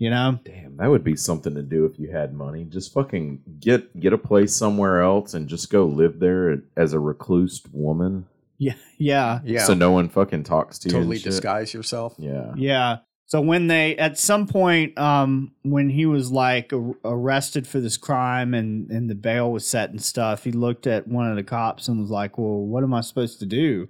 You 0.00 0.08
know? 0.10 0.38
Damn, 0.44 0.78
that 0.78 0.88
would 0.88 1.04
be 1.04 1.14
something 1.14 1.54
to 1.54 1.62
do 1.62 1.84
if 1.84 1.98
you 1.98 2.10
had 2.10 2.32
money. 2.32 2.64
Just 2.64 2.92
fucking 2.94 3.42
get 3.60 4.00
get 4.00 4.12
a 4.14 4.18
place 4.18 4.56
somewhere 4.56 5.02
else 5.02 5.34
and 5.34 5.46
just 5.46 5.70
go 5.70 5.84
live 5.84 6.18
there 6.18 6.62
as 6.76 6.94
a 6.94 6.98
recluse 6.98 7.62
woman, 7.70 8.24
Yeah. 8.56 8.74
Yeah. 8.98 9.40
Yeah. 9.44 9.64
so 9.64 9.74
no 9.74 9.92
one 9.92 10.08
fucking 10.08 10.44
talks 10.44 10.78
to 10.80 10.88
you. 10.88 10.96
and 10.96 11.02
totally 11.04 11.18
shit. 11.18 11.24
disguise 11.26 11.74
yourself. 11.74 12.14
Yeah. 12.18 12.52
Yeah. 12.56 12.96
So 13.26 13.42
when 13.42 13.66
they 13.68 13.94
at 13.96 14.18
some 14.18 14.46
point 14.48 14.98
um 14.98 15.52
when 15.62 15.90
he 15.90 16.06
was 16.06 16.32
like 16.32 16.72
ar- 16.72 16.96
arrested 17.04 17.66
for 17.66 17.78
this 17.78 17.96
crime 17.98 18.54
and 18.54 18.90
and 18.90 19.10
the 19.10 19.14
bail 19.14 19.52
was 19.52 19.66
set 19.66 19.90
and 19.90 20.02
stuff, 20.02 20.44
he 20.44 20.50
looked 20.52 20.86
at 20.86 21.06
one 21.08 21.28
of 21.30 21.36
the 21.36 21.44
cops 21.44 21.88
and 21.88 22.00
was 22.00 22.10
like, 22.10 22.38
"Well, 22.38 22.64
what 22.66 22.82
am 22.82 22.94
I 22.94 23.02
supposed 23.02 23.38
to 23.40 23.46
do?" 23.46 23.88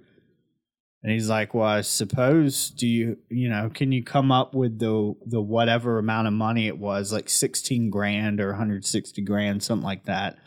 And 1.03 1.11
he's 1.11 1.29
like, 1.29 1.53
"Well, 1.55 1.65
I 1.67 1.81
suppose 1.81 2.69
do 2.69 2.87
you 2.87 3.17
you 3.29 3.49
know 3.49 3.71
can 3.73 3.91
you 3.91 4.03
come 4.03 4.31
up 4.31 4.53
with 4.53 4.77
the 4.77 5.15
the 5.25 5.41
whatever 5.41 5.97
amount 5.97 6.27
of 6.27 6.33
money 6.33 6.67
it 6.67 6.77
was, 6.77 7.11
like 7.11 7.27
sixteen 7.29 7.89
grand 7.89 8.39
or 8.39 8.49
one 8.49 8.57
hundred 8.57 8.85
sixty 8.85 9.21
grand, 9.23 9.63
something 9.63 9.83
like 9.85 10.05
that?" 10.05 10.37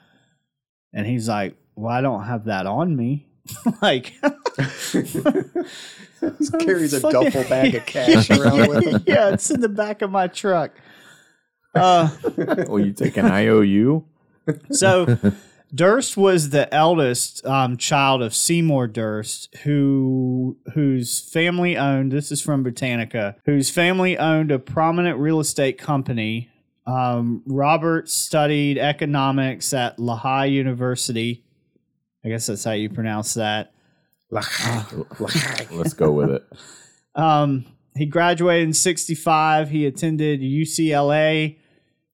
And 0.92 1.06
he's 1.06 1.28
like, 1.28 1.56
"Well, 1.74 1.92
I 1.92 2.00
don't 2.02 2.22
have 2.24 2.44
that 2.44 2.66
on 2.66 2.96
me." 2.96 3.26
like 3.82 4.12
Carries 6.60 6.92
a 6.94 7.00
Fucking- 7.00 7.20
duffel 7.24 7.44
bag 7.44 7.74
of 7.74 7.86
cash 7.86 8.30
around 8.30 8.68
with 8.68 8.84
him. 8.84 9.02
yeah, 9.06 9.30
it's 9.30 9.50
in 9.50 9.60
the 9.60 9.68
back 9.68 10.02
of 10.02 10.10
my 10.10 10.26
truck. 10.28 10.72
Uh, 11.74 12.08
Well, 12.68 12.78
you 12.78 12.92
take 12.92 13.16
an 13.16 13.26
IOU? 13.26 14.04
so 14.70 15.18
Durst 15.74 16.16
was 16.16 16.50
the 16.50 16.72
eldest 16.72 17.44
um, 17.44 17.76
child 17.76 18.22
of 18.22 18.34
Seymour 18.34 18.86
Durst, 18.86 19.54
who 19.64 20.56
whose 20.74 21.20
family 21.20 21.76
owned. 21.76 22.12
This 22.12 22.30
is 22.30 22.40
from 22.40 22.62
Britannica. 22.62 23.36
Whose 23.44 23.70
family 23.70 24.16
owned 24.16 24.52
a 24.52 24.58
prominent 24.58 25.18
real 25.18 25.40
estate 25.40 25.78
company. 25.78 26.50
Um, 26.86 27.42
Robert 27.46 28.08
studied 28.10 28.78
economics 28.78 29.72
at 29.72 29.98
Lehigh 29.98 30.44
University. 30.44 31.44
I 32.24 32.28
guess 32.28 32.46
that's 32.46 32.64
how 32.64 32.72
you 32.72 32.90
pronounce 32.90 33.34
that. 33.34 33.72
Let's 35.70 35.94
go 35.94 36.12
with 36.12 36.30
it. 36.30 36.44
Um, 37.16 37.64
he 37.96 38.06
graduated 38.06 38.66
in 38.66 38.74
65. 38.74 39.70
He 39.70 39.86
attended 39.86 40.40
UCLA, 40.40 41.58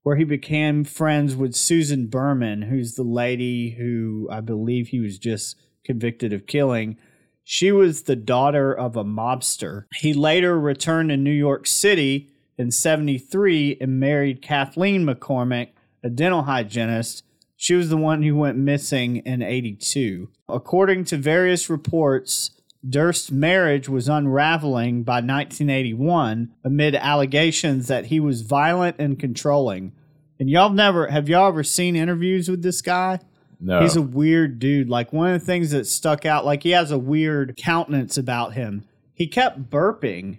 where 0.03 0.17
he 0.17 0.25
became 0.25 0.85
friends 0.85 1.37
with 1.37 1.55
Susan 1.55 2.07
Berman, 2.07 2.63
who's 2.63 2.95
the 2.95 3.03
lady 3.03 3.77
who 3.79 4.29
I 4.31 4.41
believe 4.41 4.89
he 4.89 5.01
was 5.01 5.19
just 5.19 5.57
convicted 5.85 6.33
of 6.33 6.47
killing. 6.47 6.97
She 7.45 7.73
was 7.73 8.03
the 8.03 8.17
daughter 8.17 8.73
of 8.73 8.97
a 8.97 9.05
mobster. 9.05 9.85
He 9.97 10.15
later 10.15 10.59
returned 10.59 11.11
to 11.11 11.17
New 11.17 11.31
York 11.31 11.67
City 11.67 12.31
in 12.57 12.71
73 12.71 13.79
and 13.81 13.99
married 13.99 14.43
Kathleen 14.43 15.05
McCormack, 15.07 15.71
a 16.05 16.11
dental 16.11 16.43
hygienist. 16.43 17.25
She 17.57 17.75
was 17.75 17.89
the 17.89 17.97
one 17.97 18.23
who 18.23 18.37
went 18.37 18.57
missing 18.57 19.17
in 19.19 19.43
82. 19.43 20.31
According 20.49 21.05
to 21.07 21.17
various 21.17 21.69
reports, 21.69 22.51
Durst's 22.89 23.31
marriage 23.31 23.89
was 23.89 24.09
unraveling 24.09 25.03
by 25.03 25.17
1981 25.17 26.55
amid 26.65 26.95
allegations 26.95 27.89
that 27.89 28.07
he 28.07 28.21
was 28.21 28.43
violent 28.43 28.97
and 28.99 29.19
controlling. 29.19 29.93
And 30.39 30.49
y'all 30.49 30.71
never 30.71 31.09
have 31.09 31.29
y'all 31.29 31.49
ever 31.49 31.63
seen 31.63 31.95
interviews 31.95 32.49
with 32.49 32.63
this 32.63 32.81
guy? 32.81 33.21
No. 33.61 33.83
He's 33.83 33.97
a 33.97 34.03
weird 34.03 34.59
dude. 34.59 34.89
Like 34.89 35.13
one 35.13 35.35
of 35.35 35.41
the 35.41 35.47
things 35.47 35.73
that 35.73 35.87
stuck 35.87 36.25
out, 36.25 36.47
like 36.47 36.63
he 36.63 36.71
has 36.71 36.91
a 36.91 36.99
weird 36.99 37.57
countenance 37.59 38.17
about 38.17 38.55
him. 38.55 38.85
He 39.13 39.27
kept 39.27 39.69
burping 39.69 40.39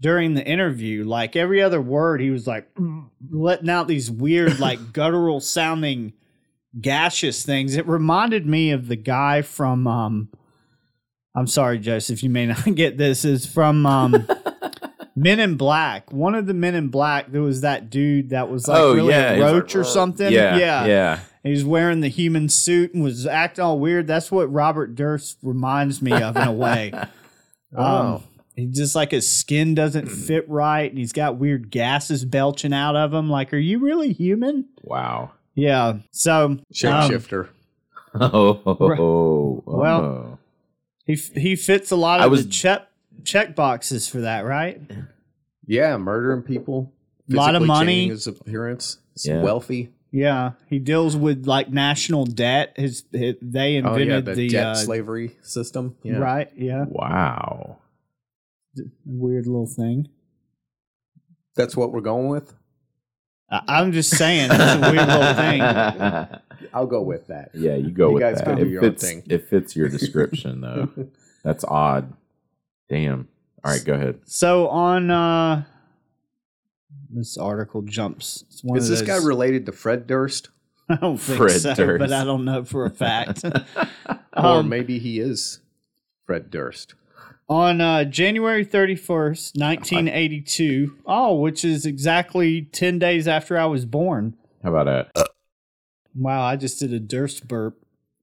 during 0.00 0.34
the 0.34 0.44
interview. 0.44 1.04
Like 1.04 1.36
every 1.36 1.62
other 1.62 1.80
word, 1.80 2.20
he 2.20 2.30
was 2.30 2.48
like 2.48 2.68
letting 3.30 3.70
out 3.70 3.86
these 3.86 4.10
weird, 4.10 4.58
like 4.58 4.92
guttural 4.92 5.38
sounding 5.38 6.12
gaseous 6.80 7.44
things. 7.44 7.76
It 7.76 7.86
reminded 7.86 8.46
me 8.46 8.72
of 8.72 8.88
the 8.88 8.96
guy 8.96 9.42
from 9.42 9.86
um 9.86 10.28
I'm 11.36 11.46
sorry, 11.46 11.78
Joseph, 11.78 12.22
you 12.22 12.30
may 12.30 12.46
not 12.46 12.64
get 12.74 12.96
this. 12.96 13.24
Is 13.24 13.46
from 13.46 13.84
um 13.86 14.26
Men 15.18 15.38
in 15.40 15.56
Black. 15.56 16.12
One 16.12 16.34
of 16.34 16.46
the 16.46 16.54
Men 16.54 16.74
in 16.74 16.88
Black, 16.88 17.30
there 17.32 17.42
was 17.42 17.62
that 17.62 17.88
dude 17.90 18.30
that 18.30 18.50
was 18.50 18.66
like 18.68 18.78
Oh, 18.78 18.94
really 18.94 19.10
yeah, 19.10 19.30
a 19.30 19.34
he's 19.34 19.42
like, 19.44 19.52
roach 19.52 19.76
or 19.76 19.84
something. 19.84 20.32
yeah, 20.32 20.56
yeah. 20.56 20.86
yeah. 20.86 21.20
He 21.42 21.50
was 21.52 21.64
wearing 21.64 22.00
the 22.00 22.08
human 22.08 22.48
suit 22.48 22.92
and 22.92 23.02
was 23.04 23.26
acting 23.26 23.64
all 23.64 23.78
weird. 23.78 24.06
That's 24.08 24.32
what 24.32 24.52
Robert 24.52 24.94
Durst 24.96 25.38
reminds 25.42 26.02
me 26.02 26.12
of 26.12 26.36
in 26.36 26.42
a 26.42 26.52
way. 26.52 26.92
Um, 27.74 28.22
he 28.54 28.66
just 28.66 28.94
like 28.94 29.10
his 29.10 29.30
skin 29.30 29.74
doesn't 29.74 30.06
fit 30.06 30.48
right, 30.48 30.88
and 30.88 30.98
he's 30.98 31.12
got 31.12 31.36
weird 31.36 31.70
gases 31.70 32.24
belching 32.24 32.72
out 32.72 32.96
of 32.96 33.12
him. 33.12 33.28
Like, 33.28 33.52
are 33.52 33.58
you 33.58 33.80
really 33.80 34.14
human? 34.14 34.66
Wow. 34.82 35.32
Yeah. 35.54 35.98
So 36.12 36.44
um, 36.46 36.60
Shapeshifter. 36.72 37.48
Oh, 38.18 38.62
oh, 38.64 39.62
Well, 39.66 40.00
oh. 40.00 40.38
He 41.06 41.14
f- 41.14 41.32
he 41.34 41.56
fits 41.56 41.90
a 41.90 41.96
lot 41.96 42.20
I 42.20 42.24
of 42.26 42.30
was- 42.30 42.44
the 42.46 42.52
check 42.52 42.88
check 43.24 43.54
boxes 43.56 44.08
for 44.08 44.20
that, 44.20 44.44
right? 44.44 44.80
yeah, 45.66 45.96
murdering 45.96 46.42
people. 46.42 46.92
A 47.32 47.34
lot 47.34 47.54
of 47.56 47.62
money. 47.62 48.08
His 48.08 48.26
appearance. 48.26 48.98
He's 49.14 49.26
Yeah. 49.26 49.42
wealthy. 49.42 49.92
Yeah, 50.12 50.52
he 50.70 50.78
deals 50.78 51.16
with 51.16 51.46
like 51.46 51.70
national 51.70 52.24
debt. 52.26 52.72
His, 52.76 53.04
his 53.12 53.34
they 53.42 53.74
Oh 53.74 53.78
invented 53.94 54.08
yeah, 54.08 54.20
the, 54.20 54.34
the, 54.34 54.48
debt 54.48 54.66
uh, 54.66 54.74
slavery 54.76 55.36
system. 55.42 55.96
Yeah. 56.02 56.18
right. 56.18 56.50
Yeah, 56.56 56.84
wow. 56.88 57.78
weird 59.04 59.46
little 59.46 59.66
thing. 59.66 60.08
That's 61.56 61.76
what 61.76 61.90
we're 61.92 62.00
going 62.02 62.28
with. 62.28 62.54
I, 63.50 63.62
I'm 63.68 63.92
just 63.92 64.10
saying, 64.10 64.50
it's 64.52 64.74
a 64.74 64.80
weird 64.80 65.08
little 65.08 65.34
thing. 65.34 65.60
I'll 66.74 66.86
go 66.86 67.02
with 67.02 67.26
that. 67.28 67.50
Yeah, 67.54 67.74
you 67.76 67.90
go 67.90 68.08
You 68.08 68.14
with 68.14 68.22
guys 68.22 68.36
that. 68.38 68.44
can 68.44 68.56
do 68.56 68.62
it 68.64 68.68
your 68.68 68.84
own 68.84 68.90
fits. 68.90 69.02
thing. 69.04 69.22
It 69.28 69.48
fits 69.48 69.74
your 69.76 69.88
description 69.98 70.60
though. 70.60 70.88
That's 71.44 71.64
odd. 71.64 72.12
Damn. 72.88 73.28
All 73.64 73.72
right, 73.72 73.84
go 73.84 73.94
ahead. 73.94 74.20
So 74.26 74.68
on 74.68 75.10
uh 75.10 75.64
this 77.10 77.38
article 77.38 77.82
jumps. 77.82 78.44
It's 78.48 78.62
one 78.64 78.78
Is 78.78 78.90
of 78.90 78.98
this 78.98 79.06
guy 79.06 79.16
related 79.24 79.66
to 79.66 79.72
Fred 79.72 80.06
Durst? 80.06 80.50
I 80.88 80.96
don't 80.96 81.16
think 81.18 81.38
Fred 81.38 81.60
so, 81.60 81.74
Durst. 81.74 81.98
but 82.00 82.12
I 82.12 82.24
don't 82.24 82.44
know 82.44 82.64
for 82.64 82.84
a 82.84 82.90
fact. 82.90 83.44
or 84.06 84.18
Um, 84.34 84.68
maybe 84.68 84.98
he 84.98 85.18
is 85.20 85.60
Fred 86.26 86.50
Durst. 86.50 86.94
on 87.48 87.80
uh, 87.80 88.04
January 88.04 88.64
31st, 88.66 89.58
1982, 89.58 90.98
oh, 91.06 91.36
which 91.36 91.64
is 91.64 91.86
exactly 91.86 92.62
10 92.62 92.98
days 92.98 93.26
after 93.28 93.56
I 93.58 93.66
was 93.66 93.84
born. 93.84 94.36
How 94.62 94.74
about 94.74 95.12
that? 95.14 95.28
Wow, 96.16 96.42
I 96.42 96.56
just 96.56 96.78
did 96.78 96.92
a 96.92 97.00
Durst 97.00 97.46
burp. 97.46 97.78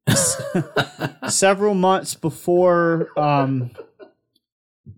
Several 1.30 1.76
months 1.76 2.16
before 2.16 3.08
um, 3.18 3.72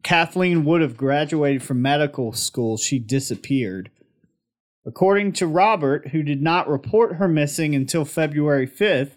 Kathleen 0.01 0.63
would 0.65 0.81
have 0.81 0.95
graduated 0.95 1.61
from 1.61 1.81
medical 1.81 2.31
school, 2.31 2.77
she 2.77 2.99
disappeared. 2.99 3.91
According 4.85 5.33
to 5.33 5.47
Robert, 5.47 6.09
who 6.09 6.23
did 6.23 6.41
not 6.41 6.69
report 6.69 7.15
her 7.15 7.27
missing 7.27 7.75
until 7.75 8.05
February 8.05 8.67
5th, 8.67 9.13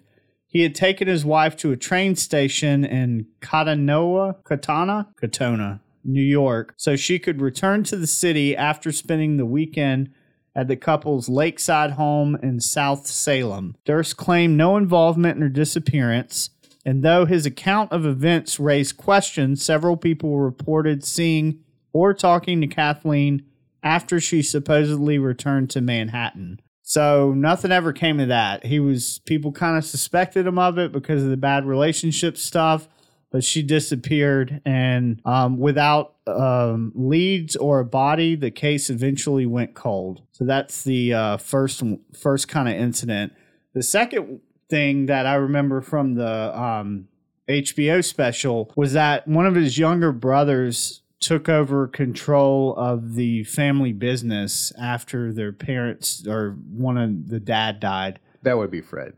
he 0.46 0.62
had 0.62 0.74
taken 0.74 1.06
his 1.06 1.24
wife 1.24 1.56
to 1.58 1.72
a 1.72 1.76
train 1.76 2.16
station 2.16 2.84
in 2.84 3.26
Katanoa, 3.40 4.42
Katana, 4.44 5.08
Katonah, 5.20 5.80
New 6.02 6.22
York, 6.22 6.72
so 6.76 6.96
she 6.96 7.18
could 7.18 7.42
return 7.42 7.84
to 7.84 7.96
the 7.96 8.06
city 8.06 8.56
after 8.56 8.90
spending 8.90 9.36
the 9.36 9.44
weekend 9.44 10.10
at 10.58 10.66
the 10.66 10.76
couple's 10.76 11.28
lakeside 11.28 11.92
home 11.92 12.36
in 12.42 12.58
South 12.58 13.06
Salem. 13.06 13.76
Durst 13.84 14.16
claimed 14.16 14.56
no 14.56 14.76
involvement 14.76 15.36
in 15.36 15.42
her 15.42 15.48
disappearance, 15.48 16.50
and 16.84 17.04
though 17.04 17.26
his 17.26 17.46
account 17.46 17.92
of 17.92 18.04
events 18.04 18.58
raised 18.58 18.96
questions, 18.96 19.64
several 19.64 19.96
people 19.96 20.36
reported 20.40 21.04
seeing 21.04 21.60
or 21.92 22.12
talking 22.12 22.60
to 22.60 22.66
Kathleen 22.66 23.44
after 23.84 24.18
she 24.18 24.42
supposedly 24.42 25.16
returned 25.16 25.70
to 25.70 25.80
Manhattan. 25.80 26.60
So 26.82 27.32
nothing 27.34 27.70
ever 27.70 27.92
came 27.92 28.18
of 28.18 28.26
that. 28.26 28.66
He 28.66 28.80
was 28.80 29.20
people 29.26 29.52
kind 29.52 29.78
of 29.78 29.84
suspected 29.84 30.44
him 30.44 30.58
of 30.58 30.76
it 30.76 30.90
because 30.90 31.22
of 31.22 31.30
the 31.30 31.36
bad 31.36 31.66
relationship 31.66 32.36
stuff, 32.36 32.88
but 33.30 33.44
she 33.44 33.62
disappeared, 33.62 34.60
and 34.64 35.20
um, 35.24 35.58
without 35.58 36.14
um, 36.26 36.92
leads 36.94 37.56
or 37.56 37.80
a 37.80 37.84
body, 37.84 38.34
the 38.34 38.50
case 38.50 38.90
eventually 38.90 39.46
went 39.46 39.74
cold. 39.74 40.22
So 40.32 40.44
that's 40.44 40.82
the 40.82 41.12
uh, 41.12 41.36
first 41.36 41.82
first 42.18 42.48
kind 42.48 42.68
of 42.68 42.74
incident. 42.74 43.32
The 43.74 43.82
second 43.82 44.40
thing 44.70 45.06
that 45.06 45.26
I 45.26 45.34
remember 45.34 45.80
from 45.80 46.14
the 46.14 46.58
um, 46.58 47.08
HBO 47.48 48.04
special 48.04 48.72
was 48.76 48.92
that 48.92 49.26
one 49.26 49.46
of 49.46 49.54
his 49.54 49.78
younger 49.78 50.12
brothers 50.12 51.02
took 51.20 51.48
over 51.48 51.88
control 51.88 52.74
of 52.76 53.14
the 53.14 53.44
family 53.44 53.92
business 53.92 54.72
after 54.80 55.32
their 55.32 55.52
parents 55.52 56.26
or 56.26 56.56
one 56.70 56.96
of 56.96 57.28
the 57.28 57.40
dad 57.40 57.80
died. 57.80 58.20
That 58.42 58.56
would 58.56 58.70
be 58.70 58.80
Fred. 58.80 59.16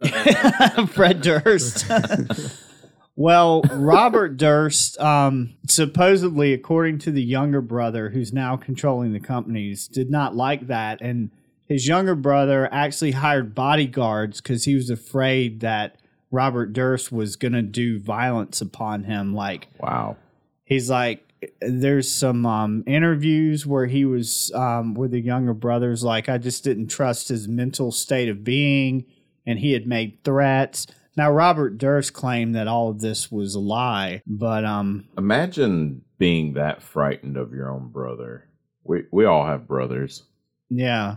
Fred 0.88 1.20
Durst. 1.22 1.86
well, 3.16 3.62
Robert 3.72 4.36
Durst, 4.36 4.98
um, 5.00 5.54
supposedly, 5.68 6.52
according 6.52 6.98
to 7.00 7.10
the 7.10 7.22
younger 7.22 7.60
brother 7.60 8.10
who's 8.10 8.32
now 8.32 8.56
controlling 8.56 9.12
the 9.12 9.20
companies, 9.20 9.86
did 9.88 10.10
not 10.10 10.34
like 10.34 10.66
that. 10.68 11.00
And 11.00 11.30
his 11.66 11.86
younger 11.86 12.14
brother 12.14 12.68
actually 12.72 13.12
hired 13.12 13.54
bodyguards 13.54 14.40
because 14.40 14.64
he 14.64 14.74
was 14.74 14.90
afraid 14.90 15.60
that 15.60 15.96
Robert 16.30 16.72
Durst 16.72 17.12
was 17.12 17.36
going 17.36 17.52
to 17.52 17.62
do 17.62 17.98
violence 18.00 18.60
upon 18.60 19.04
him. 19.04 19.34
Like, 19.34 19.68
Wow. 19.78 20.16
he's 20.64 20.88
like 20.90 21.26
there's 21.62 22.10
some 22.10 22.44
um, 22.44 22.84
interviews 22.86 23.66
where 23.66 23.86
he 23.86 24.04
was 24.04 24.52
um, 24.54 24.92
where 24.94 25.08
the 25.08 25.20
younger 25.20 25.54
brothers 25.54 26.04
like 26.04 26.28
I 26.28 26.36
just 26.36 26.64
didn't 26.64 26.88
trust 26.88 27.28
his 27.28 27.48
mental 27.48 27.92
state 27.92 28.28
of 28.28 28.44
being, 28.44 29.06
and 29.50 29.58
he 29.58 29.72
had 29.72 29.86
made 29.86 30.22
threats. 30.24 30.86
Now 31.16 31.30
Robert 31.30 31.76
Durst 31.76 32.12
claimed 32.12 32.54
that 32.54 32.68
all 32.68 32.88
of 32.90 33.00
this 33.00 33.30
was 33.32 33.54
a 33.54 33.60
lie, 33.60 34.22
but 34.26 34.64
um, 34.64 35.06
Imagine 35.18 36.02
being 36.18 36.54
that 36.54 36.82
frightened 36.82 37.36
of 37.36 37.52
your 37.52 37.70
own 37.70 37.88
brother. 37.88 38.48
We 38.84 39.02
we 39.10 39.24
all 39.24 39.44
have 39.46 39.66
brothers. 39.66 40.22
yeah, 40.70 41.16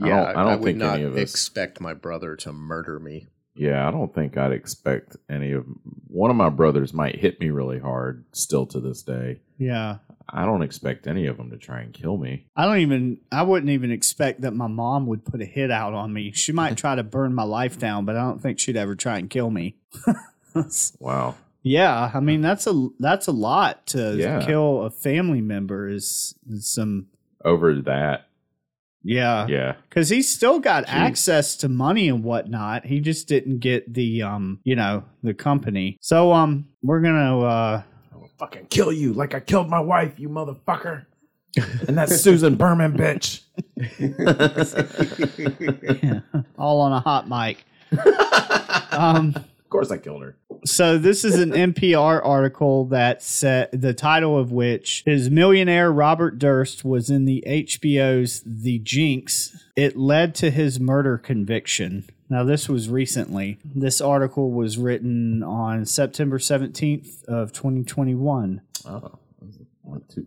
I 0.00 0.06
Yeah, 0.08 0.24
don't- 0.26 0.36
I 0.36 0.42
don't 0.44 0.60
would 0.60 0.64
think 0.66 0.78
not 0.78 0.94
any 0.96 1.04
of 1.04 1.14
us- 1.16 1.20
expect 1.22 1.80
my 1.80 1.94
brother 1.94 2.36
to 2.36 2.52
murder 2.52 3.00
me. 3.00 3.26
Yeah, 3.56 3.88
I 3.88 3.90
don't 3.90 4.14
think 4.14 4.36
I'd 4.36 4.52
expect 4.52 5.16
any 5.28 5.50
of 5.52 5.64
one 6.06 6.30
of 6.30 6.36
my 6.36 6.48
brothers 6.50 6.92
might 6.94 7.16
hit 7.16 7.40
me 7.40 7.50
really 7.50 7.80
hard 7.80 8.24
still 8.32 8.66
to 8.66 8.78
this 8.80 9.02
day. 9.02 9.40
yeah. 9.56 9.96
I 10.30 10.44
don't 10.44 10.62
expect 10.62 11.06
any 11.06 11.26
of 11.26 11.36
them 11.38 11.50
to 11.50 11.56
try 11.56 11.80
and 11.80 11.92
kill 11.94 12.16
me. 12.18 12.46
I 12.56 12.64
don't 12.66 12.78
even. 12.80 13.18
I 13.32 13.42
wouldn't 13.42 13.70
even 13.70 13.90
expect 13.90 14.42
that 14.42 14.52
my 14.54 14.66
mom 14.66 15.06
would 15.06 15.24
put 15.24 15.40
a 15.40 15.44
hit 15.46 15.70
out 15.70 15.94
on 15.94 16.12
me. 16.12 16.32
She 16.32 16.52
might 16.52 16.76
try 16.82 16.94
to 16.94 17.02
burn 17.02 17.34
my 17.34 17.44
life 17.44 17.78
down, 17.78 18.04
but 18.04 18.16
I 18.16 18.20
don't 18.20 18.40
think 18.42 18.58
she'd 18.58 18.76
ever 18.76 18.94
try 18.94 19.18
and 19.18 19.30
kill 19.30 19.50
me. 19.50 19.76
Wow. 20.98 21.36
yeah, 21.62 22.10
I 22.12 22.20
mean 22.20 22.40
that's 22.40 22.66
a 22.66 22.88
that's 22.98 23.26
a 23.28 23.32
lot 23.32 23.86
to 23.88 24.16
Yeah. 24.16 24.44
kill 24.44 24.82
a 24.82 24.90
family 24.90 25.40
member. 25.40 25.88
Is, 25.88 26.34
is 26.50 26.66
some 26.66 27.06
Over 27.44 27.74
that. 27.82 28.26
yeah 29.04 29.46
Yeah. 29.46 29.74
because 29.88 30.08
he's 30.08 30.28
still 30.28 30.58
got 30.58 30.86
Jeez. 30.86 30.92
access 30.94 31.54
to 31.58 31.68
money 31.68 32.08
and 32.08 32.24
whatnot. 32.24 32.86
He 32.86 32.98
just 33.00 33.28
didn't 33.28 33.58
get 33.60 33.94
the 33.94 34.22
um 34.22 34.58
you 34.64 34.74
know 34.74 35.04
the 35.22 35.34
company. 35.34 35.96
So 36.00 36.32
um 36.32 36.66
we're 36.82 37.00
gonna 37.02 37.38
uh 37.40 37.82
Fucking 38.38 38.66
kill 38.66 38.92
you 38.92 39.12
like 39.12 39.34
I 39.34 39.40
killed 39.40 39.68
my 39.68 39.80
wife, 39.80 40.18
you 40.18 40.28
motherfucker. 40.28 41.06
and 41.56 41.96
that's 41.96 42.16
Susan 42.20 42.56
Berman, 42.56 42.92
bitch. 42.92 43.42
all 46.58 46.80
on 46.80 46.92
a 46.92 47.00
hot 47.00 47.28
mic. 47.28 47.64
um. 48.92 49.34
Of 49.36 49.70
course 49.70 49.90
I 49.90 49.98
killed 49.98 50.22
her. 50.22 50.34
So 50.64 50.96
this 50.96 51.26
is 51.26 51.38
an 51.38 51.50
NPR 51.50 52.24
article 52.24 52.86
that 52.86 53.22
said 53.22 53.68
the 53.70 53.92
title 53.92 54.38
of 54.38 54.50
which 54.50 55.02
is 55.06 55.28
millionaire 55.28 55.92
Robert 55.92 56.38
Durst 56.38 56.86
was 56.86 57.10
in 57.10 57.26
the 57.26 57.44
HBO's 57.46 58.42
The 58.46 58.78
Jinx. 58.78 59.62
It 59.76 59.94
led 59.94 60.34
to 60.36 60.50
his 60.50 60.80
murder 60.80 61.18
conviction. 61.18 62.06
Now 62.30 62.44
this 62.44 62.68
was 62.68 62.88
recently. 62.88 63.58
This 63.64 64.00
article 64.00 64.50
was 64.50 64.78
written 64.78 65.42
on 65.42 65.84
September 65.86 66.38
17th 66.38 67.24
of 67.24 67.52
2021. 67.52 68.60
Oh, 68.84 69.18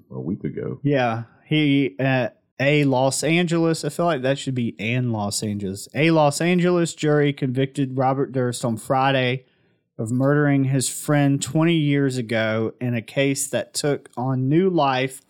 a 0.10 0.20
week 0.20 0.44
ago. 0.44 0.80
Yeah, 0.84 1.24
he 1.46 1.96
at 2.00 2.42
a 2.60 2.84
Los 2.86 3.24
Angeles. 3.24 3.84
I 3.84 3.90
feel 3.90 4.06
like 4.06 4.22
that 4.22 4.38
should 4.38 4.56
be 4.56 4.76
an 4.80 5.12
Los 5.12 5.44
Angeles. 5.44 5.88
A 5.94 6.12
Los 6.12 6.42
Angeles 6.42 6.94
jury 6.94 7.34
convicted 7.34 7.98
Robert 7.98 8.32
Durst 8.32 8.64
on 8.66 8.78
Friday 8.78 9.46
of 9.98 10.12
murdering 10.12 10.66
his 10.66 10.90
friend 10.90 11.42
20 11.42 11.74
years 11.74 12.18
ago 12.18 12.74
in 12.82 12.96
a 12.96 13.02
case 13.02 13.48
that 13.48 13.74
took 13.74 14.10
on 14.18 14.50
new 14.50 14.70
life 14.70 15.22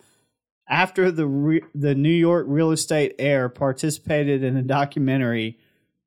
after 0.68 1.10
the 1.10 1.26
re- 1.26 1.64
the 1.74 1.94
New 1.94 2.08
York 2.08 2.46
real 2.48 2.70
estate 2.70 3.14
heir 3.18 3.48
participated 3.48 4.42
in 4.42 4.56
a 4.56 4.62
documentary 4.62 5.58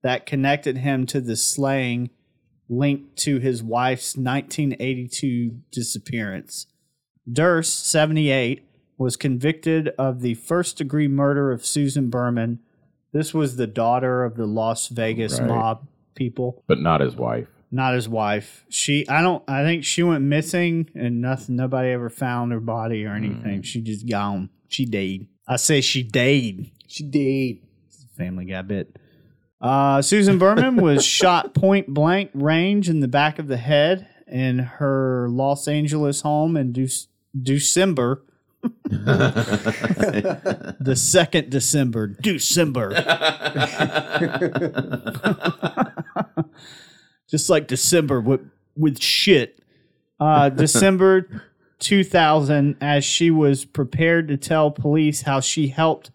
that 0.06 0.28
connected 0.28 0.78
him 0.78 1.08
to 1.08 1.20
the 1.20 1.36
slaying 1.36 2.12
linked 2.70 3.16
to 3.18 3.40
his 3.40 3.64
wife's 3.64 4.16
1982 4.16 5.62
disappearance. 5.72 6.68
Durst, 7.32 7.88
78, 7.90 8.64
was 9.00 9.18
convicted 9.18 9.88
of 9.98 10.22
the 10.22 10.36
first 10.36 10.78
degree 10.78 11.08
murder 11.08 11.52
of 11.52 11.66
Susan 11.66 12.12
Berman. 12.12 12.60
This 13.14 13.34
was 13.34 13.56
the 13.56 13.66
daughter 13.66 14.24
of 14.24 14.36
the 14.36 14.46
Las 14.46 14.90
Vegas 14.90 15.40
Right. 15.40 15.48
mob 15.50 15.88
people, 16.14 16.64
But 16.68 16.80
not 16.80 17.02
his 17.02 17.16
wife. 17.16 17.48
not 17.72 17.96
his 17.96 18.08
wife. 18.08 18.64
She, 18.70 19.10
I 19.10 19.24
don't, 19.24 19.44
I 19.50 19.64
think 19.64 19.84
she 19.84 20.04
went 20.04 20.24
missing 20.24 20.88
and 20.94 21.20
nothing, 21.20 21.56
nobody 21.56 21.90
ever 21.90 22.10
found 22.12 22.52
her 22.52 22.60
body 22.60 23.06
or 23.06 23.14
anything. 23.16 23.56
Hmm. 23.58 23.62
She 23.62 23.82
just 23.82 24.08
gone. 24.08 24.50
She 24.68 24.86
died. 24.86 25.28
I 25.48 25.56
say 25.56 25.82
she 25.82 26.04
died. 26.04 26.70
She 26.88 27.04
died. 27.04 27.68
Family 28.18 28.46
Guy 28.46 28.62
bit. 28.62 28.96
Uh, 29.62 30.02
Susan 30.02 30.38
Berman 30.38 30.78
was 30.78 31.06
shot 31.06 31.54
point 31.54 31.88
blank 31.88 32.32
range 32.34 32.90
in 32.90 33.00
the 33.00 33.08
back 33.08 33.40
of 33.40 33.48
the 33.48 33.58
head 33.58 34.08
in 34.28 34.60
her 34.60 35.28
Los 35.30 35.68
Angeles 35.68 36.22
home 36.22 36.58
in 36.58 36.74
Dec- 36.74 37.08
December. 37.40 38.24
the 38.84 40.96
second 40.96 41.52
December, 41.52 42.08
December. 42.08 42.90
Just 47.30 47.50
like 47.50 47.68
December 47.68 48.22
with 48.22 48.42
with 48.76 49.00
shit. 49.00 49.60
Uh, 50.20 50.50
December 50.50 51.44
2000, 51.80 52.78
as 52.82 53.04
she 53.04 53.30
was 53.30 53.66
prepared 53.66 54.28
to 54.30 54.38
tell 54.38 54.72
police 54.72 55.24
how 55.24 55.40
she 55.40 55.68
helped 55.68 56.12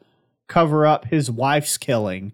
cover 0.49 0.87
up 0.87 1.07
his 1.07 1.31
wife's 1.31 1.77
killing. 1.77 2.33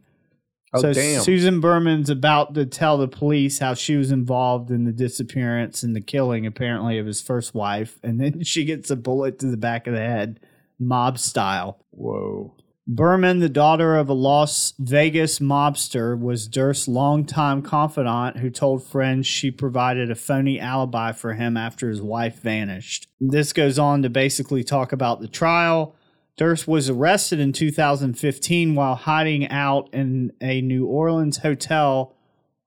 Oh 0.72 0.80
so 0.80 0.92
damn! 0.92 1.22
Susan 1.22 1.60
Berman's 1.60 2.10
about 2.10 2.54
to 2.54 2.66
tell 2.66 2.98
the 2.98 3.08
police 3.08 3.58
how 3.58 3.74
she 3.74 3.96
was 3.96 4.10
involved 4.10 4.70
in 4.70 4.84
the 4.84 4.92
disappearance 4.92 5.82
and 5.82 5.94
the 5.94 6.00
killing, 6.00 6.46
apparently, 6.46 6.98
of 6.98 7.06
his 7.06 7.20
first 7.22 7.54
wife, 7.54 7.98
and 8.02 8.20
then 8.20 8.42
she 8.42 8.64
gets 8.64 8.90
a 8.90 8.96
bullet 8.96 9.38
to 9.40 9.46
the 9.46 9.56
back 9.56 9.86
of 9.86 9.94
the 9.94 10.00
head, 10.00 10.40
mob 10.78 11.18
style. 11.18 11.78
Whoa. 11.90 12.54
Berman, 12.88 13.40
the 13.40 13.48
daughter 13.48 13.96
of 13.96 14.08
a 14.08 14.12
Las 14.12 14.72
Vegas 14.78 15.40
mobster, 15.40 16.16
was 16.16 16.46
Durst's 16.46 16.86
longtime 16.86 17.62
confidant 17.62 18.36
who 18.36 18.48
told 18.48 18.84
friends 18.84 19.26
she 19.26 19.50
provided 19.50 20.08
a 20.08 20.14
phony 20.14 20.60
alibi 20.60 21.10
for 21.10 21.34
him 21.34 21.56
after 21.56 21.88
his 21.88 22.00
wife 22.00 22.38
vanished. 22.38 23.08
This 23.20 23.52
goes 23.52 23.76
on 23.76 24.02
to 24.02 24.08
basically 24.08 24.62
talk 24.62 24.92
about 24.92 25.20
the 25.20 25.26
trial. 25.26 25.96
Durst 26.36 26.68
was 26.68 26.90
arrested 26.90 27.40
in 27.40 27.52
2015 27.52 28.74
while 28.74 28.94
hiding 28.94 29.48
out 29.48 29.88
in 29.92 30.32
a 30.40 30.60
New 30.60 30.86
Orleans 30.86 31.38
hotel 31.38 32.14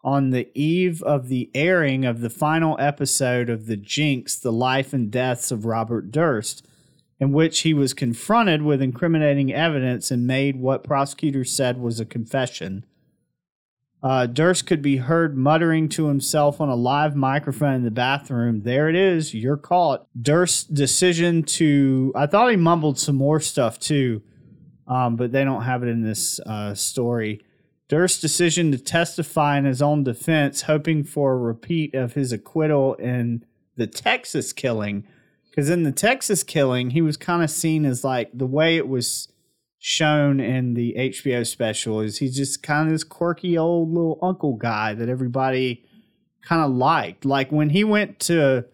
on 0.04 0.32
the 0.32 0.50
eve 0.60 1.04
of 1.04 1.28
the 1.28 1.52
airing 1.54 2.04
of 2.04 2.22
the 2.22 2.30
final 2.32 2.76
episode 2.80 3.50
of 3.50 3.68
The 3.68 3.78
Jinx 3.78 4.36
The 4.36 4.52
Life 4.52 4.92
and 4.92 5.12
Deaths 5.12 5.52
of 5.52 5.66
Robert 5.66 6.12
Durst 6.12 6.66
in 7.20 7.32
which 7.32 7.60
he 7.60 7.74
was 7.74 7.94
confronted 7.94 8.62
with 8.62 8.82
incriminating 8.82 9.54
evidence 9.54 10.10
and 10.10 10.26
made 10.26 10.56
what 10.56 10.84
prosecutors 10.84 11.52
said 11.52 11.78
was 11.78 12.00
a 12.00 12.06
confession. 12.06 12.86
Uh, 14.02 14.26
Durst 14.26 14.66
could 14.66 14.82
be 14.82 14.98
heard 14.98 15.36
muttering 15.36 15.90
to 15.90 16.08
himself 16.08 16.62
on 16.62 16.70
a 16.70 16.76
live 16.76 17.16
microphone 17.16 17.76
in 17.76 17.84
the 17.84 17.92
bathroom, 17.92 18.62
There 18.62 18.88
it 18.88 18.96
is, 18.96 19.34
you're 19.34 19.58
caught. 19.58 20.08
Durst's 20.20 20.64
decision 20.64 21.44
to, 21.44 22.14
I 22.16 22.26
thought 22.26 22.50
he 22.50 22.56
mumbled 22.56 22.98
some 22.98 23.18
more 23.18 23.42
stuff 23.42 23.78
too, 23.78 24.22
um, 24.88 25.18
but 25.18 25.34
they 25.34 25.44
don't 25.44 25.64
have 25.64 25.84
it 25.84 25.90
in 25.90 26.02
this 26.02 26.40
uh, 26.42 26.74
story. 26.76 27.42
Durst's 27.90 28.22
decision 28.22 28.72
to 28.72 28.78
testify 28.78 29.58
in 29.58 29.66
his 29.66 29.82
own 29.82 30.04
defense, 30.04 30.62
hoping 30.62 31.04
for 31.04 31.34
a 31.34 31.38
repeat 31.38 31.94
of 31.94 32.14
his 32.14 32.32
acquittal 32.32 32.94
in 32.96 33.44
the 33.76 33.88
Texas 33.88 34.54
killing. 34.54 35.06
Because 35.50 35.70
in 35.70 35.84
the 35.84 35.92
Texas 35.92 36.44
killing, 36.44 36.92
he 36.92 37.02
was 37.02 37.18
kind 37.18 37.44
of 37.44 37.50
seen 37.50 37.84
as 37.84 38.04
like 38.04 38.30
the 38.34 38.46
way 38.46 38.78
it 38.78 38.88
was 38.88 39.28
shown 39.80 40.42
in 40.42 40.74
the 40.74 40.94
HBO 40.98 41.48
special 41.48 42.02
is 42.02 42.18
he's 42.18 42.36
just 42.36 42.62
kind 42.62 42.88
of 42.88 42.94
this 42.94 43.06
quirky 43.06 43.58
old 43.58 43.90
little 43.90 44.20
uncle 44.22 44.58
guy 44.58 44.94
that 44.94 45.08
everybody 45.08 45.86
kind 46.44 46.62
of 46.62 46.72
liked. 46.72 47.24
Like 47.24 47.52
when 47.52 47.70
he 47.70 47.86
went 47.86 48.20
to 48.22 48.66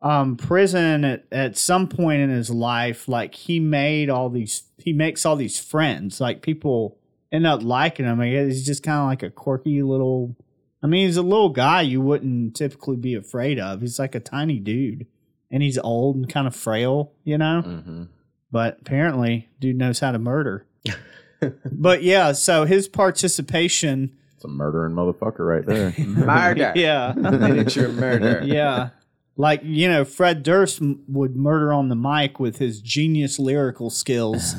um, 0.00 0.36
prison 0.36 1.04
at, 1.04 1.24
at 1.32 1.58
some 1.58 1.88
point 1.88 2.22
in 2.22 2.30
his 2.30 2.48
life, 2.48 3.08
like 3.08 3.34
he 3.34 3.58
made 3.58 4.08
all 4.08 4.30
these, 4.30 4.62
he 4.78 4.92
makes 4.92 5.26
all 5.26 5.34
these 5.34 5.58
friends. 5.58 6.20
Like 6.20 6.42
people 6.42 6.96
end 7.32 7.46
up 7.46 7.62
liking 7.62 8.06
him. 8.06 8.20
I 8.20 8.30
guess 8.30 8.46
he's 8.46 8.66
just 8.66 8.84
kind 8.84 9.00
of 9.00 9.06
like 9.06 9.24
a 9.24 9.30
quirky 9.30 9.82
little. 9.82 10.36
I 10.82 10.86
mean, 10.86 11.06
he's 11.06 11.16
a 11.16 11.22
little 11.22 11.50
guy 11.50 11.82
you 11.82 12.00
wouldn't 12.00 12.54
typically 12.54 12.96
be 12.96 13.14
afraid 13.14 13.58
of. 13.58 13.80
He's 13.80 13.98
like 13.98 14.14
a 14.14 14.20
tiny 14.20 14.60
dude, 14.60 15.06
and 15.50 15.62
he's 15.62 15.76
old 15.76 16.16
and 16.16 16.32
kind 16.32 16.46
of 16.46 16.54
frail, 16.54 17.12
you 17.24 17.36
know. 17.36 17.62
Mm-hmm. 17.66 18.04
But 18.52 18.78
apparently, 18.80 19.48
dude 19.60 19.76
knows 19.76 20.00
how 20.00 20.10
to 20.12 20.18
murder. 20.18 20.66
but 21.72 22.02
yeah, 22.02 22.32
so 22.32 22.64
his 22.64 22.88
participation, 22.88 24.16
It's 24.34 24.44
a 24.44 24.48
murdering 24.48 24.92
motherfucker 24.94 25.46
right 25.46 25.64
there. 25.64 25.94
Murder. 25.98 26.72
yeah, 26.76 27.12
Miniature 27.16 27.88
murder. 27.88 28.42
yeah. 28.44 28.90
Like, 29.36 29.60
you 29.64 29.88
know, 29.88 30.04
Fred 30.04 30.42
Durst 30.42 30.82
m- 30.82 31.02
would 31.08 31.34
murder 31.34 31.72
on 31.72 31.88
the 31.88 31.94
mic 31.96 32.38
with 32.38 32.58
his 32.58 32.80
genius 32.82 33.38
lyrical 33.38 33.88
skills. 33.88 34.54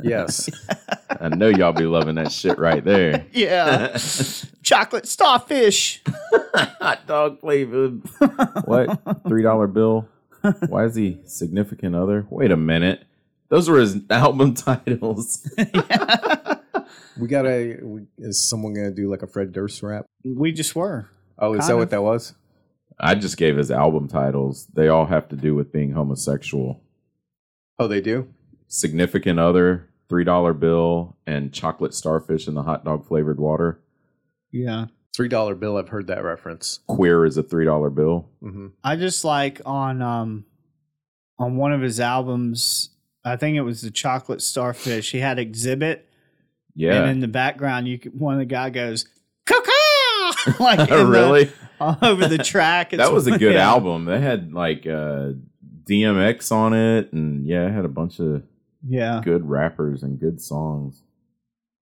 Yes. 0.00 0.48
I 1.08 1.28
know 1.30 1.48
y'all 1.48 1.72
be 1.72 1.86
loving 1.86 2.14
that 2.14 2.30
shit 2.30 2.56
right 2.58 2.84
there. 2.84 3.26
Yeah. 3.32 3.96
Chocolate 4.62 5.08
starfish. 5.08 6.02
Hot 6.54 7.04
dog 7.08 7.40
flavored. 7.40 8.02
what? 8.64 9.00
Three 9.26 9.42
dollar 9.42 9.66
bill? 9.66 10.06
Why 10.68 10.84
is 10.84 10.94
he 10.94 11.20
significant 11.26 11.94
other? 11.94 12.26
Wait 12.30 12.50
a 12.50 12.56
minute. 12.56 13.04
Those 13.48 13.68
were 13.68 13.78
his 13.78 13.98
album 14.10 14.54
titles. 14.54 15.48
We 17.18 17.28
gotta. 17.28 17.78
We, 17.82 18.02
is 18.18 18.42
someone 18.48 18.72
gonna 18.72 18.90
do 18.92 19.10
like 19.10 19.22
a 19.22 19.26
Fred 19.26 19.52
Durst 19.52 19.82
rap? 19.82 20.06
We 20.24 20.52
just 20.52 20.74
were. 20.74 21.10
Oh, 21.38 21.52
is 21.52 21.60
Kind 21.60 21.68
that 21.68 21.72
of. 21.74 21.78
what 21.80 21.90
that 21.90 22.02
was? 22.02 22.34
I 22.98 23.14
just 23.14 23.36
gave 23.36 23.56
his 23.56 23.70
album 23.70 24.08
titles. 24.08 24.66
They 24.72 24.88
all 24.88 25.06
have 25.06 25.28
to 25.28 25.36
do 25.36 25.54
with 25.54 25.70
being 25.72 25.92
homosexual. 25.92 26.82
Oh, 27.78 27.88
they 27.88 28.00
do. 28.00 28.28
Significant 28.68 29.38
other, 29.38 29.88
three 30.08 30.24
dollar 30.24 30.54
bill, 30.54 31.16
and 31.26 31.52
chocolate 31.52 31.92
starfish 31.94 32.48
in 32.48 32.54
the 32.54 32.62
hot 32.62 32.84
dog 32.84 33.06
flavored 33.06 33.38
water. 33.38 33.80
Yeah. 34.50 34.86
Three 35.16 35.28
dollar 35.28 35.54
bill. 35.54 35.76
I've 35.76 35.88
heard 35.88 36.06
that 36.06 36.22
reference. 36.22 36.80
Queer 36.86 37.24
is 37.26 37.36
a 37.36 37.42
three 37.42 37.64
dollar 37.64 37.90
bill. 37.90 38.28
hmm 38.40 38.68
I 38.84 38.96
just 38.96 39.24
like 39.24 39.60
on 39.66 40.00
um 40.02 40.44
on 41.38 41.56
one 41.56 41.72
of 41.72 41.80
his 41.80 41.98
albums, 42.00 42.90
I 43.24 43.36
think 43.36 43.56
it 43.56 43.62
was 43.62 43.80
the 43.82 43.90
Chocolate 43.90 44.42
Starfish. 44.42 45.10
He 45.10 45.18
had 45.18 45.38
Exhibit, 45.38 46.06
Yeah. 46.74 47.00
and 47.02 47.10
in 47.10 47.20
the 47.20 47.28
background, 47.28 47.88
you 47.88 47.98
could, 47.98 48.18
one 48.18 48.34
of 48.34 48.38
the 48.40 48.44
guy 48.44 48.70
goes 48.70 49.06
"Caw-caw!" 49.46 50.54
like 50.60 50.78
in 50.90 50.96
the- 50.98 51.06
really? 51.06 51.50
all 51.80 51.96
over 52.02 52.28
the 52.28 52.38
track. 52.38 52.90
that 52.92 53.12
was 53.12 53.26
a 53.26 53.38
good 53.38 53.54
yeah. 53.54 53.68
album. 53.68 54.04
They 54.04 54.20
had 54.20 54.52
like 54.52 54.86
uh, 54.86 55.30
DMX 55.84 56.52
on 56.52 56.72
it, 56.74 57.12
and 57.12 57.46
yeah, 57.46 57.66
it 57.66 57.72
had 57.72 57.84
a 57.84 57.88
bunch 57.88 58.20
of 58.20 58.42
Yeah. 58.86 59.20
good 59.24 59.48
rappers 59.48 60.02
and 60.02 60.20
good 60.20 60.40
songs. 60.40 61.02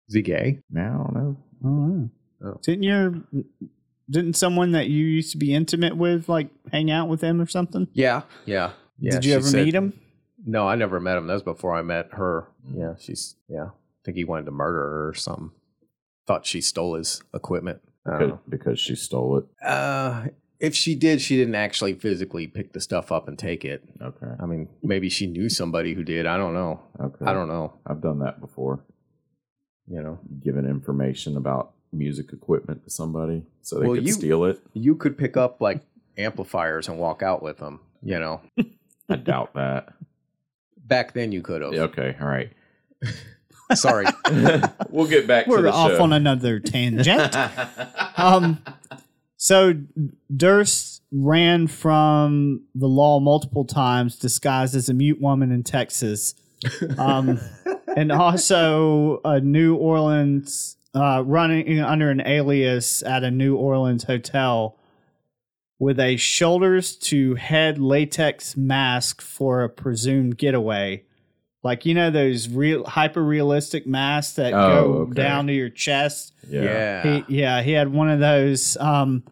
Is 0.08 0.14
he 0.14 0.22
gay? 0.22 0.60
Man, 0.70 0.92
I 0.92 0.96
don't 0.96 1.14
know. 1.14 1.36
I 1.60 1.64
don't 1.64 1.98
know. 1.98 2.10
Oh. 2.44 2.58
Didn't 2.62 2.84
your 2.84 3.14
didn't 4.10 4.34
someone 4.34 4.72
that 4.72 4.88
you 4.88 5.04
used 5.04 5.32
to 5.32 5.38
be 5.38 5.54
intimate 5.54 5.96
with 5.96 6.28
like 6.28 6.48
hang 6.72 6.90
out 6.90 7.08
with 7.08 7.20
him 7.20 7.40
or 7.40 7.46
something? 7.46 7.88
Yeah. 7.92 8.22
Yeah. 8.46 8.72
Yeah. 8.98 9.12
Did 9.12 9.24
you 9.24 9.34
ever 9.34 9.44
said- 9.46 9.64
meet 9.64 9.74
him? 9.74 9.92
No, 10.46 10.66
I 10.66 10.76
never 10.76 11.00
met 11.00 11.18
him. 11.18 11.26
That 11.26 11.34
was 11.34 11.42
before 11.42 11.74
I 11.74 11.82
met 11.82 12.10
her. 12.12 12.46
Yeah, 12.72 12.94
she's 12.98 13.34
yeah. 13.48 13.64
I 13.66 14.00
think 14.04 14.16
he 14.16 14.24
wanted 14.24 14.46
to 14.46 14.50
murder 14.52 14.78
her 14.78 15.08
or 15.08 15.14
something. 15.14 15.50
Thought 16.26 16.46
she 16.46 16.60
stole 16.60 16.94
his 16.94 17.22
equipment. 17.34 17.80
Because, 18.04 18.38
because 18.48 18.80
she 18.80 18.94
stole 18.94 19.38
it. 19.38 19.44
Uh, 19.62 20.28
if 20.60 20.74
she 20.74 20.94
did, 20.94 21.20
she 21.20 21.36
didn't 21.36 21.56
actually 21.56 21.94
physically 21.94 22.46
pick 22.46 22.72
the 22.72 22.80
stuff 22.80 23.12
up 23.12 23.28
and 23.28 23.38
take 23.38 23.64
it. 23.64 23.82
Okay. 24.00 24.26
I 24.40 24.46
mean, 24.46 24.68
maybe 24.82 25.08
she 25.10 25.26
knew 25.26 25.48
somebody 25.50 25.92
who 25.92 26.02
did. 26.04 26.24
I 26.24 26.36
don't 26.38 26.54
know. 26.54 26.80
Okay. 26.98 27.24
I 27.26 27.34
don't 27.34 27.48
know. 27.48 27.74
I've 27.84 28.00
done 28.00 28.20
that 28.20 28.40
before. 28.40 28.80
You 29.86 30.02
know, 30.02 30.18
Given 30.40 30.64
information 30.66 31.36
about 31.36 31.72
music 31.92 32.32
equipment 32.32 32.84
to 32.84 32.90
somebody 32.90 33.42
so 33.62 33.78
they 33.80 33.86
Well, 33.86 33.94
could 33.96 34.06
you- 34.06 34.12
steal 34.12 34.44
it. 34.44 34.60
you 34.74 34.94
could 34.94 35.16
pick 35.18 35.36
up 35.36 35.60
like 35.60 35.80
amplifiers 36.16 36.88
and 36.88 36.98
walk 36.98 37.22
out 37.22 37.42
with 37.42 37.58
them. 37.58 37.80
You 38.02 38.18
know, 38.20 38.40
I 39.08 39.16
doubt 39.16 39.54
that. 39.54 39.92
back 40.76 41.12
then 41.14 41.32
you 41.32 41.42
could 41.42 41.62
have. 41.62 41.72
Okay. 41.74 42.16
All 42.20 42.28
right. 42.28 42.50
Sorry. 43.74 44.06
we'll 44.88 45.06
get 45.08 45.26
back 45.26 45.44
to 45.44 45.50
We're 45.50 45.68
off 45.68 45.90
show. 45.92 46.02
on 46.02 46.12
another 46.12 46.58
tangent. 46.60 47.36
um, 48.16 48.62
so 49.36 49.74
Durst 50.34 51.02
ran 51.12 51.66
from 51.66 52.62
the 52.74 52.86
law 52.88 53.20
multiple 53.20 53.64
times, 53.64 54.16
disguised 54.18 54.74
as 54.74 54.88
a 54.88 54.94
mute 54.94 55.20
woman 55.20 55.52
in 55.52 55.62
Texas, 55.64 56.34
um, 56.98 57.38
and 57.98 58.12
also 58.12 59.20
a 59.24 59.40
New 59.40 59.74
Orleans 59.74 60.76
uh, 60.94 61.22
running 61.26 61.80
under 61.80 62.10
an 62.10 62.20
alias 62.24 63.02
at 63.02 63.24
a 63.24 63.30
New 63.30 63.56
Orleans 63.56 64.04
hotel 64.04 64.78
with 65.80 65.98
a 65.98 66.16
shoulders 66.16 66.96
to 66.96 67.34
head 67.34 67.78
latex 67.78 68.56
mask 68.56 69.20
for 69.20 69.64
a 69.64 69.68
presumed 69.68 70.38
getaway. 70.38 71.04
Like 71.64 71.84
you 71.84 71.92
know 71.94 72.10
those 72.10 72.48
real 72.48 72.84
hyper 72.84 73.22
realistic 73.22 73.84
masks 73.84 74.34
that 74.36 74.54
Oh, 74.54 74.68
go 74.68 74.92
okay. 75.02 75.14
down 75.14 75.48
to 75.48 75.52
your 75.52 75.68
chest. 75.68 76.32
yeah. 76.48 76.62
yeah. 76.62 77.02
He, 77.26 77.36
yeah, 77.40 77.62
he 77.62 77.72
had 77.72 77.92
one 77.92 78.08
of 78.10 78.20
those. 78.20 78.76
Um, 78.76 79.24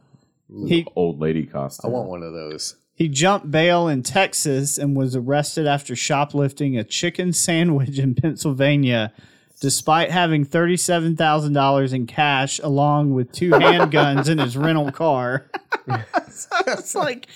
he 0.66 0.86
Old 0.96 1.20
lady 1.20 1.46
costume. 1.46 1.88
I 1.90 1.92
want 1.92 2.08
one 2.08 2.22
of 2.24 2.32
those. 2.32 2.76
He 2.97 3.09
jumped 3.09 3.51
bail 3.51 3.86
in 3.88 4.03
Texas 4.03 4.78
and 4.78 4.97
was 4.97 5.14
arrested 5.14 5.66
after 5.66 5.94
shoplifting 5.94 6.76
a 6.78 6.82
chicken 6.82 7.32
sandwich 7.32 7.99
in 7.99 8.14
Pennsylvania, 8.14 9.12
despite 9.61 10.11
having 10.11 10.44
thirty-seven 10.44 11.14
thousand 11.16 11.53
dollars 11.53 11.92
in 11.92 12.07
cash 12.07 12.59
along 12.62 13.12
with 13.14 13.30
two 13.32 13.51
handguns 13.53 14.28
in 14.30 14.38
his 14.38 14.57
rental 14.57 14.90
car. 14.90 15.51
so 16.30 16.49
it's 16.68 16.94
like 16.94 17.26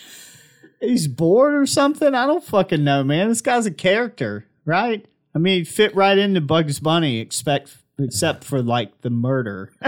he's 0.80 1.06
bored 1.06 1.54
or 1.54 1.66
something. 1.66 2.14
I 2.14 2.26
don't 2.26 2.42
fucking 2.42 2.82
know, 2.82 3.04
man. 3.04 3.28
This 3.28 3.42
guy's 3.42 3.66
a 3.66 3.70
character, 3.70 4.46
right? 4.64 5.04
I 5.34 5.38
mean, 5.38 5.58
he 5.58 5.64
fit 5.64 5.94
right 5.94 6.16
into 6.18 6.40
Bugs 6.40 6.80
Bunny, 6.80 7.18
expect 7.18 7.76
except 7.98 8.44
for 8.44 8.62
like 8.62 9.02
the 9.02 9.10
murder. 9.10 9.70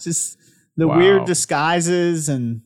Just 0.00 0.36
the 0.76 0.88
Wow. 0.88 0.98
weird 0.98 1.24
disguises 1.26 2.28
and 2.28 2.60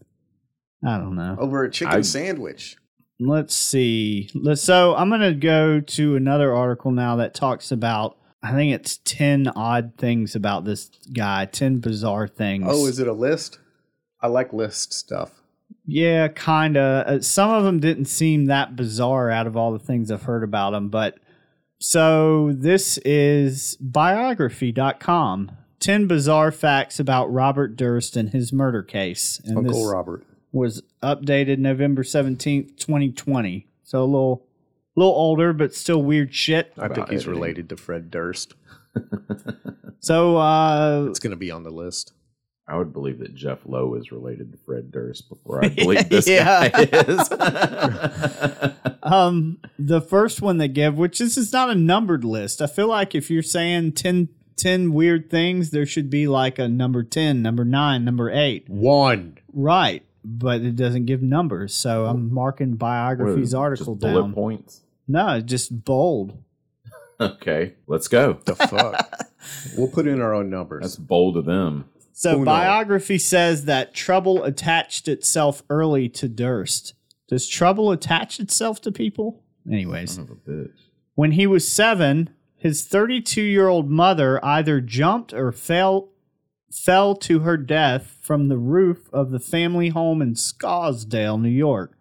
I 0.84 0.98
don't 0.98 1.16
know. 1.16 1.36
Over 1.38 1.64
a 1.64 1.70
chicken 1.70 1.94
I- 1.94 2.00
sandwich. 2.02 2.76
Let's 3.22 3.54
see. 3.54 4.30
Let's, 4.34 4.62
so 4.62 4.94
I'm 4.94 5.10
going 5.10 5.20
to 5.20 5.34
go 5.34 5.80
to 5.80 6.16
another 6.16 6.54
article 6.54 6.90
now 6.90 7.16
that 7.16 7.34
talks 7.34 7.70
about, 7.70 8.16
I 8.42 8.52
think 8.52 8.72
it's 8.72 8.96
10 9.04 9.48
odd 9.48 9.92
things 9.98 10.34
about 10.34 10.64
this 10.64 10.90
guy, 11.12 11.44
10 11.44 11.80
bizarre 11.80 12.26
things. 12.26 12.64
Oh, 12.66 12.86
is 12.86 12.98
it 12.98 13.06
a 13.06 13.12
list? 13.12 13.58
I 14.22 14.28
like 14.28 14.54
list 14.54 14.94
stuff. 14.94 15.32
Yeah, 15.86 16.28
kind 16.28 16.78
of. 16.78 17.06
Uh, 17.06 17.20
some 17.20 17.50
of 17.50 17.64
them 17.64 17.78
didn't 17.78 18.06
seem 18.06 18.46
that 18.46 18.74
bizarre 18.74 19.30
out 19.30 19.46
of 19.46 19.54
all 19.54 19.72
the 19.72 19.78
things 19.78 20.10
I've 20.10 20.22
heard 20.22 20.42
about 20.42 20.72
him. 20.72 20.88
But 20.88 21.18
so 21.78 22.52
this 22.54 22.96
is 22.98 23.76
biography.com 23.80 25.52
10 25.80 26.06
bizarre 26.06 26.52
facts 26.52 27.00
about 27.00 27.32
Robert 27.32 27.74
Durst 27.74 28.16
and 28.16 28.30
his 28.30 28.52
murder 28.52 28.82
case. 28.82 29.40
And 29.44 29.58
Uncle 29.58 29.82
this 29.82 29.92
Robert. 29.92 30.24
Was 30.52 30.82
updated 31.02 31.58
November 31.58 32.02
17th, 32.02 32.76
2020. 32.76 33.66
So 33.84 34.02
a 34.02 34.04
little, 34.04 34.46
little 34.96 35.12
older, 35.12 35.52
but 35.52 35.74
still 35.74 36.02
weird 36.02 36.34
shit. 36.34 36.72
I 36.78 36.88
think 36.88 37.08
he's 37.10 37.20
editing. 37.22 37.30
related 37.32 37.68
to 37.70 37.76
Fred 37.76 38.10
Durst. 38.10 38.54
So, 40.02 40.38
uh, 40.38 41.04
It's 41.10 41.18
going 41.18 41.32
to 41.32 41.36
be 41.36 41.50
on 41.50 41.62
the 41.62 41.70
list. 41.70 42.14
I 42.66 42.74
would 42.78 42.90
believe 42.90 43.18
that 43.18 43.34
Jeff 43.34 43.58
Lowe 43.66 43.94
is 43.96 44.10
related 44.10 44.50
to 44.52 44.58
Fred 44.64 44.90
Durst 44.90 45.28
before 45.28 45.62
I 45.62 45.68
believe 45.68 46.08
this 46.08 46.26
Yeah. 46.26 46.68
guy 46.70 46.88
is. 46.90 47.28
Um, 49.02 49.58
the 49.78 50.00
first 50.00 50.40
one 50.42 50.58
they 50.58 50.68
give, 50.68 50.96
which 50.96 51.18
this 51.18 51.36
is 51.38 51.52
not 51.52 51.68
a 51.70 51.74
numbered 51.74 52.22
list. 52.24 52.60
I 52.62 52.66
feel 52.66 52.86
like 52.88 53.14
if 53.14 53.30
you're 53.30 53.42
saying 53.42 53.92
10, 53.92 54.28
10 54.56 54.92
weird 54.92 55.30
things, 55.30 55.70
there 55.70 55.86
should 55.86 56.10
be 56.10 56.28
like 56.28 56.58
a 56.58 56.68
number 56.68 57.02
10, 57.02 57.40
number 57.42 57.64
9, 57.64 58.04
number 58.04 58.30
8. 58.30 58.68
One. 58.68 59.38
Right. 59.52 60.04
But 60.24 60.60
it 60.62 60.76
doesn't 60.76 61.06
give 61.06 61.22
numbers. 61.22 61.74
So 61.74 62.06
I'm 62.06 62.32
marking 62.32 62.74
biography's 62.74 63.54
What, 63.54 63.60
article 63.60 63.94
just 63.94 64.00
bullet 64.00 64.22
down. 64.22 64.34
points. 64.34 64.82
No, 65.08 65.40
just 65.40 65.84
bold. 65.84 66.36
Okay, 67.20 67.74
let's 67.86 68.08
go. 68.08 68.38
The 68.46 68.54
fuck? 68.56 69.26
we'll 69.76 69.88
put 69.88 70.06
in 70.06 70.22
our 70.22 70.32
own 70.32 70.48
numbers. 70.48 70.80
That's 70.80 70.96
bold 70.96 71.36
of 71.36 71.44
them. 71.44 71.84
So 72.14 72.36
Uno. 72.36 72.44
biography 72.46 73.18
says 73.18 73.66
that 73.66 73.92
trouble 73.92 74.42
attached 74.42 75.06
itself 75.06 75.62
early 75.68 76.08
to 76.08 76.28
Durst. 76.30 76.94
Does 77.28 77.46
trouble 77.46 77.92
attach 77.92 78.40
itself 78.40 78.80
to 78.80 78.90
people? 78.90 79.42
Anyways. 79.70 80.12
Son 80.12 80.24
of 80.24 80.30
a 80.30 80.34
bitch. 80.34 80.72
When 81.14 81.32
he 81.32 81.46
was 81.46 81.68
seven, 81.68 82.30
his 82.56 82.86
32 82.86 83.42
year 83.42 83.68
old 83.68 83.90
mother 83.90 84.42
either 84.42 84.80
jumped 84.80 85.34
or 85.34 85.52
fell 85.52 86.08
fell 86.72 87.14
to 87.16 87.40
her 87.40 87.56
death 87.56 88.16
from 88.20 88.48
the 88.48 88.58
roof 88.58 89.08
of 89.12 89.30
the 89.30 89.40
family 89.40 89.88
home 89.88 90.22
in 90.22 90.34
Scarsdale, 90.34 91.38
New 91.38 91.48
York. 91.48 91.96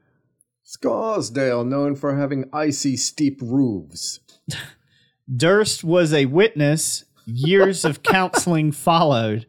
Scarsdale, 0.63 1.63
known 1.63 1.95
for 1.95 2.15
having 2.15 2.49
icy 2.53 2.95
steep 2.95 3.39
roofs. 3.41 4.20
Durst 5.34 5.84
was 5.84 6.13
a 6.13 6.26
witness. 6.26 7.05
Years 7.26 7.86
of 7.86 8.03
counseling 8.03 8.72
followed. 8.72 9.47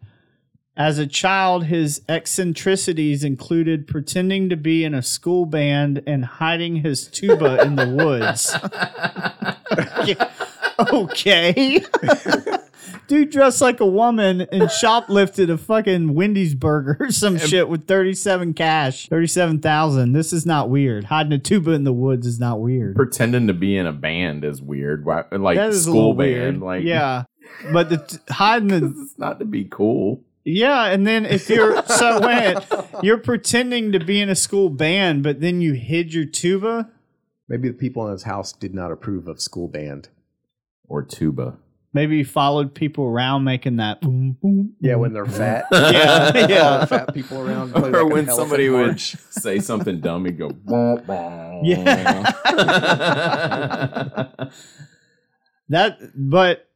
As 0.77 0.99
a 0.99 1.07
child, 1.07 1.65
his 1.65 2.01
eccentricities 2.09 3.23
included 3.23 3.87
pretending 3.87 4.49
to 4.49 4.57
be 4.57 4.85
in 4.85 4.95
a 4.95 5.03
school 5.03 5.45
band 5.45 6.03
and 6.07 6.25
hiding 6.25 6.77
his 6.77 7.07
tuba 7.07 7.63
in 7.63 7.77
the 7.77 7.89
woods. 7.89 8.57
okay. 10.93 11.85
Dude 13.11 13.31
dressed 13.31 13.61
like 13.61 13.81
a 13.81 13.87
woman 13.87 14.43
and 14.53 14.63
shoplifted 14.71 15.51
a 15.51 15.59
fucking 15.59 16.15
Wendy's 16.15 16.55
burger 16.55 16.97
or 17.01 17.11
some 17.11 17.39
shit 17.39 17.69
with 17.69 17.89
37 17.89 18.55
cash. 18.55 19.09
37,000. 19.09 20.13
This 20.13 20.33
is 20.33 20.47
not 20.47 20.71
weird. 20.71 21.03
Hiding 21.07 21.33
a 21.33 21.39
tuba 21.41 21.73
in 21.73 21.83
the 21.83 21.93
woods 21.93 22.25
is 22.25 22.39
not 22.39 22.61
weird. 22.61 22.95
Pretending 22.95 23.49
to 23.49 23.53
be 23.53 23.77
in 23.77 23.89
a 23.89 23.93
band 23.93 24.45
is 24.45 24.63
weird. 24.63 25.05
Like 25.05 25.57
That 25.57 25.71
is 25.71 25.83
school 25.83 25.95
little 25.95 26.15
band. 26.15 26.61
weird. 26.61 26.61
Like 26.61 26.85
yeah. 26.85 27.25
But 27.73 27.89
the 27.89 27.97
t- 27.99 28.19
hiding 28.31 28.69
the 28.69 28.95
it's 29.03 29.19
not 29.19 29.41
to 29.41 29.45
be 29.45 29.65
cool. 29.65 30.23
Yeah, 30.45 30.85
and 30.85 31.05
then 31.05 31.27
if 31.27 31.51
you're 31.51 31.85
so 31.87 32.21
wait, 32.25 32.59
you're 33.03 33.19
pretending 33.19 33.91
to 33.91 33.99
be 33.99 34.21
in 34.21 34.29
a 34.29 34.37
school 34.37 34.71
band, 34.71 35.25
but 35.25 35.41
then 35.41 35.61
you 35.61 35.73
hid 35.73 36.15
your 36.15 36.27
tuba. 36.27 36.89
Maybe 37.49 37.67
the 37.67 37.75
people 37.75 38.07
in 38.07 38.13
his 38.13 38.23
house 38.23 38.53
did 38.53 38.73
not 38.73 38.93
approve 38.93 39.27
of 39.27 39.43
school 39.43 39.67
band. 39.67 40.11
Or 40.87 41.03
tuba. 41.03 41.57
Maybe 41.93 42.19
you 42.19 42.25
followed 42.25 42.73
people 42.73 43.05
around 43.05 43.43
making 43.43 43.77
that 43.77 44.01
boom 44.01 44.37
boom. 44.41 44.75
Yeah, 44.81 44.95
when 44.95 45.13
they're 45.13 45.27
fat. 45.27 45.65
Yeah, 45.73 46.47
yeah, 46.49 46.85
fat 46.85 47.13
people 47.13 47.41
around. 47.41 47.75
Or 47.75 47.91
like 47.91 48.13
when 48.13 48.29
somebody 48.29 48.69
would 48.69 48.87
march. 48.87 49.17
say 49.31 49.59
something 49.59 50.01
dumb, 50.01 50.25
he'd 50.25 50.39
go, 50.39 50.51
"Bah, 50.51 50.97
bah." 51.05 51.61
that. 55.69 55.99
But 56.15 56.69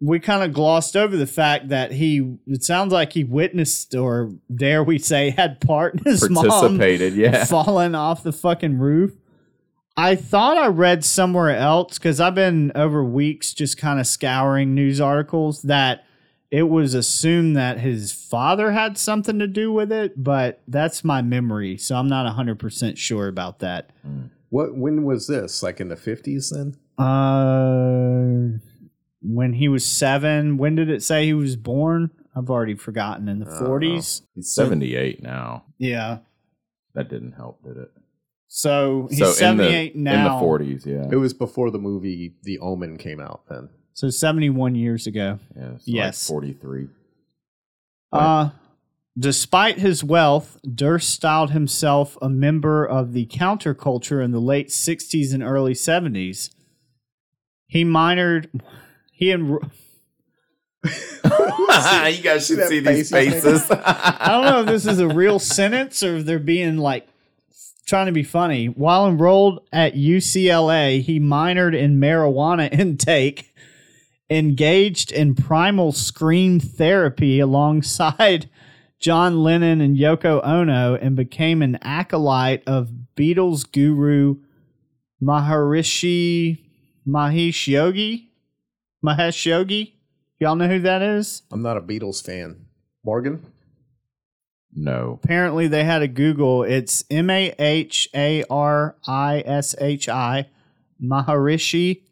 we 0.00 0.20
kind 0.20 0.42
of 0.42 0.54
glossed 0.54 0.96
over 0.96 1.18
the 1.18 1.26
fact 1.26 1.68
that 1.68 1.92
he. 1.92 2.36
It 2.46 2.64
sounds 2.64 2.94
like 2.94 3.12
he 3.12 3.24
witnessed, 3.24 3.94
or 3.94 4.32
dare 4.54 4.82
we 4.82 4.98
say, 4.98 5.30
had 5.30 5.60
part 5.60 5.94
in 5.94 6.04
his 6.04 6.30
mom 6.30 6.46
participated. 6.46 7.12
Yeah. 7.14 7.44
falling 7.44 7.94
off 7.94 8.22
the 8.22 8.32
fucking 8.32 8.78
roof. 8.78 9.12
I 9.96 10.16
thought 10.16 10.56
I 10.56 10.68
read 10.68 11.04
somewhere 11.04 11.54
else 11.56 11.98
because 11.98 12.18
I've 12.20 12.34
been 12.34 12.72
over 12.74 13.04
weeks 13.04 13.52
just 13.52 13.76
kind 13.76 14.00
of 14.00 14.06
scouring 14.06 14.74
news 14.74 15.00
articles 15.00 15.62
that 15.62 16.04
it 16.50 16.64
was 16.64 16.94
assumed 16.94 17.56
that 17.56 17.78
his 17.78 18.12
father 18.12 18.72
had 18.72 18.96
something 18.98 19.38
to 19.38 19.46
do 19.46 19.72
with 19.72 19.92
it, 19.92 20.22
but 20.22 20.62
that's 20.68 21.02
my 21.04 21.20
memory, 21.22 21.76
so 21.76 21.96
I'm 21.96 22.08
not 22.08 22.26
100% 22.36 22.96
sure 22.96 23.28
about 23.28 23.58
that. 23.60 23.90
What? 24.50 24.76
When 24.76 25.04
was 25.04 25.26
this? 25.26 25.62
Like 25.62 25.80
in 25.80 25.88
the 25.88 25.96
fifties? 25.96 26.50
Then 26.50 26.76
Uh, 27.02 28.58
when 29.22 29.54
he 29.54 29.68
was 29.68 29.86
seven, 29.86 30.58
when 30.58 30.74
did 30.74 30.90
it 30.90 31.02
say 31.02 31.24
he 31.24 31.32
was 31.34 31.56
born? 31.56 32.10
I've 32.36 32.50
already 32.50 32.74
forgotten. 32.74 33.28
In 33.28 33.38
the 33.40 33.46
40s? 33.46 34.22
He's 34.34 34.52
78 34.52 35.22
now. 35.22 35.64
Yeah. 35.78 36.18
That 36.94 37.08
didn't 37.08 37.32
help, 37.32 37.62
did 37.62 37.76
it? 37.76 37.90
So 38.54 39.06
he's 39.08 39.18
so 39.18 39.28
in 39.28 39.32
78 39.32 39.94
the, 39.94 39.98
now. 39.98 40.36
In 40.36 40.40
the 40.40 40.46
40s, 40.46 40.84
yeah. 40.84 41.08
it 41.10 41.16
was 41.16 41.32
before 41.32 41.70
the 41.70 41.78
movie 41.78 42.34
The 42.42 42.58
Omen 42.58 42.98
came 42.98 43.18
out. 43.18 43.44
Then 43.48 43.70
So 43.94 44.10
71 44.10 44.74
years 44.74 45.06
ago. 45.06 45.38
yeah 45.56 45.70
so 45.78 45.82
Yes. 45.86 46.28
Like 46.28 46.34
43. 46.34 46.88
Uh, 48.12 48.50
despite 49.18 49.78
his 49.78 50.04
wealth, 50.04 50.60
Durst 50.70 51.08
styled 51.08 51.52
himself 51.52 52.18
a 52.20 52.28
member 52.28 52.84
of 52.84 53.14
the 53.14 53.24
counterculture 53.24 54.22
in 54.22 54.32
the 54.32 54.38
late 54.40 54.68
60s 54.68 55.32
and 55.32 55.42
early 55.42 55.72
70s. 55.72 56.50
He 57.68 57.86
minored. 57.86 58.50
He 59.12 59.30
and 59.30 59.48
you 60.84 60.90
guys 62.22 62.46
should 62.46 62.58
that 62.58 62.68
see 62.68 62.80
these 62.80 63.10
faces. 63.10 63.70
I 63.70 64.28
don't 64.28 64.44
know 64.44 64.60
if 64.60 64.66
this 64.66 64.84
is 64.84 64.98
a 64.98 65.08
real 65.14 65.38
sentence 65.38 66.02
or 66.02 66.16
if 66.16 66.26
they're 66.26 66.38
being 66.38 66.76
like 66.76 67.08
trying 67.86 68.06
to 68.06 68.12
be 68.12 68.22
funny. 68.22 68.66
While 68.66 69.08
enrolled 69.08 69.60
at 69.72 69.94
UCLA, 69.94 71.02
he 71.02 71.20
minored 71.20 71.76
in 71.76 72.00
marijuana 72.00 72.72
intake, 72.78 73.54
engaged 74.30 75.12
in 75.12 75.34
primal 75.34 75.92
scream 75.92 76.60
therapy 76.60 77.40
alongside 77.40 78.48
John 79.00 79.42
Lennon 79.42 79.80
and 79.80 79.96
Yoko 79.96 80.40
Ono, 80.44 80.94
and 80.94 81.16
became 81.16 81.60
an 81.60 81.76
acolyte 81.82 82.62
of 82.66 82.90
Beatles 83.16 83.70
guru 83.70 84.36
Maharishi 85.22 86.58
Mahesh 87.06 87.66
Yogi. 87.66 88.30
Mahesh 89.04 89.44
Yogi. 89.44 89.98
Y'all 90.38 90.56
know 90.56 90.68
who 90.68 90.80
that 90.80 91.02
is? 91.02 91.42
I'm 91.50 91.62
not 91.62 91.76
a 91.76 91.80
Beatles 91.80 92.24
fan. 92.24 92.66
Morgan. 93.04 93.51
No. 94.74 95.18
apparently 95.22 95.68
they 95.68 95.84
had 95.84 96.02
a 96.02 96.08
Google. 96.08 96.62
It's 96.64 97.04
M 97.10 97.28
A 97.30 97.54
H 97.58 98.08
A 98.14 98.44
R 98.50 98.96
I 99.06 99.42
S 99.44 99.74
H 99.80 100.08
I 100.08 100.48
Maharishi 101.02 102.02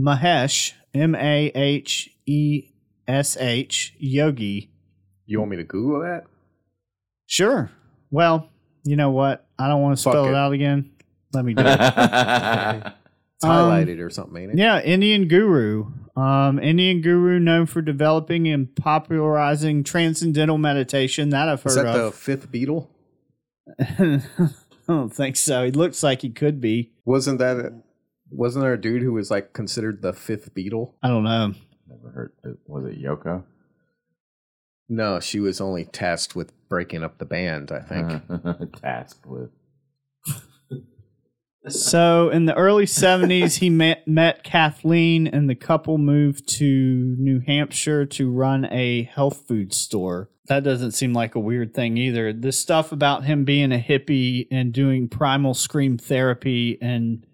Mahesh 0.00 0.72
M 0.94 1.14
A 1.14 1.46
H 1.54 2.10
E 2.26 2.70
S 3.06 3.36
H 3.36 3.94
Yogi. 3.98 4.70
You 5.26 5.38
want 5.40 5.50
me 5.50 5.56
to 5.58 5.64
Google 5.64 6.00
that? 6.00 6.24
Sure. 7.26 7.70
Well, 8.10 8.48
you 8.84 8.96
know 8.96 9.10
what? 9.10 9.46
I 9.58 9.68
don't 9.68 9.82
want 9.82 9.98
to 9.98 10.02
Fuck 10.02 10.12
spell 10.12 10.26
it. 10.26 10.30
it. 10.30 10.34
out 10.34 10.52
again. 10.52 10.90
Let 11.34 11.44
me 11.44 11.54
do 11.54 11.62
it. 11.66 12.92
It's 13.40 13.44
Um, 13.44 13.50
highlighted 13.70 14.00
or 14.00 14.10
something, 14.10 14.42
ain't 14.42 14.52
it? 14.54 14.58
yeah, 14.58 14.80
Indian 14.82 15.28
guru. 15.28 15.92
Um, 16.18 16.58
Indian 16.58 17.00
guru 17.00 17.38
known 17.38 17.66
for 17.66 17.80
developing 17.80 18.48
and 18.48 18.74
popularizing 18.74 19.84
transcendental 19.84 20.58
meditation. 20.58 21.30
That 21.30 21.48
I've 21.48 21.62
heard 21.62 21.70
Is 21.70 21.76
that 21.76 21.86
of. 21.86 22.12
the 22.12 22.18
fifth 22.18 22.50
Beatle? 22.50 22.88
I 23.78 24.20
don't 24.88 25.10
think 25.10 25.36
so. 25.36 25.64
He 25.64 25.70
looks 25.70 26.02
like 26.02 26.22
he 26.22 26.30
could 26.30 26.60
be. 26.60 26.90
Wasn't 27.04 27.38
that? 27.38 27.56
A, 27.58 27.72
wasn't 28.30 28.64
there 28.64 28.72
a 28.72 28.80
dude 28.80 29.02
who 29.02 29.12
was 29.12 29.30
like 29.30 29.52
considered 29.52 30.02
the 30.02 30.12
fifth 30.12 30.54
Beatle? 30.54 30.94
I 31.02 31.08
don't 31.08 31.24
know. 31.24 31.52
Never 31.86 32.10
heard. 32.42 32.58
Was 32.66 32.86
it 32.86 33.00
Yoko? 33.00 33.44
No, 34.88 35.20
she 35.20 35.38
was 35.38 35.60
only 35.60 35.84
tasked 35.84 36.34
with 36.34 36.52
breaking 36.68 37.04
up 37.04 37.18
the 37.18 37.26
band. 37.26 37.70
I 37.70 37.80
think. 37.80 38.72
Tasked 38.80 39.26
with. 39.26 39.50
So 41.70 42.30
in 42.30 42.46
the 42.46 42.54
early 42.54 42.84
70s, 42.84 43.58
he 43.58 43.70
met, 43.84 44.06
met 44.06 44.44
Kathleen, 44.44 45.26
and 45.26 45.48
the 45.48 45.54
couple 45.54 45.98
moved 45.98 46.48
to 46.58 46.64
New 47.18 47.40
Hampshire 47.40 48.06
to 48.06 48.30
run 48.30 48.66
a 48.70 49.02
health 49.04 49.44
food 49.46 49.72
store. 49.72 50.30
That 50.46 50.64
doesn't 50.64 50.92
seem 50.92 51.12
like 51.12 51.34
a 51.34 51.40
weird 51.40 51.74
thing 51.74 51.96
either. 51.98 52.32
This 52.32 52.58
stuff 52.58 52.90
about 52.92 53.24
him 53.24 53.44
being 53.44 53.70
a 53.72 53.78
hippie 53.78 54.48
and 54.50 54.72
doing 54.72 55.08
primal 55.08 55.52
scream 55.54 55.98
therapy 55.98 56.78
and 56.80 57.24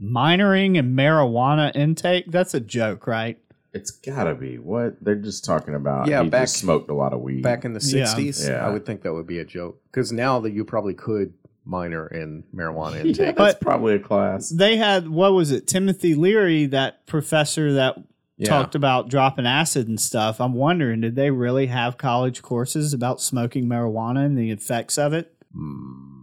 minoring 0.00 0.78
and 0.78 0.96
marijuana 0.98 1.74
intake, 1.76 2.24
that's 2.30 2.54
a 2.54 2.60
joke, 2.60 3.06
right? 3.06 3.38
It's 3.74 3.90
gotta 3.90 4.34
be 4.34 4.58
what 4.58 5.02
they're 5.02 5.14
just 5.14 5.44
talking 5.44 5.74
about. 5.74 6.06
Yeah, 6.06 6.22
he 6.22 6.28
back- 6.28 6.42
just 6.44 6.56
smoked 6.58 6.90
a 6.90 6.94
lot 6.94 7.12
of 7.14 7.20
weed. 7.20 7.42
Back 7.42 7.64
in 7.64 7.72
the 7.72 7.80
Yeah. 7.80 8.04
sixties, 8.06 8.46
Yeah. 8.46 8.66
I 8.66 8.70
would 8.70 8.84
think 8.84 9.02
that 9.02 9.12
would 9.14 9.26
be 9.26 9.38
a 9.38 9.44
joke 9.44 9.80
because 9.90 10.12
now 10.12 10.40
that 10.40 10.52
you 10.52 10.64
probably 10.64 10.92
could 10.94 11.32
minor 11.64 12.06
in 12.06 12.44
marijuana 12.54 13.00
intake. 13.04 13.36
That's 13.36 13.54
But- 13.54 13.60
probably 13.60 13.94
a 13.94 13.98
class. 13.98 14.48
They 14.50 14.76
had, 14.76 15.08
what 15.08 15.32
was 15.32 15.50
it, 15.50 15.66
Timothy 15.66 16.14
Leary, 16.14 16.66
that 16.66 17.06
professor 17.06 17.72
that 17.74 17.96
Yeah. 18.38 18.48
talked 18.48 18.74
about 18.74 19.08
dropping 19.08 19.46
acid 19.46 19.86
and 19.88 20.00
stuff. 20.00 20.40
I'm 20.40 20.54
wondering, 20.54 21.00
did 21.02 21.14
they 21.16 21.30
really 21.30 21.66
have 21.66 21.96
college 21.98 22.42
courses 22.42 22.92
about 22.92 23.20
smoking 23.20 23.66
marijuana 23.66 24.24
and 24.26 24.36
the 24.36 24.50
effects 24.50 24.98
of 24.98 25.12
it? 25.12 25.34
Hmm. 25.54 26.18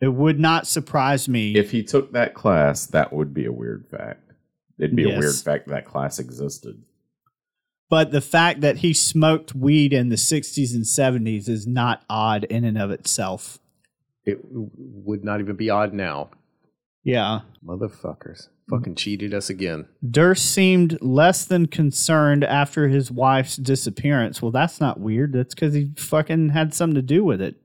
It 0.00 0.08
would 0.08 0.38
not 0.38 0.66
surprise 0.66 1.28
me. 1.28 1.54
If 1.54 1.70
he 1.70 1.82
took 1.82 2.12
that 2.12 2.34
class, 2.34 2.84
that 2.86 3.12
would 3.12 3.32
be 3.32 3.46
a 3.46 3.52
weird 3.52 3.86
fact. 3.90 4.20
It'd 4.78 4.94
be 4.96 5.04
a 5.10 5.18
weird 5.18 5.34
fact 5.36 5.68
that 5.68 5.86
class 5.86 6.18
existed. 6.18 6.82
but 7.88 8.10
the 8.10 8.20
fact 8.20 8.60
that 8.60 8.78
he 8.78 8.92
smoked 8.92 9.54
weed 9.54 9.92
in 9.92 10.08
the 10.08 10.16
60s 10.16 10.74
and 10.74 10.84
70s 10.84 11.48
is 11.48 11.64
not 11.66 12.02
odd 12.10 12.42
in 12.44 12.64
and 12.64 12.76
of 12.76 12.90
itself. 12.90 13.60
It 14.24 14.38
would 14.42 15.24
not 15.24 15.40
even 15.40 15.56
be 15.56 15.70
odd 15.70 15.92
now. 15.92 16.30
Yeah. 17.02 17.40
Motherfuckers. 17.64 18.48
Fucking 18.70 18.94
cheated 18.94 19.34
us 19.34 19.50
again. 19.50 19.86
Durst 20.08 20.46
seemed 20.46 20.98
less 21.02 21.44
than 21.44 21.66
concerned 21.66 22.44
after 22.44 22.88
his 22.88 23.10
wife's 23.10 23.56
disappearance. 23.56 24.40
Well, 24.40 24.50
that's 24.50 24.80
not 24.80 24.98
weird. 24.98 25.34
That's 25.34 25.54
because 25.54 25.74
he 25.74 25.92
fucking 25.98 26.50
had 26.50 26.72
something 26.72 26.94
to 26.94 27.02
do 27.02 27.22
with 27.24 27.42
it. 27.42 27.56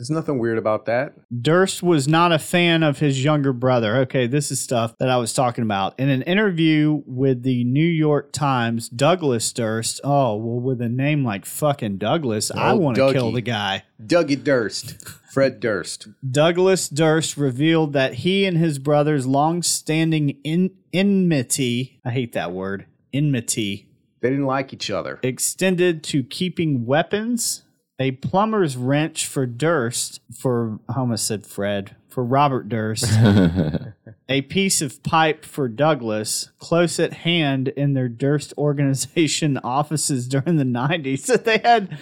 There's 0.00 0.08
nothing 0.08 0.38
weird 0.38 0.56
about 0.56 0.86
that. 0.86 1.12
Durst 1.42 1.82
was 1.82 2.08
not 2.08 2.32
a 2.32 2.38
fan 2.38 2.82
of 2.82 3.00
his 3.00 3.22
younger 3.22 3.52
brother. 3.52 3.96
Okay, 3.98 4.26
this 4.26 4.50
is 4.50 4.58
stuff 4.58 4.96
that 4.96 5.10
I 5.10 5.18
was 5.18 5.34
talking 5.34 5.60
about. 5.62 5.92
In 6.00 6.08
an 6.08 6.22
interview 6.22 7.02
with 7.04 7.42
the 7.42 7.64
New 7.64 7.84
York 7.84 8.32
Times, 8.32 8.88
Douglas 8.88 9.52
Durst, 9.52 10.00
oh, 10.02 10.36
well, 10.36 10.58
with 10.58 10.80
a 10.80 10.88
name 10.88 11.22
like 11.22 11.44
fucking 11.44 11.98
Douglas, 11.98 12.50
I 12.50 12.70
Oh, 12.70 12.76
want 12.76 12.96
to 12.96 13.12
kill 13.12 13.30
the 13.30 13.42
guy. 13.42 13.82
Dougie 14.02 14.42
Durst. 14.42 15.06
Fred 15.30 15.60
Durst. 15.60 16.08
Douglas 16.30 16.88
Durst 16.88 17.36
revealed 17.36 17.92
that 17.92 18.14
he 18.14 18.46
and 18.46 18.56
his 18.56 18.78
brother's 18.78 19.26
long-standing 19.26 20.30
in- 20.44 20.70
enmity, 20.94 22.00
I 22.06 22.10
hate 22.10 22.32
that 22.32 22.52
word, 22.52 22.86
enmity, 23.12 23.86
They 24.22 24.30
didn't 24.30 24.46
like 24.46 24.72
each 24.72 24.90
other. 24.90 25.20
extended 25.22 26.02
to 26.04 26.22
keeping 26.22 26.86
weapons, 26.86 27.64
a 28.00 28.12
plumber's 28.12 28.76
wrench 28.76 29.26
for 29.26 29.44
Durst, 29.46 30.20
for 30.36 30.78
I 30.88 30.98
almost 30.98 31.26
said 31.26 31.46
Fred, 31.46 31.94
for 32.08 32.24
Robert 32.24 32.68
Durst, 32.68 33.04
a 34.28 34.42
piece 34.42 34.80
of 34.82 35.02
pipe 35.02 35.44
for 35.44 35.68
Douglas, 35.68 36.50
close 36.58 36.98
at 36.98 37.12
hand 37.12 37.68
in 37.68 37.92
their 37.94 38.08
Durst 38.08 38.52
organization 38.58 39.58
offices 39.64 40.26
during 40.26 40.56
the 40.56 40.64
90s. 40.64 41.26
that 41.26 41.44
they 41.44 41.58
had 41.58 41.98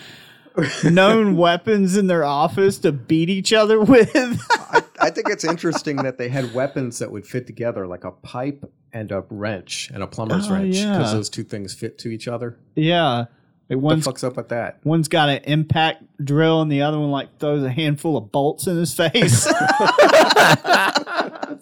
known 0.84 1.36
weapons 1.36 1.96
in 1.96 2.06
their 2.06 2.24
office 2.24 2.78
to 2.78 2.92
beat 2.92 3.28
each 3.28 3.52
other 3.52 3.80
with. 3.80 4.10
I, 4.16 4.82
I 5.00 5.10
think 5.10 5.28
it's 5.28 5.44
interesting 5.44 5.96
that 5.96 6.16
they 6.16 6.28
had 6.28 6.54
weapons 6.54 6.98
that 7.00 7.10
would 7.10 7.26
fit 7.26 7.46
together, 7.46 7.86
like 7.86 8.04
a 8.04 8.12
pipe 8.12 8.64
and 8.92 9.12
a 9.12 9.24
wrench 9.30 9.90
and 9.92 10.02
a 10.02 10.06
plumber's 10.06 10.48
Oh, 10.48 10.54
wrench, 10.54 10.74
because 10.76 10.84
yeah. 10.84 11.12
those 11.12 11.28
two 11.28 11.44
things 11.44 11.74
fit 11.74 11.98
to 11.98 12.08
each 12.08 12.28
other. 12.28 12.56
yeah. 12.76 13.26
Like 13.68 13.78
What 13.80 13.96
the 13.96 14.02
fuck's 14.02 14.24
up 14.24 14.36
with 14.36 14.48
that? 14.48 14.78
one's 14.84 15.08
got 15.08 15.28
an 15.28 15.42
impact 15.44 16.02
drill, 16.24 16.62
and 16.62 16.72
the 16.72 16.82
other 16.82 16.98
one 16.98 17.10
like 17.10 17.38
throws 17.38 17.62
a 17.62 17.70
handful 17.70 18.16
of 18.16 18.32
bolts 18.32 18.66
in 18.66 18.76
his 18.76 18.94
face. 18.94 19.42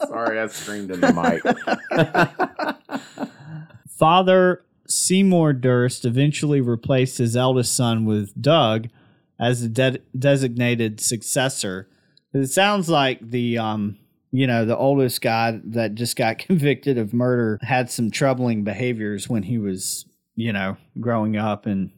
Sorry, 0.08 0.38
I 0.40 0.46
screamed 0.48 0.90
in 0.90 1.00
the 1.00 1.12
mic. 1.12 1.42
Father 3.88 4.64
Seymour 4.86 5.52
Durst 5.54 6.04
eventually 6.04 6.60
replaced 6.60 7.18
his 7.18 7.36
eldest 7.36 7.74
son 7.74 8.04
with 8.04 8.40
Doug 8.40 8.88
as 9.38 9.62
the 9.62 9.68
de- 9.68 9.98
designated 10.16 11.00
successor. 11.00 11.88
It 12.32 12.48
sounds 12.48 12.88
like 12.88 13.18
the 13.20 13.58
um, 13.58 13.98
you 14.30 14.46
know, 14.46 14.64
the 14.64 14.76
oldest 14.76 15.20
guy 15.22 15.60
that 15.64 15.94
just 15.94 16.16
got 16.16 16.38
convicted 16.38 16.98
of 16.98 17.14
murder 17.14 17.58
had 17.62 17.90
some 17.90 18.10
troubling 18.10 18.64
behaviors 18.64 19.28
when 19.28 19.44
he 19.44 19.56
was, 19.58 20.04
you 20.36 20.52
know, 20.52 20.76
growing 21.00 21.36
up 21.36 21.66
and 21.66 21.90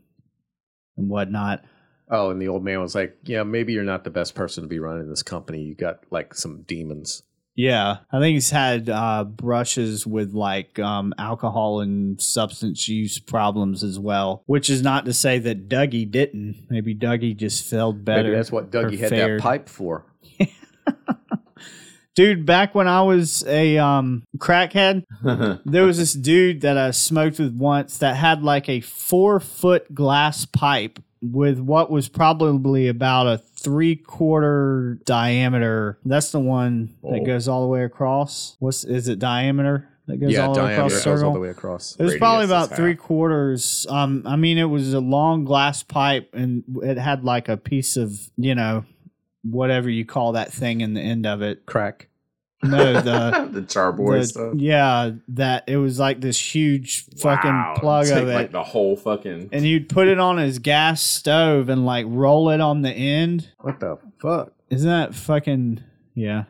and 0.96 1.08
whatnot. 1.08 1.64
Oh, 2.10 2.30
and 2.30 2.40
the 2.40 2.48
old 2.48 2.64
man 2.64 2.80
was 2.80 2.94
like, 2.94 3.18
"Yeah, 3.24 3.42
maybe 3.42 3.74
you're 3.74 3.84
not 3.84 4.04
the 4.04 4.10
best 4.10 4.34
person 4.34 4.62
to 4.62 4.68
be 4.68 4.78
running 4.78 5.08
this 5.08 5.22
company. 5.22 5.60
You 5.62 5.74
got 5.74 6.04
like 6.10 6.34
some 6.34 6.62
demons." 6.62 7.22
Yeah, 7.54 7.96
I 8.12 8.20
think 8.20 8.34
he's 8.34 8.50
had 8.50 8.88
uh, 8.88 9.24
brushes 9.24 10.06
with 10.06 10.32
like 10.32 10.78
um, 10.78 11.12
alcohol 11.18 11.80
and 11.80 12.22
substance 12.22 12.88
use 12.88 13.18
problems 13.18 13.82
as 13.82 13.98
well. 13.98 14.44
Which 14.46 14.70
is 14.70 14.80
not 14.80 15.04
to 15.06 15.12
say 15.12 15.40
that 15.40 15.68
Dougie 15.68 16.08
didn't. 16.08 16.66
Maybe 16.70 16.94
Dougie 16.94 17.36
just 17.36 17.68
felt 17.68 18.04
better. 18.04 18.22
Maybe 18.22 18.36
that's 18.36 18.52
what 18.52 18.70
Dougie 18.70 18.98
had 18.98 19.10
fared. 19.10 19.40
that 19.40 19.42
pipe 19.42 19.68
for. 19.68 20.06
Dude, 22.18 22.44
back 22.44 22.74
when 22.74 22.88
I 22.88 23.02
was 23.02 23.44
a 23.46 23.78
um, 23.78 24.24
crackhead, 24.38 25.04
there 25.64 25.84
was 25.84 25.98
this 25.98 26.14
dude 26.14 26.62
that 26.62 26.76
I 26.76 26.90
smoked 26.90 27.38
with 27.38 27.54
once 27.54 27.98
that 27.98 28.16
had 28.16 28.42
like 28.42 28.68
a 28.68 28.80
four 28.80 29.38
foot 29.38 29.94
glass 29.94 30.44
pipe 30.44 30.98
with 31.22 31.60
what 31.60 31.92
was 31.92 32.08
probably 32.08 32.88
about 32.88 33.28
a 33.28 33.38
three 33.38 33.94
quarter 33.94 34.98
diameter. 35.04 36.00
That's 36.04 36.32
the 36.32 36.40
one 36.40 36.96
that 37.04 37.20
Oh. 37.20 37.24
goes 37.24 37.46
all 37.46 37.62
the 37.62 37.68
way 37.68 37.84
across. 37.84 38.56
What's 38.58 38.82
is 38.82 39.06
it 39.06 39.20
diameter 39.20 39.88
that 40.08 40.16
goes 40.16 40.32
yeah, 40.32 40.48
all 40.48 40.54
the 40.54 40.62
way 40.64 40.74
across 40.74 41.04
goes 41.04 41.22
all 41.22 41.34
the 41.34 41.38
way 41.38 41.50
across. 41.50 41.94
It 41.94 42.02
was 42.02 42.14
Radius 42.14 42.18
probably 42.18 42.44
about 42.46 42.74
three 42.74 42.96
quarters. 42.96 43.86
Um, 43.88 44.24
I 44.26 44.34
mean, 44.34 44.58
it 44.58 44.64
was 44.64 44.92
a 44.92 45.00
long 45.00 45.44
glass 45.44 45.84
pipe, 45.84 46.30
and 46.32 46.64
it 46.82 46.98
had 46.98 47.22
like 47.22 47.48
a 47.48 47.56
piece 47.56 47.96
of 47.96 48.28
you 48.36 48.56
know 48.56 48.84
whatever 49.42 49.88
you 49.90 50.04
call 50.04 50.32
that 50.32 50.52
thing 50.52 50.80
in 50.80 50.94
the 50.94 51.00
end 51.00 51.26
of 51.26 51.42
it. 51.42 51.66
Crack. 51.66 52.08
No, 52.60 52.94
the 53.00 53.48
the 53.52 53.62
Chore 53.62 53.92
Boy 53.92 54.18
the- 54.18 54.24
stuff. 54.26 54.54
Yeah, 54.56 55.12
that 55.28 55.62
it 55.68 55.76
was 55.76 56.00
like 56.00 56.20
this 56.20 56.36
huge 56.54 57.04
fucking 57.20 57.48
Wow. 57.52 57.74
plug 57.78 58.06
Take, 58.06 58.16
of 58.24 58.28
it. 58.28 58.34
like 58.34 58.50
the 58.50 58.64
whole 58.64 58.96
fucking. 58.96 59.50
and 59.52 59.64
you'd 59.64 59.88
put 59.88 60.08
it 60.08 60.18
on 60.18 60.38
his 60.38 60.58
gas 60.58 61.00
stove 61.00 61.68
and 61.68 61.86
like 61.86 62.04
roll 62.08 62.50
it 62.50 62.60
on 62.60 62.82
the 62.82 62.90
end. 62.90 63.52
What 63.60 63.78
the 63.78 63.98
fuck? 64.20 64.54
Isn't 64.70 64.88
that 64.90 65.14
fucking 65.14 65.84
yeah? 66.16 66.46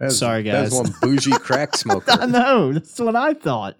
That's, 0.00 0.16
Sorry, 0.16 0.42
guys. 0.42 0.70
That's 0.70 0.90
one 0.90 0.94
bougie 1.02 1.32
crack 1.32 1.76
smoker. 1.76 2.10
I 2.12 2.24
know. 2.24 2.72
That's 2.72 2.98
what 2.98 3.14
I 3.14 3.34
thought. 3.34 3.76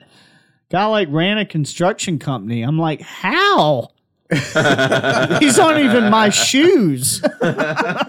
Guy 0.71 0.85
like 0.85 1.09
ran 1.11 1.39
a 1.39 1.47
construction 1.47 2.19
company. 2.19 2.61
I'm 2.61 2.79
like, 2.79 3.01
how? 3.01 3.89
These 4.31 5.59
aren't 5.59 5.81
even 5.81 6.09
my 6.11 6.31
shoes. 6.31 7.20
I 7.43 8.07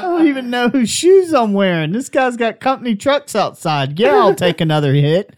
don't 0.00 0.26
even 0.26 0.50
know 0.50 0.68
whose 0.68 0.90
shoes 0.90 1.32
I'm 1.32 1.52
wearing. 1.52 1.92
This 1.92 2.08
guy's 2.08 2.36
got 2.36 2.58
company 2.58 2.96
trucks 2.96 3.36
outside. 3.36 4.00
Yeah, 4.00 4.16
I'll 4.16 4.34
take 4.34 4.60
another 4.60 4.94
hit. 4.94 5.32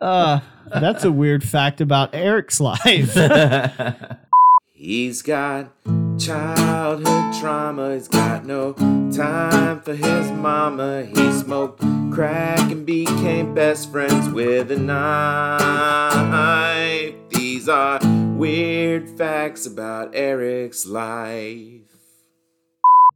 uh, 0.00 0.40
that's 0.66 1.04
a 1.04 1.12
weird 1.12 1.44
fact 1.44 1.80
about 1.80 2.12
Eric's 2.12 2.60
life. 2.60 3.16
He's 4.74 5.22
got 5.22 5.70
childhood 6.18 7.34
trauma. 7.40 7.94
He's 7.94 8.08
got 8.08 8.44
no 8.44 8.72
time 9.12 9.80
for 9.82 9.94
his 9.94 10.30
mama. 10.32 11.04
He 11.04 11.32
smoked 11.32 11.82
crack 12.20 12.70
and 12.70 12.84
became 12.84 13.54
best 13.54 13.90
friends 13.90 14.28
with 14.28 14.70
a 14.70 14.76
knife. 14.76 16.04
These 17.30 17.66
are 17.66 17.98
weird 18.36 19.08
facts 19.16 19.64
about 19.64 20.14
Eric's 20.14 20.84
life. 20.84 21.80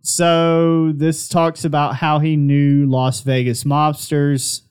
So 0.00 0.92
this 0.94 1.28
talks 1.28 1.66
about 1.66 1.96
how 1.96 2.20
he 2.20 2.34
knew 2.36 2.86
Las 2.86 3.20
Vegas 3.20 3.64
mobsters. 3.64 4.62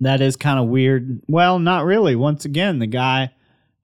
That 0.00 0.22
is 0.22 0.36
kind 0.36 0.58
of 0.58 0.68
weird. 0.68 1.20
Well, 1.28 1.58
not 1.58 1.84
really. 1.84 2.16
Once 2.16 2.46
again, 2.46 2.78
the 2.78 2.86
guy 2.86 3.34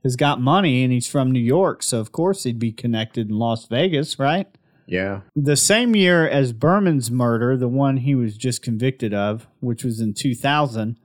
has 0.03 0.17
got 0.17 0.41
money 0.41 0.83
and 0.85 0.91
he's 0.91 1.07
from 1.07 1.31
New 1.31 1.39
York, 1.39 1.83
so 1.83 2.01
of 2.01 2.13
course 2.13 2.45
he'd 2.45 2.59
be 2.59 2.73
connected 2.73 3.29
in 3.29 3.37
Las 3.37 3.67
Vegas, 3.67 4.19
right? 4.19 4.49
Yeah. 4.91 5.20
The 5.36 5.57
same 5.57 5.95
year 5.95 6.28
as 6.28 6.53
Berman's 6.53 7.11
murder, 7.11 7.57
the 7.57 7.68
one 7.68 7.99
he 7.99 8.14
was 8.14 8.36
just 8.36 8.61
convicted 8.61 9.14
of, 9.14 9.47
which 9.61 9.84
was 9.84 10.01
in 10.01 10.14
2000, 10.14 10.99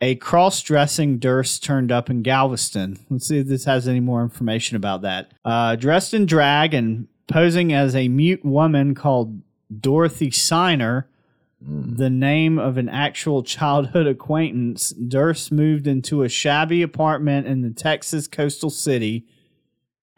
a 0.00 0.14
cross 0.14 0.62
dressing 0.62 1.18
Durst 1.18 1.64
turned 1.64 1.90
up 1.90 2.08
in 2.08 2.22
Galveston. 2.22 3.04
Let's 3.10 3.26
see 3.26 3.38
if 3.38 3.48
this 3.48 3.64
has 3.64 3.88
any 3.88 3.98
more 3.98 4.22
information 4.22 4.76
about 4.76 5.02
that. 5.02 5.32
Uh, 5.44 5.74
dressed 5.74 6.14
in 6.14 6.24
drag 6.24 6.72
and 6.72 7.08
posing 7.26 7.72
as 7.72 7.96
a 7.96 8.06
mute 8.06 8.44
woman 8.44 8.94
called 8.94 9.42
Dorothy 9.80 10.30
Ciner, 10.30 11.04
the 11.60 12.10
name 12.10 12.60
of 12.60 12.78
an 12.78 12.88
actual 12.88 13.42
childhood 13.42 14.06
acquaintance, 14.06 14.90
Durst 14.90 15.50
moved 15.50 15.88
into 15.88 16.22
a 16.22 16.28
shabby 16.28 16.82
apartment 16.82 17.48
in 17.48 17.62
the 17.62 17.70
Texas 17.70 18.28
coastal 18.28 18.70
city. 18.70 19.26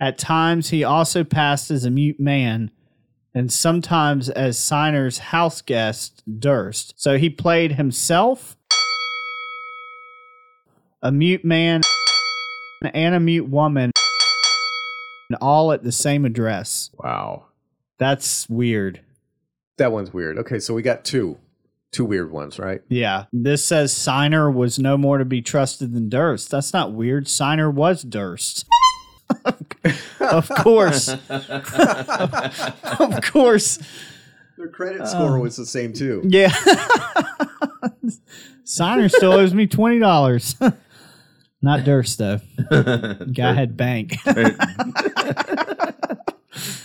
At 0.01 0.17
times, 0.17 0.71
he 0.71 0.83
also 0.83 1.25
passed 1.25 1.71
as 1.71 1.85
a 1.85 1.91
mute 1.91 2.19
man 2.19 2.71
and 3.35 3.53
sometimes 3.53 4.29
as 4.29 4.59
Ciner's 4.59 5.19
house 5.19 5.63
guest, 5.63 6.23
Durst. 6.41 6.95
So 6.97 7.17
he 7.17 7.31
played 7.31 7.73
himself, 7.73 8.57
a 11.03 11.13
mute 11.13 11.45
man, 11.45 11.83
and 12.83 13.15
a 13.15 13.21
mute 13.21 13.49
woman, 13.49 13.93
and 15.29 15.39
all 15.41 15.73
at 15.73 15.85
the 15.85 15.93
same 15.93 16.25
address. 16.25 16.91
Wow. 16.99 17.47
That's 17.99 18.49
weird. 18.49 19.01
That 19.77 19.93
one's 19.93 20.13
weird. 20.13 20.39
Okay, 20.39 20.59
so 20.59 20.75
we 20.75 20.83
got 20.83 21.05
two. 21.05 21.39
Two 21.93 22.05
weird 22.05 22.31
ones, 22.31 22.59
right? 22.59 22.83
Yeah. 22.89 23.25
This 23.33 23.65
says 23.65 23.93
Ciner 23.93 24.53
was 24.53 24.79
no 24.79 24.97
more 24.97 25.19
to 25.19 25.25
be 25.25 25.43
trusted 25.43 25.93
than 25.93 26.09
Durst. 26.09 26.49
That's 26.49 26.73
not 26.73 26.93
weird. 26.93 27.27
Signer 27.27 27.69
was 27.69 28.03
Durst. 28.03 28.65
of 30.21 30.49
course. 30.49 31.09
of 31.29 33.21
course. 33.23 33.79
Their 34.57 34.69
credit 34.69 35.07
score 35.09 35.37
um, 35.37 35.41
was 35.41 35.57
the 35.57 35.67
same 35.67 35.93
too. 35.93 36.23
Yeah. 36.25 36.51
Ciner 38.65 39.11
still 39.11 39.33
owes 39.33 39.55
me 39.55 39.67
twenty 39.67 39.99
dollars. 39.99 40.55
Not 41.63 41.85
Durst 41.85 42.19
though. 42.19 42.41
Guy 42.71 43.53
had 43.53 43.77
bank. 43.77 44.17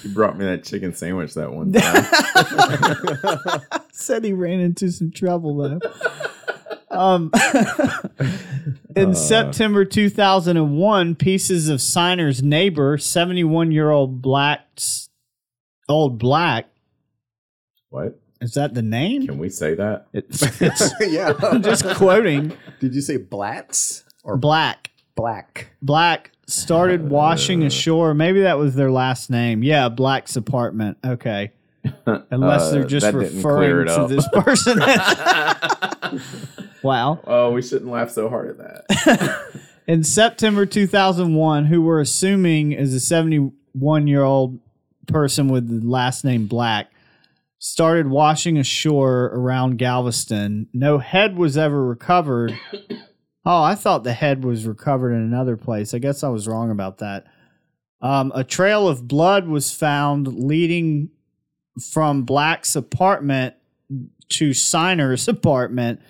He 0.01 0.09
brought 0.09 0.37
me 0.37 0.45
that 0.45 0.63
chicken 0.63 0.93
sandwich 0.93 1.33
that 1.33 1.51
one 1.51 1.73
time. 1.73 2.05
Said 3.91 4.23
he 4.23 4.33
ran 4.33 4.59
into 4.59 4.91
some 4.91 5.11
trouble 5.11 5.57
though. 5.57 5.79
Um, 6.95 7.31
in 8.95 9.13
September 9.15 9.85
2001, 9.85 11.15
pieces 11.15 11.69
of 11.69 11.81
Ciner's 11.81 12.41
neighbor, 12.41 12.97
71 12.97 13.71
year 13.71 13.91
old 13.91 14.21
black, 14.21 14.61
old 15.89 16.17
black, 16.17 16.67
what? 17.89 18.19
is 18.41 18.53
that 18.53 18.73
the 18.73 18.81
name? 18.81 19.25
Can 19.27 19.37
we 19.37 19.49
say 19.49 19.75
that? 19.75 20.07
It's, 20.13 20.41
it's 20.61 20.91
yeah. 21.01 21.33
I'm 21.41 21.61
just 21.63 21.85
quoting. 21.95 22.51
Did 22.79 22.93
you 22.95 23.01
say 23.01 23.17
blats 23.17 24.03
or 24.23 24.37
Black. 24.37 24.91
black? 25.15 25.69
Black 25.81 26.31
started 26.47 27.09
washing 27.09 27.63
ashore. 27.63 28.13
Maybe 28.13 28.41
that 28.41 28.57
was 28.57 28.75
their 28.75 28.91
last 28.91 29.29
name. 29.29 29.63
Yeah, 29.63 29.89
Black's 29.89 30.35
apartment. 30.35 30.97
Okay. 31.05 31.51
Unless 32.05 32.63
Uh, 32.63 32.71
they're 32.71 32.83
just 32.83 33.05
that 33.05 33.17
didn't 33.17 33.41
clear 33.41 33.79
referring 33.81 33.87
to 33.87 34.01
up. 34.01 34.09
this 34.09 34.27
person. 34.33 34.79
Wow. 36.85 37.19
Oh, 37.25 37.51
we 37.51 37.61
shouldn't 37.61 37.91
laugh 37.91 38.11
so 38.11 38.29
hard 38.29 38.49
at 38.49 38.57
that. 38.57 39.61
In 39.87 40.03
September 40.03 40.65
2001, 40.65 41.65
who 41.65 41.81
we're 41.81 41.99
assuming 42.01 42.71
is 42.71 42.93
a 42.93 42.99
71 42.99 44.07
year 44.07 44.23
old 44.23 44.59
person 45.07 45.47
with 45.47 45.67
the 45.67 45.87
last 45.87 46.23
name 46.23 46.47
Black, 46.47 46.91
started 47.59 48.07
washing 48.07 48.57
ashore 48.57 49.25
around 49.33 49.77
Galveston. 49.77 50.67
No 50.73 50.97
head 50.97 51.37
was 51.37 51.57
ever 51.57 51.83
recovered. 51.83 52.57
Oh, 53.47 53.61
I 53.61 53.75
thought 53.75 54.03
the 54.03 54.13
head 54.13 54.43
was 54.43 54.65
recovered 54.65 55.11
in 55.11 55.21
another 55.21 55.55
place. 55.55 55.93
I 55.93 55.99
guess 55.99 56.23
I 56.23 56.29
was 56.29 56.47
wrong 56.47 56.71
about 56.71 56.97
that. 56.97 57.27
Um, 58.01 58.31
a 58.33 58.43
trail 58.43 58.87
of 58.87 59.07
blood 59.07 59.47
was 59.47 59.71
found 59.71 60.27
leading 60.27 61.11
from 61.79 62.23
Black's 62.23 62.75
apartment 62.75 63.53
to 64.29 64.53
Ciner's 64.53 65.27
apartment. 65.27 66.01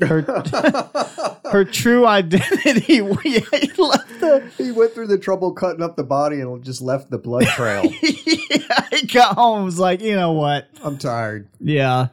Her, 0.00 0.22
her 1.50 1.64
true 1.64 2.06
identity. 2.06 2.94
yeah, 3.24 3.40
he 3.52 3.72
left 3.76 4.20
the. 4.20 4.50
he 4.58 4.72
went 4.72 4.92
through 4.92 5.08
the 5.08 5.18
trouble 5.18 5.52
cutting 5.52 5.82
up 5.82 5.96
the 5.96 6.04
body 6.04 6.40
and 6.40 6.62
just 6.64 6.80
left 6.82 7.10
the 7.10 7.18
blood 7.18 7.46
trail. 7.56 7.84
yeah, 7.84 8.86
he 8.90 9.06
got 9.06 9.34
home. 9.34 9.56
and 9.58 9.64
Was 9.66 9.78
like, 9.78 10.00
you 10.00 10.14
know 10.16 10.32
what? 10.32 10.68
I'm 10.82 10.98
tired. 10.98 11.48
Yeah, 11.60 12.08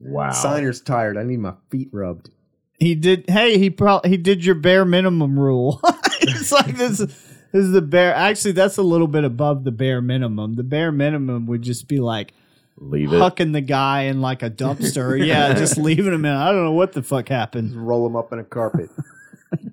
Wow. 0.00 0.32
Ciner's 0.32 0.80
tired. 0.80 1.16
I 1.16 1.22
need 1.22 1.38
my 1.38 1.54
feet 1.70 1.88
rubbed. 1.92 2.30
he 2.78 2.94
did. 2.94 3.28
Hey, 3.30 3.58
he 3.58 3.70
probably 3.70 4.10
he 4.10 4.16
did 4.16 4.44
your 4.44 4.56
bare 4.56 4.84
minimum 4.84 5.38
rule. 5.38 5.80
it's 6.22 6.50
like 6.50 6.76
this. 6.76 6.98
This 6.98 7.64
is 7.66 7.72
the 7.72 7.82
bare. 7.82 8.14
Actually, 8.14 8.52
that's 8.52 8.78
a 8.78 8.82
little 8.82 9.06
bit 9.06 9.24
above 9.24 9.64
the 9.64 9.70
bare 9.70 10.00
minimum. 10.00 10.54
The 10.54 10.62
bare 10.64 10.90
minimum 10.90 11.46
would 11.46 11.62
just 11.62 11.86
be 11.86 12.00
like 12.00 12.32
Leave 12.78 13.12
it. 13.12 13.16
hucking 13.20 13.52
the 13.52 13.60
guy 13.60 14.02
in 14.02 14.20
like 14.20 14.42
a 14.42 14.50
dumpster. 14.50 15.24
yeah, 15.26 15.54
just 15.54 15.76
leaving 15.78 16.12
him 16.12 16.24
in. 16.24 16.32
I 16.32 16.50
don't 16.52 16.64
know 16.64 16.72
what 16.72 16.92
the 16.92 17.02
fuck 17.02 17.28
happened. 17.28 17.74
Roll 17.74 18.06
him 18.06 18.16
up 18.16 18.32
in 18.32 18.38
a 18.38 18.44
carpet. 18.44 18.90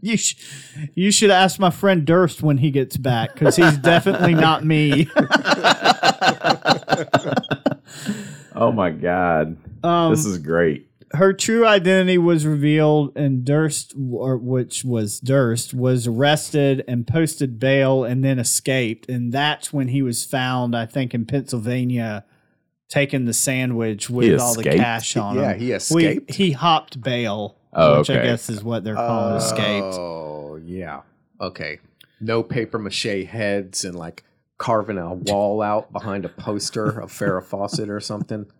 You 0.01 0.17
sh- 0.17 0.35
you 0.93 1.09
should 1.09 1.29
ask 1.29 1.57
my 1.57 1.69
friend 1.69 2.03
Durst 2.05 2.41
when 2.43 2.57
he 2.57 2.69
gets 2.69 2.97
back 2.97 3.33
because 3.33 3.55
he's 3.55 3.77
definitely 3.77 4.33
not 4.33 4.65
me. 4.65 5.07
Oh 8.55 8.71
my 8.73 8.89
god. 8.89 9.57
Um, 9.83 10.11
this 10.11 10.25
is 10.25 10.37
great. 10.37 10.87
her 11.13 11.31
true 11.33 11.65
identity 11.65 12.17
was 12.17 12.45
revealed, 12.45 13.15
and 13.15 13.45
Durst, 13.45 13.93
or 13.97 14.37
which 14.37 14.83
was 14.83 15.19
Durst, 15.19 15.73
was 15.73 16.07
arrested 16.07 16.83
and 16.87 17.07
posted 17.07 17.57
bail, 17.59 18.03
and 18.03 18.23
then 18.23 18.37
escaped. 18.37 19.07
And 19.09 19.31
that's 19.31 19.71
when 19.71 19.87
he 19.89 20.01
was 20.01 20.25
found, 20.25 20.75
I 20.75 20.85
think, 20.85 21.13
in 21.13 21.25
Pennsylvania, 21.25 22.25
taking 22.89 23.25
the 23.25 23.33
sandwich 23.33 24.09
with 24.09 24.39
all 24.39 24.55
the 24.55 24.63
cash 24.63 25.15
on 25.15 25.35
Yeah, 25.37 25.53
him. 25.53 25.59
he 25.59 25.65
We- 25.67 25.73
escaped? 25.73 26.33
he 26.33 26.51
hopped 26.51 27.01
bail, 27.01 27.55
Oh, 27.71 27.99
which 27.99 28.09
I 28.09 28.15
guess 28.23 28.49
is 28.49 28.63
what 28.63 28.83
they're 28.83 28.95
calling 28.95 29.35
escaped. 29.37 29.95
Oh, 29.95 30.59
yeah. 30.65 31.01
Okay. 31.39 31.79
No 32.19 32.43
paper 32.43 32.77
mache 32.79 33.25
heads 33.27 33.85
and 33.85 33.95
like 33.95 34.23
carving 34.57 34.97
a 34.97 35.13
wall 35.13 35.61
out 35.61 35.93
behind 35.93 36.25
a 36.25 36.29
poster 36.29 36.99
of 36.99 37.11
Farrah 37.11 37.43
Fawcett 37.43 37.89
or 37.89 37.99
something. 38.01 38.45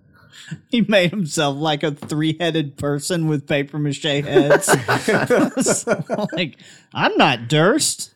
He 0.69 0.82
made 0.82 1.09
himself 1.09 1.57
like 1.57 1.84
a 1.84 1.91
three-headed 1.91 2.77
person 2.77 3.27
with 3.27 3.45
paper 3.47 3.77
mache 3.80 4.03
heads. 4.03 4.69
like, 6.32 6.55
I'm 6.93 7.17
not 7.17 7.49
Durst. 7.49 8.13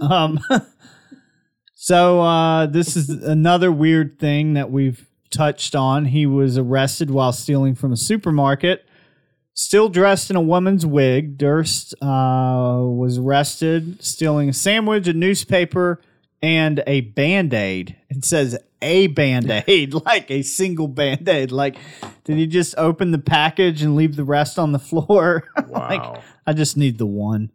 um, 0.00 0.40
so 1.82 2.20
uh, 2.20 2.66
this 2.66 2.96
is 2.96 3.08
another 3.08 3.72
weird 3.72 4.20
thing 4.20 4.54
that 4.54 4.70
we've 4.70 5.04
touched 5.30 5.74
on. 5.74 6.04
He 6.04 6.26
was 6.26 6.56
arrested 6.56 7.10
while 7.10 7.32
stealing 7.32 7.74
from 7.74 7.92
a 7.92 7.96
supermarket. 7.96 8.86
Still 9.52 9.88
dressed 9.88 10.30
in 10.30 10.36
a 10.36 10.40
woman's 10.40 10.86
wig, 10.86 11.36
Durst 11.36 11.92
uh, 12.00 12.78
was 12.84 13.18
arrested 13.18 14.00
stealing 14.00 14.48
a 14.48 14.52
sandwich, 14.52 15.08
a 15.08 15.12
newspaper, 15.12 16.00
and 16.40 16.84
a 16.86 17.00
band 17.00 17.52
aid. 17.52 17.96
It 18.08 18.24
says 18.24 18.56
a 18.80 19.08
band 19.08 19.50
aid, 19.66 19.92
like 20.06 20.30
a 20.30 20.42
single 20.42 20.86
band 20.86 21.28
aid. 21.28 21.50
Like, 21.50 21.78
did 22.22 22.36
he 22.36 22.46
just 22.46 22.76
open 22.78 23.10
the 23.10 23.18
package 23.18 23.82
and 23.82 23.96
leave 23.96 24.14
the 24.14 24.22
rest 24.22 24.56
on 24.56 24.70
the 24.70 24.78
floor? 24.78 25.48
like, 25.68 26.00
Wow. 26.00 26.22
I 26.46 26.52
just 26.52 26.76
need 26.76 26.98
the 26.98 27.06
one. 27.06 27.50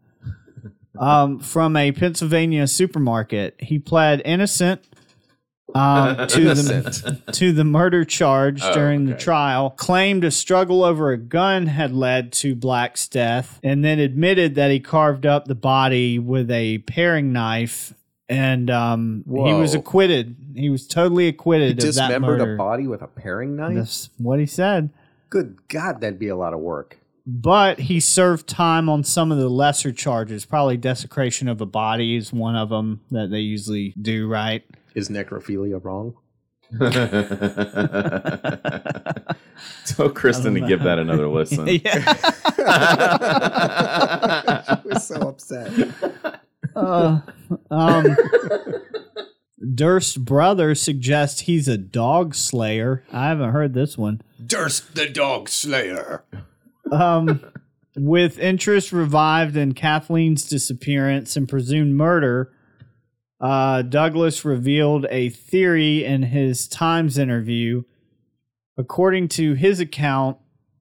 Um, 1.00 1.40
from 1.40 1.76
a 1.76 1.92
Pennsylvania 1.92 2.68
supermarket, 2.68 3.56
he 3.60 3.80
pled 3.80 4.22
innocent 4.26 4.84
um, 5.76 6.28
to 6.28 6.54
the 6.54 7.22
to 7.34 7.52
the 7.52 7.64
murder 7.64 8.06
charge 8.06 8.62
during 8.74 9.06
the 9.06 9.16
trial. 9.16 9.72
Claimed 9.72 10.24
a 10.24 10.32
struggle 10.32 10.84
over 10.84 11.12
a 11.12 11.18
gun 11.18 11.68
had 11.68 11.94
led 11.94 12.32
to 12.34 12.56
Black's 12.56 13.08
death, 13.08 13.60
and 13.64 13.84
then 13.84 14.00
admitted 14.00 14.56
that 14.56 14.72
he 14.72 14.80
carved 14.80 15.26
up 15.26 15.46
the 15.46 15.56
body 15.56 16.20
with 16.20 16.50
a 16.52 16.80
paring 16.80 17.32
knife. 17.34 17.94
And 18.30 18.70
um, 18.70 19.24
he 19.26 19.54
was 19.54 19.74
acquitted. 19.74 20.36
He 20.54 20.70
was 20.70 20.86
totally 20.86 21.30
acquitted 21.30 21.72
of 21.72 21.78
that 21.78 22.10
Dismembered 22.10 22.40
murder. 22.40 22.56
a 22.56 22.58
body 22.58 22.86
with 22.86 23.02
a 23.02 23.08
paring 23.08 23.56
knife? 23.56 23.76
That's 23.76 24.10
what 24.18 24.40
he 24.40 24.46
said. 24.46 24.90
Good 25.30 25.68
God, 25.70 26.02
that'd 26.02 26.20
be 26.20 26.28
a 26.28 26.36
lot 26.36 26.54
of 26.54 26.60
work. 26.60 26.98
But 27.30 27.78
he 27.82 28.00
served 28.00 28.48
time 28.48 28.88
on 28.88 29.04
some 29.04 29.34
of 29.34 29.38
the 29.38 29.50
lesser 29.50 29.92
charges. 29.92 30.46
Probably 30.46 30.78
desecration 30.78 31.50
of 31.50 31.60
a 31.60 31.66
body 31.66 32.16
is 32.16 32.32
one 32.32 32.56
of 32.56 32.70
them 32.70 33.02
that 33.12 33.30
they 33.30 33.42
usually 33.42 33.94
do, 34.02 34.30
right? 34.30 34.64
Is 34.96 35.10
necrophilia 35.10 35.84
wrong? 35.84 36.16
Tell 39.86 40.10
Kristen 40.10 40.54
to 40.54 40.62
give 40.62 40.84
that 40.84 41.00
another 41.00 41.28
listen. 41.34 41.68
yeah. 41.68 42.14
I 44.70 44.80
was 44.86 45.06
so 45.06 45.16
upset. 45.16 45.72
Uh, 46.76 47.20
um, 47.70 48.16
Durst's 49.76 50.18
brother 50.18 50.76
suggests 50.76 51.42
he's 51.42 51.68
a 51.68 51.78
dog 51.78 52.36
slayer. 52.36 53.04
I 53.12 53.28
haven't 53.28 53.52
heard 53.52 53.74
this 53.74 53.98
one. 53.98 54.22
Durst 54.46 54.96
the 54.96 55.10
dog 55.10 55.50
slayer. 55.50 56.24
Um, 56.92 57.42
with 57.98 58.38
interest 58.40 58.92
revived 58.92 59.58
in 59.58 59.74
Kathleen's 59.74 60.48
disappearance 60.48 61.36
and 61.36 61.50
presumed 61.50 61.96
murder, 61.96 62.54
uh, 63.40 63.82
Douglas 63.84 64.46
revealed 64.46 65.06
a 65.10 65.30
theory 65.30 66.04
in 66.04 66.24
his 66.24 66.68
Times 66.68 67.18
interview. 67.18 67.84
According 68.78 69.30
to 69.30 69.54
his 69.54 69.80
account, 69.80 70.38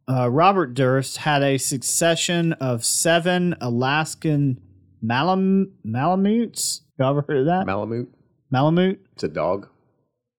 uh, 0.08 0.30
Robert 0.30 0.74
Durst 0.74 1.18
had 1.18 1.42
a 1.42 1.58
succession 1.58 2.52
of 2.54 2.84
seven 2.84 3.54
Alaskan 3.60 4.60
Malam- 5.02 5.72
Malamutes. 5.84 6.82
You 6.98 7.04
ever 7.06 7.24
heard 7.26 7.38
of 7.38 7.46
that? 7.46 7.66
Malamute. 7.66 8.08
Malamute. 8.50 9.00
It's 9.14 9.24
a 9.24 9.28
dog. 9.28 9.68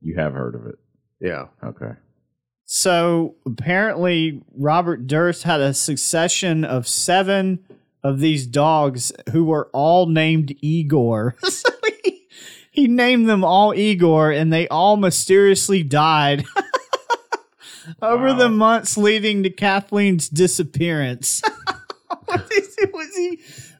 You 0.01 0.15
have 0.15 0.33
heard 0.33 0.55
of 0.55 0.65
it. 0.67 0.75
Yeah. 1.19 1.45
Okay. 1.63 1.91
So 2.69 3.35
apparently, 3.45 4.41
Robert 4.53 5.07
Durst 5.07 5.43
had 5.43 5.61
a 5.61 5.73
succession 5.73 6.65
of 6.65 6.85
seven 6.85 7.59
of 8.03 8.19
these 8.19 8.45
dogs 8.45 9.13
who 9.31 9.45
were 9.45 9.69
all 9.73 10.05
named 10.05 10.55
Igor. 10.61 11.35
So 11.49 11.69
he, 12.03 12.27
he 12.71 12.87
named 12.87 13.27
them 13.29 13.43
all 13.43 13.73
Igor, 13.73 14.31
and 14.31 14.51
they 14.51 14.67
all 14.67 14.97
mysteriously 14.97 15.81
died 15.81 16.45
over 18.01 18.33
the 18.33 18.49
months 18.49 18.97
leading 18.97 19.43
to 19.43 19.49
Kathleen's 19.49 20.27
disappearance. 20.27 21.41
was, 22.27 22.41
he, 22.49 22.85
was 22.93 23.15
he 23.15 23.39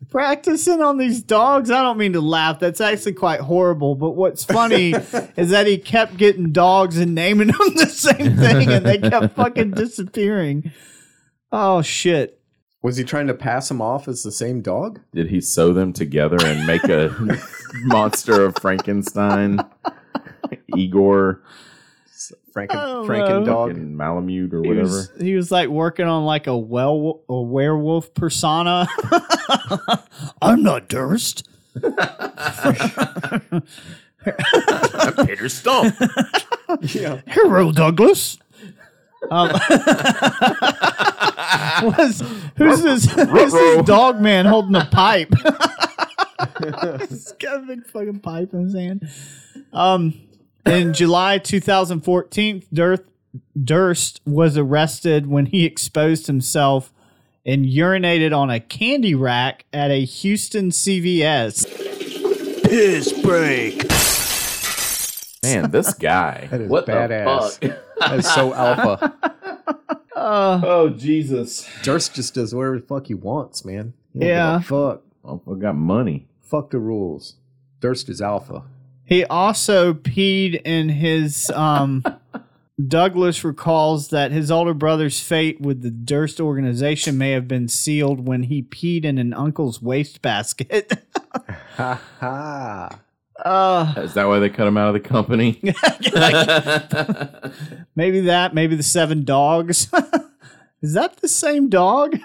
practicing 0.10 0.82
on 0.82 0.98
these 0.98 1.22
dogs? 1.22 1.70
I 1.70 1.82
don't 1.82 1.98
mean 1.98 2.14
to 2.14 2.22
laugh. 2.22 2.60
That's 2.60 2.82
actually 2.82 3.14
quite 3.14 3.42
horrible. 3.42 3.96
But 3.96 4.12
what's 4.12 4.44
funny 4.44 4.94
is 5.38 5.50
that 5.50 5.68
he 5.68 5.78
kept 5.78 6.18
getting 6.18 6.52
dogs 6.52 6.98
and 6.98 7.16
naming 7.16 7.48
them 7.48 7.76
the 7.76 7.88
same 7.88 8.38
thing, 8.38 8.70
and 8.70 8.86
they 8.86 8.98
kept 8.98 9.36
fucking 9.36 9.72
disappearing. 9.72 10.72
Oh 11.52 11.82
shit! 11.82 12.40
Was 12.82 12.98
he 12.98 13.04
trying 13.04 13.28
to 13.28 13.34
pass 13.34 13.70
him 13.70 13.82
off 13.82 14.08
as 14.08 14.24
the 14.24 14.32
same 14.32 14.62
dog? 14.62 15.00
Did 15.14 15.30
he 15.30 15.42
sew 15.42 15.74
them 15.74 15.94
together 15.94 16.38
and 16.42 16.68
make 16.68 16.84
a 16.86 17.16
monster 17.84 18.46
of 18.46 18.56
Frankenstein? 18.58 19.60
Igor 20.76 21.42
Franken, 22.58 22.70
Oh, 22.76 23.06
Franken 23.08 23.30
no. 23.42 23.46
dog. 23.46 23.70
fucking 23.72 23.96
Malamute 23.96 24.52
or 24.54 24.64
He 24.64 24.70
whatever. 24.70 24.88
was, 24.88 25.12
he 25.20 25.36
was 25.36 25.52
like 25.52 25.70
working 25.70 26.08
on 26.08 26.26
like 26.26 26.48
a 26.48 26.58
well 26.58 27.22
a 27.30 27.40
werewolf 27.40 28.14
persona. 28.16 28.88
I'm 30.42 30.64
not 30.64 30.88
Durst. 30.90 31.48
I'm 31.84 33.62
Peter 35.28 35.50
Stump. 35.50 35.96
Yeah. 36.82 37.22
Hero 37.28 37.72
Douglas. 37.72 38.40
Um, 39.32 39.50
was, 41.84 42.24
who's 42.58 42.82
this? 42.84 43.06
Who's 43.12 43.52
this 43.54 43.86
dog 43.86 44.20
man 44.22 44.46
holding 44.46 44.76
a 44.76 44.86
pipe? 44.86 45.34
He's 47.10 47.32
got 47.34 47.58
a 47.58 47.64
big 47.68 47.86
fucking 47.88 48.20
pipe 48.20 48.54
in 48.54 48.64
his 48.66 48.74
hand. 48.76 49.08
Um, 49.74 50.14
in 50.68 50.94
July 50.94 51.38
2014, 51.38 52.64
Durst, 52.74 53.04
Durst 53.62 54.22
was 54.26 54.58
arrested 54.58 55.28
when 55.28 55.48
he 55.48 55.66
exposed 55.66 56.28
himself 56.28 56.94
and 57.46 57.66
urinated 57.66 58.38
on 58.38 58.50
a 58.50 58.60
candy 58.60 59.16
rack 59.16 59.66
at 59.72 59.90
a 59.92 60.04
Houston 60.04 60.70
CVS. 60.70 61.66
Piss 62.64 63.14
break. 63.22 63.84
Man, 65.44 65.72
this 65.72 65.94
guy. 65.94 66.48
That 66.52 66.62
is 66.62 66.70
what 66.70 66.86
badass. 66.86 67.60
the? 67.60 67.80
That 68.00 68.20
is 68.20 68.32
so 68.34 68.54
alpha. 68.54 69.14
Uh, 70.16 70.60
oh 70.64 70.90
Jesus! 70.90 71.70
Durst 71.84 72.16
just 72.16 72.34
does 72.34 72.54
whatever 72.54 72.80
the 72.80 72.86
fuck 72.86 73.06
he 73.08 73.14
wants, 73.14 73.64
man. 73.64 73.94
He 74.14 74.20
don't 74.20 74.28
give 74.28 74.36
a 74.36 74.40
Yeah. 74.40 74.60
Fuck. 74.60 75.04
Oh, 75.24 75.42
we 75.46 75.60
got 75.60 75.76
money. 75.76 76.28
Fuck 76.42 76.72
the 76.72 76.80
rules. 76.80 77.36
Durst 77.80 78.10
is 78.10 78.20
alpha. 78.22 78.64
He 79.08 79.24
also 79.26 79.94
peed 79.94 80.62
in 80.64 80.90
his 80.90 81.50
um 81.52 82.04
Douglas 82.88 83.44
recalls 83.44 84.10
that 84.10 84.32
his 84.32 84.52
older 84.52 84.76
brother's 84.76 85.20
fate 85.20 85.60
with 85.60 85.82
the 85.82 85.90
Durst 85.90 86.40
organization 86.40 87.18
may 87.18 87.32
have 87.32 87.48
been 87.48 87.68
sealed 87.68 88.28
when 88.28 88.44
he 88.44 88.62
peed 88.62 89.04
in 89.04 89.18
an 89.18 89.34
uncle's 89.34 89.82
wastebasket. 89.82 91.04
Ha 91.78 92.00
ha. 92.20 93.00
uh, 93.44 93.94
Is 93.98 94.14
that 94.14 94.26
why 94.26 94.38
they 94.38 94.52
cut 94.52 94.68
him 94.68 94.78
out 94.78 94.90
of 94.90 94.94
the 94.94 95.00
company? 95.00 95.60
maybe 97.96 98.20
that, 98.22 98.54
maybe 98.54 98.76
the 98.76 98.84
seven 98.84 99.24
dogs. 99.24 99.92
Is 100.84 100.94
that 100.94 101.18
the 101.18 101.28
same 101.28 101.70
dog? 101.70 102.20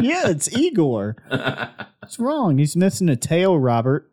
yeah, 0.00 0.28
it's 0.28 0.50
Igor. 0.56 1.14
What's 2.00 2.18
wrong? 2.18 2.56
He's 2.56 2.74
missing 2.74 3.10
a 3.10 3.16
tail, 3.16 3.58
Robert. 3.58 4.10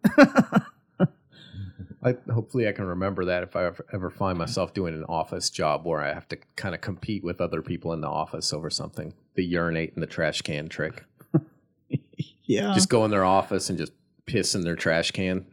I, 2.05 2.15
hopefully, 2.31 2.67
I 2.67 2.71
can 2.71 2.85
remember 2.85 3.25
that 3.25 3.41
if 3.41 3.55
I 3.55 3.65
ever, 3.65 3.85
ever 3.91 4.09
find 4.11 4.37
myself 4.37 4.75
doing 4.75 4.93
an 4.93 5.05
office 5.05 5.49
job 5.49 5.85
where 5.85 6.01
I 6.01 6.13
have 6.13 6.27
to 6.27 6.37
kind 6.55 6.75
of 6.75 6.81
compete 6.81 7.23
with 7.23 7.41
other 7.41 7.63
people 7.63 7.93
in 7.93 8.01
the 8.01 8.07
office 8.07 8.53
over 8.53 8.69
something. 8.69 9.15
The 9.33 9.43
urinate 9.43 9.93
in 9.95 10.01
the 10.01 10.07
trash 10.07 10.43
can 10.43 10.69
trick. 10.69 11.03
yeah. 12.43 12.73
Just 12.75 12.89
go 12.89 13.05
in 13.05 13.11
their 13.11 13.25
office 13.25 13.71
and 13.71 13.79
just 13.79 13.91
piss 14.27 14.53
in 14.53 14.61
their 14.61 14.75
trash 14.75 15.09
can. 15.11 15.47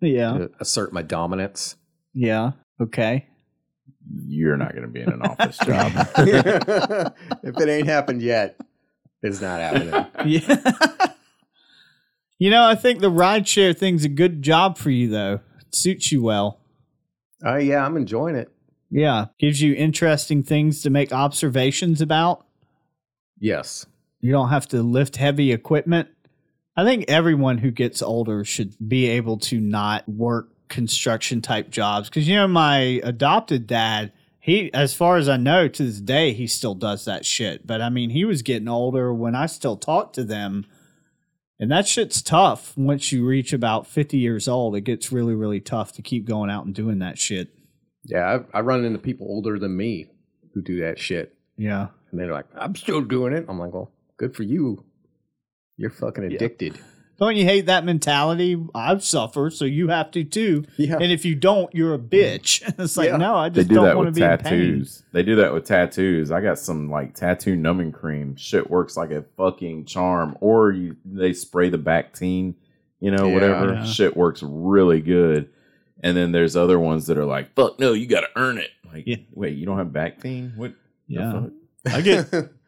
yeah. 0.00 0.32
Uh, 0.32 0.48
assert 0.60 0.94
my 0.94 1.02
dominance. 1.02 1.76
Yeah. 2.14 2.52
Okay. 2.80 3.26
You're 4.26 4.56
not 4.56 4.72
going 4.72 4.84
to 4.84 4.88
be 4.88 5.02
in 5.02 5.12
an 5.12 5.20
office 5.20 5.58
job. 5.58 5.92
if 7.42 7.60
it 7.60 7.68
ain't 7.68 7.86
happened 7.86 8.22
yet, 8.22 8.58
it's 9.22 9.42
not 9.42 9.60
happening. 9.60 10.06
Yeah. 10.26 11.10
you 12.38 12.48
know, 12.48 12.64
I 12.64 12.76
think 12.76 13.00
the 13.00 13.10
rideshare 13.10 13.76
thing's 13.76 14.06
a 14.06 14.08
good 14.08 14.42
job 14.42 14.78
for 14.78 14.88
you, 14.88 15.10
though. 15.10 15.40
It 15.72 15.76
suits 15.76 16.12
you 16.12 16.22
well. 16.22 16.60
Oh 17.44 17.56
yeah, 17.56 17.84
I'm 17.84 17.96
enjoying 17.96 18.36
it. 18.36 18.50
Yeah. 18.90 19.26
Gives 19.38 19.62
you 19.62 19.74
interesting 19.74 20.42
things 20.42 20.82
to 20.82 20.90
make 20.90 21.12
observations 21.12 22.00
about. 22.02 22.46
Yes. 23.38 23.86
You 24.20 24.32
don't 24.32 24.50
have 24.50 24.68
to 24.68 24.82
lift 24.82 25.16
heavy 25.16 25.50
equipment. 25.50 26.08
I 26.76 26.84
think 26.84 27.06
everyone 27.08 27.58
who 27.58 27.70
gets 27.70 28.02
older 28.02 28.44
should 28.44 28.74
be 28.86 29.06
able 29.08 29.38
to 29.38 29.60
not 29.60 30.08
work 30.08 30.50
construction 30.68 31.40
type 31.42 31.70
jobs. 31.70 32.08
Because, 32.08 32.28
you 32.28 32.34
know, 32.34 32.48
my 32.48 33.00
adopted 33.02 33.66
dad, 33.66 34.12
he, 34.38 34.72
as 34.72 34.94
far 34.94 35.16
as 35.16 35.28
I 35.28 35.38
know, 35.38 35.68
to 35.68 35.84
this 35.84 36.00
day, 36.00 36.32
he 36.32 36.46
still 36.46 36.74
does 36.74 37.04
that 37.06 37.24
shit. 37.24 37.66
But 37.66 37.80
I 37.80 37.88
mean, 37.88 38.10
he 38.10 38.24
was 38.24 38.42
getting 38.42 38.68
older 38.68 39.12
when 39.12 39.34
I 39.34 39.46
still 39.46 39.76
talked 39.76 40.14
to 40.16 40.24
them. 40.24 40.66
And 41.62 41.70
that 41.70 41.86
shit's 41.86 42.20
tough. 42.22 42.76
Once 42.76 43.12
you 43.12 43.24
reach 43.24 43.52
about 43.52 43.86
50 43.86 44.18
years 44.18 44.48
old, 44.48 44.74
it 44.74 44.80
gets 44.80 45.12
really, 45.12 45.36
really 45.36 45.60
tough 45.60 45.92
to 45.92 46.02
keep 46.02 46.24
going 46.24 46.50
out 46.50 46.64
and 46.66 46.74
doing 46.74 46.98
that 46.98 47.20
shit. 47.20 47.50
Yeah, 48.02 48.40
I, 48.52 48.58
I 48.58 48.60
run 48.62 48.84
into 48.84 48.98
people 48.98 49.28
older 49.28 49.60
than 49.60 49.76
me 49.76 50.08
who 50.54 50.60
do 50.60 50.80
that 50.80 50.98
shit, 50.98 51.36
Yeah. 51.56 51.86
and 52.10 52.18
they're 52.18 52.32
like, 52.32 52.46
"I'm 52.56 52.74
still 52.74 53.00
doing 53.00 53.32
it." 53.32 53.44
I'm 53.48 53.60
like, 53.60 53.72
"Well, 53.72 53.92
good 54.16 54.34
for 54.34 54.42
you. 54.42 54.84
You're 55.76 55.90
fucking 55.90 56.24
addicted." 56.24 56.80
Don't 57.22 57.36
you 57.36 57.44
hate 57.44 57.66
that 57.66 57.84
mentality? 57.84 58.60
I've 58.74 59.04
suffered, 59.04 59.52
so 59.52 59.64
you 59.64 59.86
have 59.88 60.10
to 60.10 60.24
too. 60.24 60.64
Yeah. 60.76 60.94
And 61.00 61.12
if 61.12 61.24
you 61.24 61.36
don't, 61.36 61.72
you're 61.72 61.94
a 61.94 61.98
bitch. 61.98 62.62
It's 62.80 62.96
like, 62.96 63.10
Yeah. 63.10 63.16
no, 63.16 63.36
I 63.36 63.48
they 63.48 63.60
just 63.60 63.68
do 63.68 63.76
don't 63.76 63.96
want 63.96 64.06
to 64.06 64.10
with 64.10 64.14
be 64.16 64.22
in 64.22 64.28
pain. 64.28 64.38
tattoos. 64.38 65.02
They 65.12 65.22
do 65.22 65.36
that 65.36 65.52
with 65.54 65.64
tattoos. 65.64 66.32
I 66.32 66.40
got 66.40 66.58
some 66.58 66.90
like 66.90 67.14
tattoo 67.14 67.54
numbing 67.54 67.92
cream. 67.92 68.34
Shit 68.34 68.68
works 68.68 68.96
like 68.96 69.12
a 69.12 69.22
fucking 69.36 69.84
charm. 69.84 70.36
Or 70.40 70.72
you 70.72 70.96
they 71.04 71.32
spray 71.32 71.68
the 71.68 71.78
back 71.78 72.12
Bactine, 72.12 72.54
you 72.98 73.12
know, 73.12 73.28
Yeah. 73.28 73.34
whatever. 73.34 73.74
Yeah. 73.74 73.84
Shit 73.84 74.16
works 74.16 74.42
really 74.42 75.00
good. 75.00 75.48
And 76.02 76.16
then 76.16 76.32
there's 76.32 76.56
other 76.56 76.80
ones 76.80 77.06
that 77.06 77.18
are 77.18 77.24
like, 77.24 77.54
fuck 77.54 77.78
no, 77.78 77.92
you 77.92 78.06
got 78.08 78.22
to 78.22 78.28
earn 78.34 78.58
it. 78.58 78.70
Like, 78.92 79.04
Yeah. 79.06 79.16
wait, 79.32 79.56
you 79.56 79.64
don't 79.66 79.78
have 79.78 79.92
back 79.92 80.18
Bactine? 80.18 80.56
What? 80.56 80.72
the 81.08 81.14
Yeah. 81.14 81.32
fuck? 81.32 81.50
I 81.94 82.00
get 82.00 82.30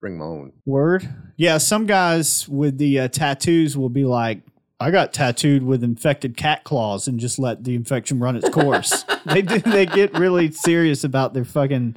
Bring 0.00 0.18
my 0.18 0.24
own. 0.24 0.52
word. 0.64 1.08
Yeah, 1.36 1.58
some 1.58 1.86
guys 1.86 2.48
with 2.48 2.78
the 2.78 3.00
uh, 3.00 3.08
tattoos 3.08 3.76
will 3.76 3.88
be 3.88 4.04
like, 4.04 4.42
I 4.80 4.92
got 4.92 5.12
tattooed 5.12 5.64
with 5.64 5.82
infected 5.82 6.36
cat 6.36 6.62
claws 6.62 7.08
and 7.08 7.18
just 7.18 7.38
let 7.38 7.64
the 7.64 7.74
infection 7.74 8.20
run 8.20 8.36
its 8.36 8.48
course. 8.48 9.04
they 9.26 9.42
do. 9.42 9.58
They 9.58 9.86
get 9.86 10.16
really 10.16 10.52
serious 10.52 11.02
about 11.02 11.34
their 11.34 11.44
fucking. 11.44 11.96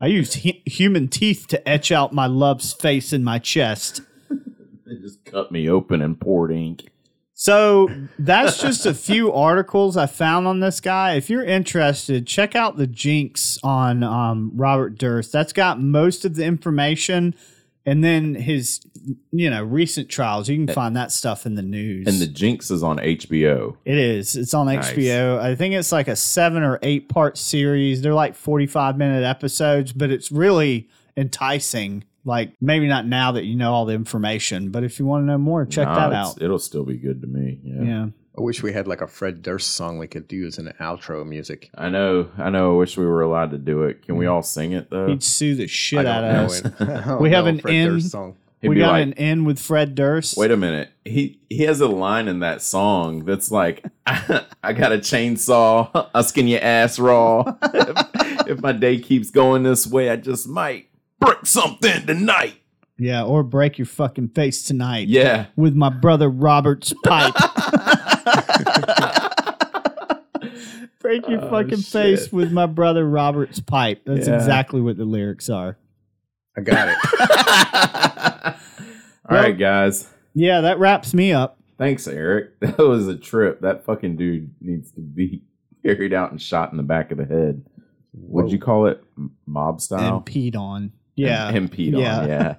I 0.00 0.06
use 0.06 0.34
hu- 0.44 0.60
human 0.64 1.08
teeth 1.08 1.46
to 1.48 1.68
etch 1.68 1.90
out 1.90 2.12
my 2.12 2.26
love's 2.26 2.72
face 2.72 3.12
in 3.12 3.24
my 3.24 3.38
chest. 3.40 4.00
They 4.30 4.96
just 5.00 5.24
cut 5.24 5.50
me 5.50 5.68
open 5.68 6.00
and 6.02 6.20
poured 6.20 6.52
ink. 6.52 6.84
So 7.36 7.90
that's 8.16 8.60
just 8.60 8.86
a 8.86 8.94
few 8.94 9.32
articles 9.32 9.96
I 9.96 10.06
found 10.06 10.46
on 10.46 10.60
this 10.60 10.80
guy. 10.80 11.14
If 11.14 11.28
you're 11.28 11.44
interested, 11.44 12.28
check 12.28 12.54
out 12.54 12.76
the 12.76 12.86
Jinx 12.86 13.58
on 13.64 14.04
um, 14.04 14.52
Robert 14.54 14.96
Durst. 14.96 15.32
That's 15.32 15.52
got 15.52 15.80
most 15.80 16.24
of 16.24 16.36
the 16.36 16.44
information, 16.44 17.34
and 17.84 18.04
then 18.04 18.36
his, 18.36 18.80
you 19.32 19.50
know, 19.50 19.64
recent 19.64 20.08
trials. 20.08 20.48
You 20.48 20.64
can 20.64 20.72
find 20.72 20.96
that 20.96 21.10
stuff 21.10 21.44
in 21.44 21.56
the 21.56 21.62
news. 21.62 22.06
And 22.06 22.20
the 22.20 22.28
Jinx 22.28 22.70
is 22.70 22.84
on 22.84 22.98
HBO. 22.98 23.76
it 23.84 23.98
is. 23.98 24.36
It's 24.36 24.54
on 24.54 24.66
Nice. 24.66 24.92
HBO. 24.92 25.38
I 25.40 25.56
think 25.56 25.74
it's 25.74 25.90
like 25.90 26.06
a 26.06 26.16
seven 26.16 26.62
or 26.62 26.78
eight 26.82 27.08
part 27.08 27.36
series. 27.36 28.00
They're 28.00 28.14
like 28.14 28.36
45 28.36 28.96
minute 28.96 29.24
episodes, 29.24 29.92
but 29.92 30.10
it's 30.12 30.30
really 30.30 30.88
enticing. 31.16 32.04
Like 32.24 32.54
maybe 32.60 32.88
not 32.88 33.06
now 33.06 33.32
that 33.32 33.44
you 33.44 33.54
know 33.54 33.72
all 33.72 33.84
the 33.84 33.94
information, 33.94 34.70
but 34.70 34.82
if 34.82 34.98
you 34.98 35.04
want 35.04 35.22
to 35.22 35.26
know 35.26 35.38
more, 35.38 35.66
check 35.66 35.86
Nah, 35.86 36.08
that 36.08 36.12
out. 36.14 36.42
It'll 36.42 36.58
still 36.58 36.84
be 36.84 36.96
good 36.96 37.20
to 37.20 37.26
me. 37.26 37.58
Yeah. 37.62 37.82
Yeah. 37.82 38.06
I 38.36 38.40
wish 38.40 38.62
we 38.62 38.72
had 38.72 38.88
like 38.88 39.00
a 39.00 39.06
Fred 39.06 39.42
Durst 39.42 39.72
song 39.72 39.98
we 39.98 40.08
could 40.08 40.26
do 40.26 40.44
as 40.46 40.58
an 40.58 40.72
outro 40.80 41.24
music. 41.24 41.70
I 41.76 41.88
know. 41.88 42.30
I 42.36 42.50
know. 42.50 42.74
I 42.74 42.78
wish 42.78 42.96
we 42.96 43.06
were 43.06 43.22
allowed 43.22 43.52
to 43.52 43.58
do 43.58 43.84
it. 43.84 44.02
Can 44.02 44.16
we 44.16 44.24
mm. 44.24 44.32
all 44.32 44.42
sing 44.42 44.72
it 44.72 44.90
though? 44.90 45.06
He'd 45.06 45.22
sue 45.22 45.54
the 45.54 45.68
shit 45.68 46.04
I 46.04 46.10
out 46.10 46.20
don't 46.22 46.34
of 46.34 46.46
us. 46.46 46.60
it. 46.60 46.74
I 46.80 47.04
don't 47.04 47.22
We 47.22 47.30
have 47.30 47.46
an 47.46 47.60
Fred 47.60 47.74
in- 47.74 47.88
Durst 47.88 48.10
song. 48.10 48.36
He'd 48.60 48.70
we 48.70 48.76
got 48.76 48.92
like, 48.92 49.02
an 49.02 49.12
end 49.14 49.44
with 49.44 49.58
Fred 49.58 49.94
Durst. 49.94 50.38
Wait 50.38 50.50
a 50.50 50.56
minute. 50.56 50.90
He 51.04 51.38
he 51.50 51.64
has 51.64 51.82
a 51.82 51.86
line 51.86 52.28
in 52.28 52.38
that 52.40 52.62
song 52.62 53.26
that's 53.26 53.50
like, 53.50 53.84
"I 54.06 54.72
got 54.72 54.90
a 54.90 54.96
chainsaw, 54.96 56.08
I'll 56.14 56.22
skin 56.22 56.48
your 56.48 56.62
ass 56.62 56.98
raw. 56.98 57.44
if, 57.62 58.48
if 58.48 58.62
my 58.62 58.72
day 58.72 58.98
keeps 58.98 59.30
going 59.30 59.64
this 59.64 59.86
way, 59.86 60.08
I 60.08 60.16
just 60.16 60.48
might 60.48 60.88
break 61.24 61.46
something 61.46 62.06
tonight." 62.06 62.54
Yeah, 62.98 63.24
or 63.24 63.42
break 63.42 63.76
your 63.78 63.86
fucking 63.86 64.28
face 64.28 64.62
tonight. 64.62 65.08
Yeah. 65.08 65.46
With 65.56 65.74
my 65.74 65.88
brother 65.88 66.28
Robert's 66.30 66.92
pipe. 67.04 67.34
break 71.00 71.26
your 71.28 71.44
Oh, 71.44 71.50
fucking 71.50 71.78
shit. 71.80 71.86
face 71.86 72.32
with 72.32 72.50
my 72.52 72.66
brother 72.66 73.04
Robert's 73.08 73.58
pipe. 73.60 74.02
That's 74.06 74.26
Yeah. 74.28 74.36
exactly 74.36 74.80
what 74.80 74.96
the 74.96 75.04
lyrics 75.04 75.50
are. 75.50 75.76
I 76.56 76.60
got 76.60 76.88
it. 76.88 76.96
All 79.28 79.36
right, 79.36 79.58
guys. 79.58 80.08
Yeah, 80.34 80.60
that 80.62 80.78
wraps 80.78 81.12
me 81.14 81.32
up. 81.32 81.58
Thanks, 81.78 82.06
Eric. 82.06 82.50
That 82.60 82.78
was 82.78 83.08
a 83.08 83.16
trip. 83.16 83.60
That 83.62 83.84
fucking 83.84 84.16
dude 84.16 84.54
needs 84.60 84.92
to 84.92 85.00
be 85.00 85.42
carried 85.84 86.14
out 86.14 86.30
and 86.30 86.40
shot 86.40 86.70
in 86.70 86.76
the 86.76 86.82
back 86.84 87.10
of 87.10 87.18
the 87.18 87.24
head. 87.24 87.64
Would 88.12 88.52
you 88.52 88.58
call 88.60 88.86
it 88.86 89.02
mob 89.46 89.80
style? 89.80 90.18
And 90.18 90.26
peed 90.26 90.54
on. 90.56 90.92
Yeah. 91.16 91.50
Him 91.50 91.68
peed 91.68 91.92
Yeah. 91.98 92.20
on. 92.20 92.28
Yeah. 92.28 92.54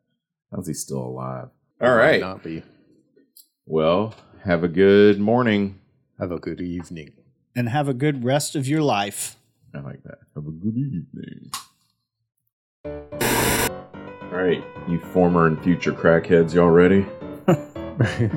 How's 0.52 0.66
he 0.66 0.74
still 0.74 0.98
alive? 0.98 1.48
All 1.80 1.94
right. 1.94 2.20
Not 2.20 2.42
be. 2.42 2.62
Well, 3.66 4.14
have 4.44 4.64
a 4.64 4.68
good 4.68 5.20
morning. 5.20 5.80
Have 6.18 6.32
a 6.32 6.38
good 6.38 6.60
evening. 6.60 7.12
And 7.54 7.68
have 7.68 7.88
a 7.88 7.94
good 7.94 8.24
rest 8.24 8.56
of 8.56 8.66
your 8.68 8.82
life. 8.82 9.36
I 9.74 9.80
like 9.80 10.02
that. 10.02 10.18
Have 10.34 10.46
a 10.46 10.50
good 10.50 10.76
evening. 10.76 11.50
All 14.32 14.36
right, 14.36 14.62
you 14.88 14.98
former 15.12 15.46
and 15.46 15.60
future 15.62 15.92
crackheads, 15.92 16.54
y'all 16.54 16.68
ready? 16.70 17.06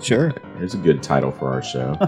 Sure. 0.00 0.32
Here's 0.58 0.74
a 0.74 0.78
good 0.78 1.02
title 1.02 1.30
for 1.30 1.52
our 1.52 1.62
show. 1.62 1.92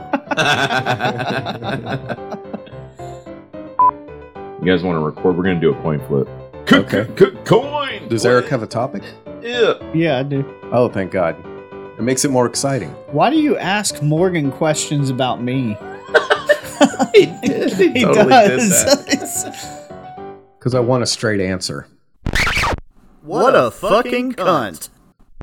you 4.61 4.67
guys 4.67 4.83
want 4.83 4.97
to 4.97 5.01
record? 5.01 5.37
We're 5.37 5.45
going 5.45 5.61
to 5.61 5.61
do 5.61 5.71
a 5.79 5.83
coin 5.83 6.01
flip. 6.07 6.29
Okay. 6.73 7.07
Coin! 7.45 8.09
Does 8.09 8.27
Eric 8.27 8.49
have 8.49 8.63
a 8.63 8.67
topic? 8.67 9.03
Yeah. 9.41 9.75
Yeah, 9.95 10.19
I 10.19 10.23
do. 10.25 10.45
Oh, 10.73 10.89
thank 10.89 11.13
God. 11.13 11.37
It 11.99 12.03
makes 12.03 12.25
it 12.25 12.31
more 12.31 12.47
exciting. 12.47 12.91
Why 13.13 13.31
do 13.31 13.37
you 13.37 13.57
ask 13.57 14.03
Morgan 14.03 14.51
questions 14.53 15.09
about 15.09 15.43
me? 15.43 15.77
he 17.15 17.27
did. 17.43 17.73
He, 17.77 17.93
He 17.93 18.05
totally 18.05 18.29
does. 18.29 18.85
did 18.85 19.21
that. 19.21 19.83
Because 20.59 20.75
I 20.75 20.81
want 20.81 21.05
a 21.05 21.07
straight 21.07 21.41
answer. 21.41 21.87
what 23.23 23.55
a 23.55 23.71
fucking 23.71 24.33
cunt. 24.33 24.89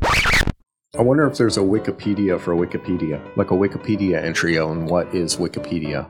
I 0.03 1.01
wonder 1.01 1.25
if 1.25 1.37
there's 1.37 1.55
a 1.55 1.61
Wikipedia 1.61 2.37
for 2.37 2.53
Wikipedia, 2.55 3.21
like 3.37 3.51
a 3.51 3.53
Wikipedia 3.53 4.21
entry 4.21 4.59
on 4.59 4.85
what 4.85 5.15
is 5.15 5.37
Wikipedia. 5.37 6.05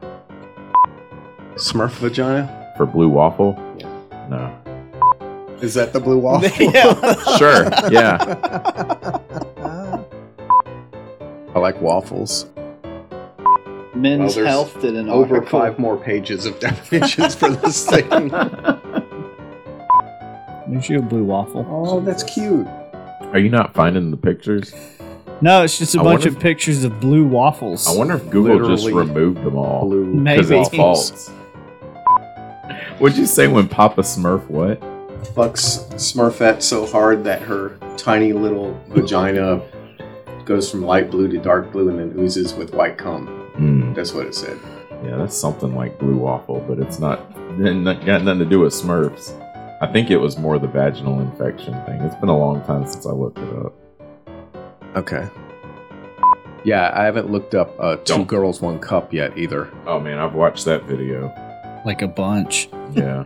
Smurf 1.53 1.91
vagina? 1.99 2.73
For 2.75 2.87
blue 2.87 3.07
waffle? 3.07 3.53
No. 4.29 4.57
Is 5.61 5.73
that 5.75 5.93
the 5.93 5.99
blue 5.99 6.17
waffle? 6.17 6.49
yeah. 6.59 6.93
Sure. 7.37 7.63
Yeah. 7.91 8.17
I 11.55 11.59
like 11.59 11.79
waffles. 11.81 12.47
men's 13.95 14.35
there's 14.35 14.47
health 14.47 14.81
did 14.81 14.95
an 14.95 15.09
Over 15.09 15.35
article. 15.37 15.59
five 15.59 15.77
more 15.79 15.97
pages 15.97 16.45
of 16.45 16.59
definitions 16.61 17.35
for 17.35 17.49
this 17.49 17.85
thing. 17.87 18.09
There's 20.67 20.89
you 20.89 20.99
a 20.99 21.01
blue 21.01 21.23
waffle. 21.23 21.65
Oh, 21.69 21.99
that's 22.01 22.23
cute. 22.23 22.65
Are 23.31 23.39
you 23.39 23.49
not 23.49 23.73
finding 23.73 24.09
the 24.11 24.17
pictures? 24.17 24.73
No, 25.41 25.63
it's 25.63 25.77
just 25.77 25.95
a 25.95 25.99
I 25.99 26.03
bunch 26.03 26.25
of 26.25 26.35
if- 26.37 26.41
pictures 26.41 26.83
of 26.83 26.99
blue 26.99 27.25
waffles. 27.25 27.87
I 27.87 27.95
wonder 27.97 28.15
if 28.15 28.29
Google 28.29 28.67
just 28.67 28.87
removed 28.87 29.43
them 29.43 29.55
all 29.55 29.85
Blue. 29.87 30.05
Maybe. 30.05 30.41
because 30.43 30.67
it's 30.67 30.75
false. 30.75 31.29
What'd 32.99 33.17
you 33.17 33.25
say 33.25 33.47
when 33.47 33.67
Papa 33.67 34.01
Smurf 34.01 34.47
what? 34.49 34.81
Fucks 35.33 35.87
Smurfette 35.93 36.61
so 36.61 36.85
hard 36.85 37.23
that 37.23 37.41
her 37.41 37.77
tiny 37.97 38.33
little 38.33 38.79
vagina 38.89 39.61
goes 40.45 40.69
from 40.69 40.83
light 40.83 41.09
blue 41.09 41.27
to 41.29 41.37
dark 41.37 41.71
blue 41.71 41.89
and 41.89 41.97
then 41.99 42.19
oozes 42.19 42.53
with 42.53 42.73
white 42.73 42.97
cum. 42.97 43.27
Hmm. 43.55 43.93
That's 43.93 44.13
what 44.13 44.25
it 44.27 44.35
said. 44.35 44.59
Yeah, 45.03 45.17
that's 45.17 45.35
something 45.37 45.75
like 45.75 45.97
blue 45.99 46.17
waffle, 46.17 46.63
but 46.67 46.79
it's 46.79 46.99
not, 46.99 47.19
n- 47.59 47.83
got 47.83 48.23
nothing 48.23 48.39
to 48.39 48.45
do 48.45 48.59
with 48.61 48.73
Smurfs. 48.73 49.39
I 49.81 49.87
think 49.91 50.11
it 50.11 50.17
was 50.17 50.37
more 50.37 50.57
the 50.59 50.67
vaginal 50.67 51.19
infection 51.19 51.73
thing. 51.85 51.99
It's 52.01 52.15
been 52.15 52.29
a 52.29 52.37
long 52.37 52.61
time 52.63 52.85
since 52.85 53.05
I 53.05 53.11
looked 53.11 53.37
it 53.39 53.65
up. 53.65 53.73
Okay. 54.95 55.27
Yeah, 56.63 56.91
I 56.95 57.03
haven't 57.03 57.29
looked 57.29 57.53
up 57.55 57.75
uh, 57.79 57.97
2 57.97 58.03
Don't. 58.05 58.27
girls, 58.27 58.61
one 58.61 58.79
cup 58.79 59.11
yet 59.13 59.37
either. 59.37 59.69
Oh 59.85 59.99
man, 59.99 60.19
I've 60.19 60.33
watched 60.33 60.63
that 60.65 60.83
video. 60.83 61.33
like 61.85 62.01
a 62.01 62.07
bunch. 62.07 62.69
Yeah, 62.93 63.23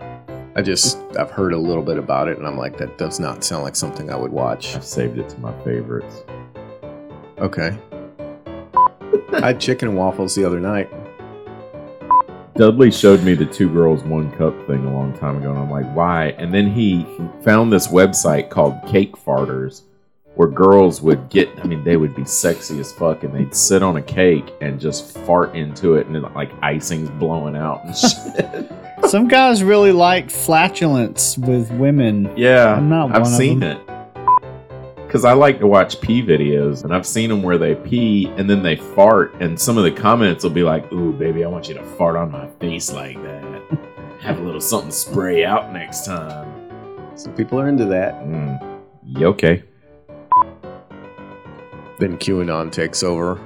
I 0.58 0.64
just 0.64 0.98
I've 1.20 1.30
heard 1.30 1.54
a 1.54 1.58
little 1.58 1.84
bit 1.84 2.00
about 2.00 2.28
it, 2.28 2.40
and 2.40 2.48
I'm 2.48 2.58
like, 2.58 2.80
that 2.80 2.98
does 2.98 3.20
not 3.20 3.44
sound 3.44 3.62
like 3.62 3.76
something 3.76 4.10
I 4.10 4.16
would 4.16 4.32
watch. 4.32 4.76
I've 4.76 4.84
saved 4.84 5.20
it 5.20 5.30
to 5.30 5.40
my 5.40 5.54
favorites. 5.64 6.24
Okay. 7.38 7.78
I 9.34 9.48
had 9.48 9.62
chicken 9.62 9.90
and 9.90 9.98
waffles 9.98 10.34
the 10.34 10.44
other 10.44 10.60
night. 10.60 10.90
Dudley 12.56 12.90
showed 12.90 13.22
me 13.22 13.36
the 13.36 13.46
two 13.46 13.72
girls, 13.72 14.04
one 14.04 14.32
cup 14.32 14.56
thing 14.66 14.84
a 14.84 14.92
long 14.92 15.16
time 15.16 15.38
ago, 15.38 15.52
and 15.52 15.60
I'm 15.60 15.70
like, 15.70 15.86
why? 15.96 16.30
And 16.40 16.52
then 16.52 16.72
he 16.72 17.06
found 17.44 17.72
this 17.72 17.90
website 17.90 18.50
called 18.50 18.84
Cake 18.88 19.16
Farters, 19.16 19.84
where 20.34 20.48
girls 20.48 21.04
would 21.04 21.30
get, 21.30 21.50
I 21.60 21.68
mean, 21.68 21.84
they 21.84 21.98
would 21.98 22.16
be 22.16 22.26
sexy 22.26 22.80
as 22.80 22.92
fuck, 22.92 23.24
and 23.24 23.32
they'd 23.32 23.54
sit 23.54 23.84
on 23.84 23.98
a 23.98 24.02
cake 24.02 24.52
and 24.60 24.80
just 24.80 25.20
fart 25.20 25.56
into 25.56 25.94
it, 25.98 26.08
and 26.08 26.16
then, 26.16 26.24
like 26.34 26.52
icing's 26.64 27.12
blowing 27.12 27.56
out 27.56 27.86
and 27.86 27.96
shit. 28.68 28.87
Some 29.08 29.28
guys 29.28 29.64
really 29.64 29.92
like 29.92 30.30
flatulence 30.30 31.38
with 31.38 31.72
women. 31.72 32.32
yeah, 32.36 32.74
I'm 32.76 32.90
not 32.90 33.08
I've 33.16 33.22
one 33.24 33.32
of 33.32 33.38
seen 33.38 33.60
them. 33.60 33.78
it. 33.78 35.06
Because 35.08 35.24
I 35.24 35.32
like 35.32 35.60
to 35.60 35.68
watch 35.68 36.02
pee 36.02 36.22
videos, 36.22 36.84
and 36.84 36.94
I've 36.94 37.06
seen 37.06 37.30
them 37.30 37.42
where 37.42 37.58
they 37.58 37.76
pee 37.76 38.26
and 38.36 38.50
then 38.50 38.62
they 38.62 38.76
fart, 38.76 39.34
and 39.40 39.58
some 39.60 39.78
of 39.78 39.86
the 39.86 39.92
comments 39.92 40.44
will 40.44 40.52
be 40.52 40.64
like, 40.64 40.92
"Ooh, 40.92 41.14
baby, 41.14 41.46
I 41.46 41.48
want 41.48 41.70
you 41.70 41.76
to 41.76 41.84
fart 41.84 42.18
on 42.18 42.30
my 42.32 42.48
face 42.60 42.92
like 42.92 43.16
that. 43.24 43.80
Have 44.20 44.40
a 44.40 44.42
little 44.42 44.60
something 44.60 44.92
spray 44.92 45.46
out 45.46 45.72
next 45.72 46.06
time." 46.06 46.52
Some 47.16 47.34
people 47.34 47.60
are 47.62 47.70
into 47.70 47.86
that. 47.86 48.16
Mm. 48.26 48.80
Yeah, 49.06 49.28
okay. 49.28 49.64
Then 52.00 52.18
QAnon 52.18 52.72
takes 52.72 53.02
over. 53.02 53.40